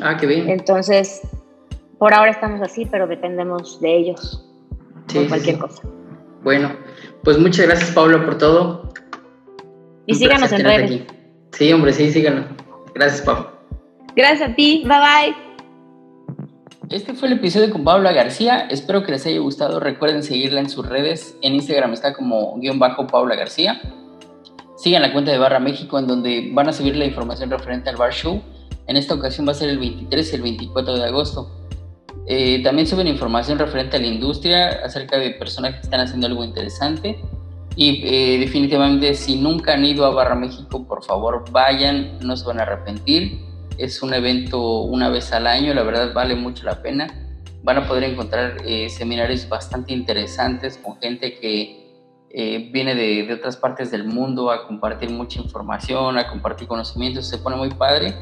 Ah, 0.00 0.16
qué 0.16 0.26
bien. 0.26 0.48
Entonces, 0.48 1.22
por 1.98 2.14
ahora 2.14 2.30
estamos 2.30 2.60
así, 2.62 2.86
pero 2.86 3.06
dependemos 3.06 3.80
de 3.80 3.96
ellos 3.96 4.48
por 5.12 5.28
cualquier 5.28 5.58
cosa. 5.58 5.82
Bueno, 6.42 6.72
pues 7.22 7.38
muchas 7.38 7.66
gracias, 7.66 7.90
Pablo, 7.90 8.24
por 8.24 8.38
todo. 8.38 8.92
Y 10.06 10.14
síganos 10.14 10.50
en 10.52 10.64
redes. 10.64 11.02
Sí, 11.52 11.72
hombre, 11.72 11.92
sí, 11.92 12.10
síganos. 12.10 12.46
Gracias, 12.94 13.22
Pablo. 13.22 13.52
Gracias 14.16 14.50
a 14.50 14.54
ti. 14.54 14.84
Bye 14.86 14.98
bye. 14.98 15.51
Este 16.90 17.14
fue 17.14 17.28
el 17.28 17.34
episodio 17.34 17.70
con 17.70 17.84
Paula 17.84 18.12
García. 18.12 18.66
Espero 18.68 19.04
que 19.04 19.12
les 19.12 19.24
haya 19.24 19.38
gustado. 19.38 19.78
Recuerden 19.78 20.22
seguirla 20.22 20.60
en 20.60 20.68
sus 20.68 20.86
redes. 20.86 21.36
En 21.40 21.54
Instagram 21.54 21.92
está 21.92 22.12
como 22.12 22.58
guion 22.58 22.78
bajo 22.78 23.06
Paula 23.06 23.36
García. 23.36 23.80
Sigan 24.76 25.02
la 25.02 25.12
cuenta 25.12 25.30
de 25.30 25.38
Barra 25.38 25.60
México 25.60 25.98
en 25.98 26.06
donde 26.08 26.50
van 26.52 26.68
a 26.68 26.72
subir 26.72 26.96
la 26.96 27.04
información 27.04 27.50
referente 27.50 27.88
al 27.88 27.96
Bar 27.96 28.12
Show. 28.12 28.42
En 28.88 28.96
esta 28.96 29.14
ocasión 29.14 29.46
va 29.46 29.52
a 29.52 29.54
ser 29.54 29.70
el 29.70 29.78
23 29.78 30.32
y 30.32 30.36
el 30.36 30.42
24 30.42 30.94
de 30.94 31.04
agosto. 31.04 31.50
Eh, 32.26 32.62
también 32.62 32.86
suben 32.86 33.06
información 33.06 33.58
referente 33.58 33.96
a 33.96 34.00
la 34.00 34.06
industria 34.08 34.80
acerca 34.84 35.18
de 35.18 35.30
personas 35.30 35.74
que 35.76 35.80
están 35.82 36.00
haciendo 36.00 36.26
algo 36.26 36.42
interesante. 36.42 37.18
Y 37.76 38.02
eh, 38.04 38.38
definitivamente 38.38 39.14
si 39.14 39.36
nunca 39.36 39.74
han 39.74 39.84
ido 39.84 40.04
a 40.04 40.10
Barra 40.10 40.34
México, 40.34 40.84
por 40.86 41.04
favor 41.04 41.44
vayan, 41.52 42.18
no 42.20 42.36
se 42.36 42.44
van 42.44 42.58
a 42.58 42.64
arrepentir 42.64 43.51
es 43.82 44.00
un 44.00 44.14
evento 44.14 44.82
una 44.82 45.08
vez 45.08 45.32
al 45.32 45.46
año, 45.46 45.74
la 45.74 45.82
verdad 45.82 46.14
vale 46.14 46.36
mucho 46.36 46.64
la 46.64 46.82
pena. 46.82 47.08
Van 47.64 47.78
a 47.78 47.88
poder 47.88 48.04
encontrar 48.04 48.58
eh, 48.64 48.88
seminarios 48.88 49.48
bastante 49.48 49.92
interesantes 49.92 50.78
con 50.78 51.00
gente 51.00 51.38
que 51.38 51.82
eh, 52.30 52.70
viene 52.72 52.94
de, 52.94 53.32
otras 53.32 53.56
partes 53.56 53.90
del 53.90 54.04
mundo 54.04 54.52
a 54.52 54.66
compartir 54.68 55.10
mucha 55.10 55.40
información, 55.40 56.16
a 56.16 56.28
compartir 56.28 56.68
conocimientos, 56.68 57.28
se 57.28 57.38
pone 57.38 57.56
muy 57.56 57.70
padre. 57.70 58.14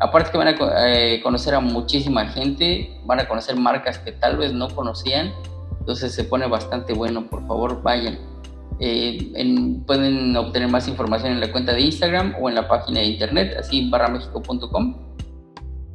Aparte 0.00 0.30
que 0.30 0.38
van 0.38 0.48
a 0.48 0.88
eh, 0.88 1.20
conocer 1.20 1.54
a 1.54 1.60
muchísima 1.60 2.26
gente, 2.28 3.00
van 3.04 3.18
a 3.18 3.26
conocer 3.26 3.56
marcas 3.56 3.98
que 3.98 4.12
tal 4.12 4.36
vez 4.36 4.52
no 4.52 4.68
conocían, 4.68 5.32
entonces 5.80 6.14
se 6.14 6.22
pone 6.22 6.46
bastante 6.46 6.92
bueno, 6.92 7.26
por 7.26 7.44
favor 7.48 7.82
vayan. 7.82 8.18
Eh, 8.78 9.32
pueden 9.84 10.36
obtener 10.36 10.68
más 10.68 10.86
información 10.86 11.32
en 11.32 11.40
la 11.40 11.50
cuenta 11.50 11.72
de 11.72 11.80
Instagram 11.80 12.36
o 12.40 12.48
en 12.48 12.54
la 12.54 12.68
página 12.68 13.00
de 13.00 13.06
internet, 13.06 13.56
así 13.58 13.90
barramexico.com. 13.90 15.07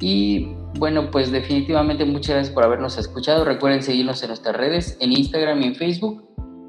Y 0.00 0.48
bueno, 0.78 1.10
pues 1.10 1.30
definitivamente 1.30 2.04
muchas 2.04 2.34
gracias 2.34 2.54
por 2.54 2.64
habernos 2.64 2.98
escuchado. 2.98 3.44
Recuerden 3.44 3.82
seguirnos 3.82 4.22
en 4.22 4.28
nuestras 4.28 4.56
redes, 4.56 4.96
en 5.00 5.12
Instagram 5.12 5.62
y 5.62 5.66
en 5.66 5.74
Facebook. 5.74 6.24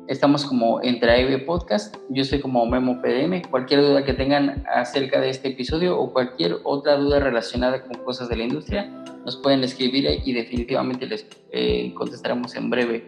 Estamos 0.07 0.45
como 0.45 0.83
Entre 0.83 1.39
Podcast. 1.39 1.95
Yo 2.09 2.23
soy 2.23 2.39
como 2.39 2.63
Memo 2.67 3.01
PDM. 3.01 3.49
Cualquier 3.49 3.81
duda 3.81 4.05
que 4.05 4.13
tengan 4.13 4.63
acerca 4.71 5.19
de 5.19 5.31
este 5.31 5.49
episodio 5.49 5.99
o 5.99 6.13
cualquier 6.13 6.57
otra 6.63 6.95
duda 6.97 7.19
relacionada 7.19 7.81
con 7.83 8.03
cosas 8.03 8.29
de 8.29 8.35
la 8.35 8.43
industria, 8.43 8.87
nos 9.25 9.37
pueden 9.37 9.63
escribir 9.63 10.07
y 10.23 10.33
definitivamente 10.33 11.07
les 11.07 11.25
eh, 11.51 11.91
contestaremos 11.95 12.55
en 12.55 12.69
breve. 12.69 13.05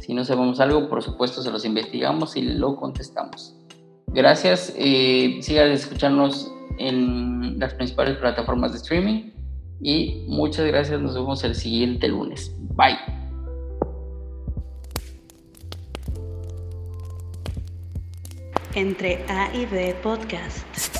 Si 0.00 0.12
no 0.12 0.22
sabemos 0.22 0.60
algo, 0.60 0.90
por 0.90 1.02
supuesto, 1.02 1.40
se 1.40 1.50
los 1.50 1.64
investigamos 1.64 2.36
y 2.36 2.42
lo 2.42 2.76
contestamos. 2.76 3.56
Gracias. 4.08 4.74
Eh, 4.76 5.38
sigan 5.40 5.70
escuchándonos 5.70 6.52
en 6.78 7.58
las 7.58 7.72
principales 7.72 8.18
plataformas 8.18 8.72
de 8.72 8.78
streaming. 8.78 9.33
Y 9.80 10.24
muchas 10.28 10.66
gracias. 10.66 11.00
Nos 11.00 11.14
vemos 11.14 11.44
el 11.44 11.54
siguiente 11.54 12.08
lunes. 12.08 12.54
Bye. 12.74 12.96
Entre 18.74 19.24
A 19.28 19.54
y 19.54 19.66
B 19.66 19.94
Podcast. 20.02 20.93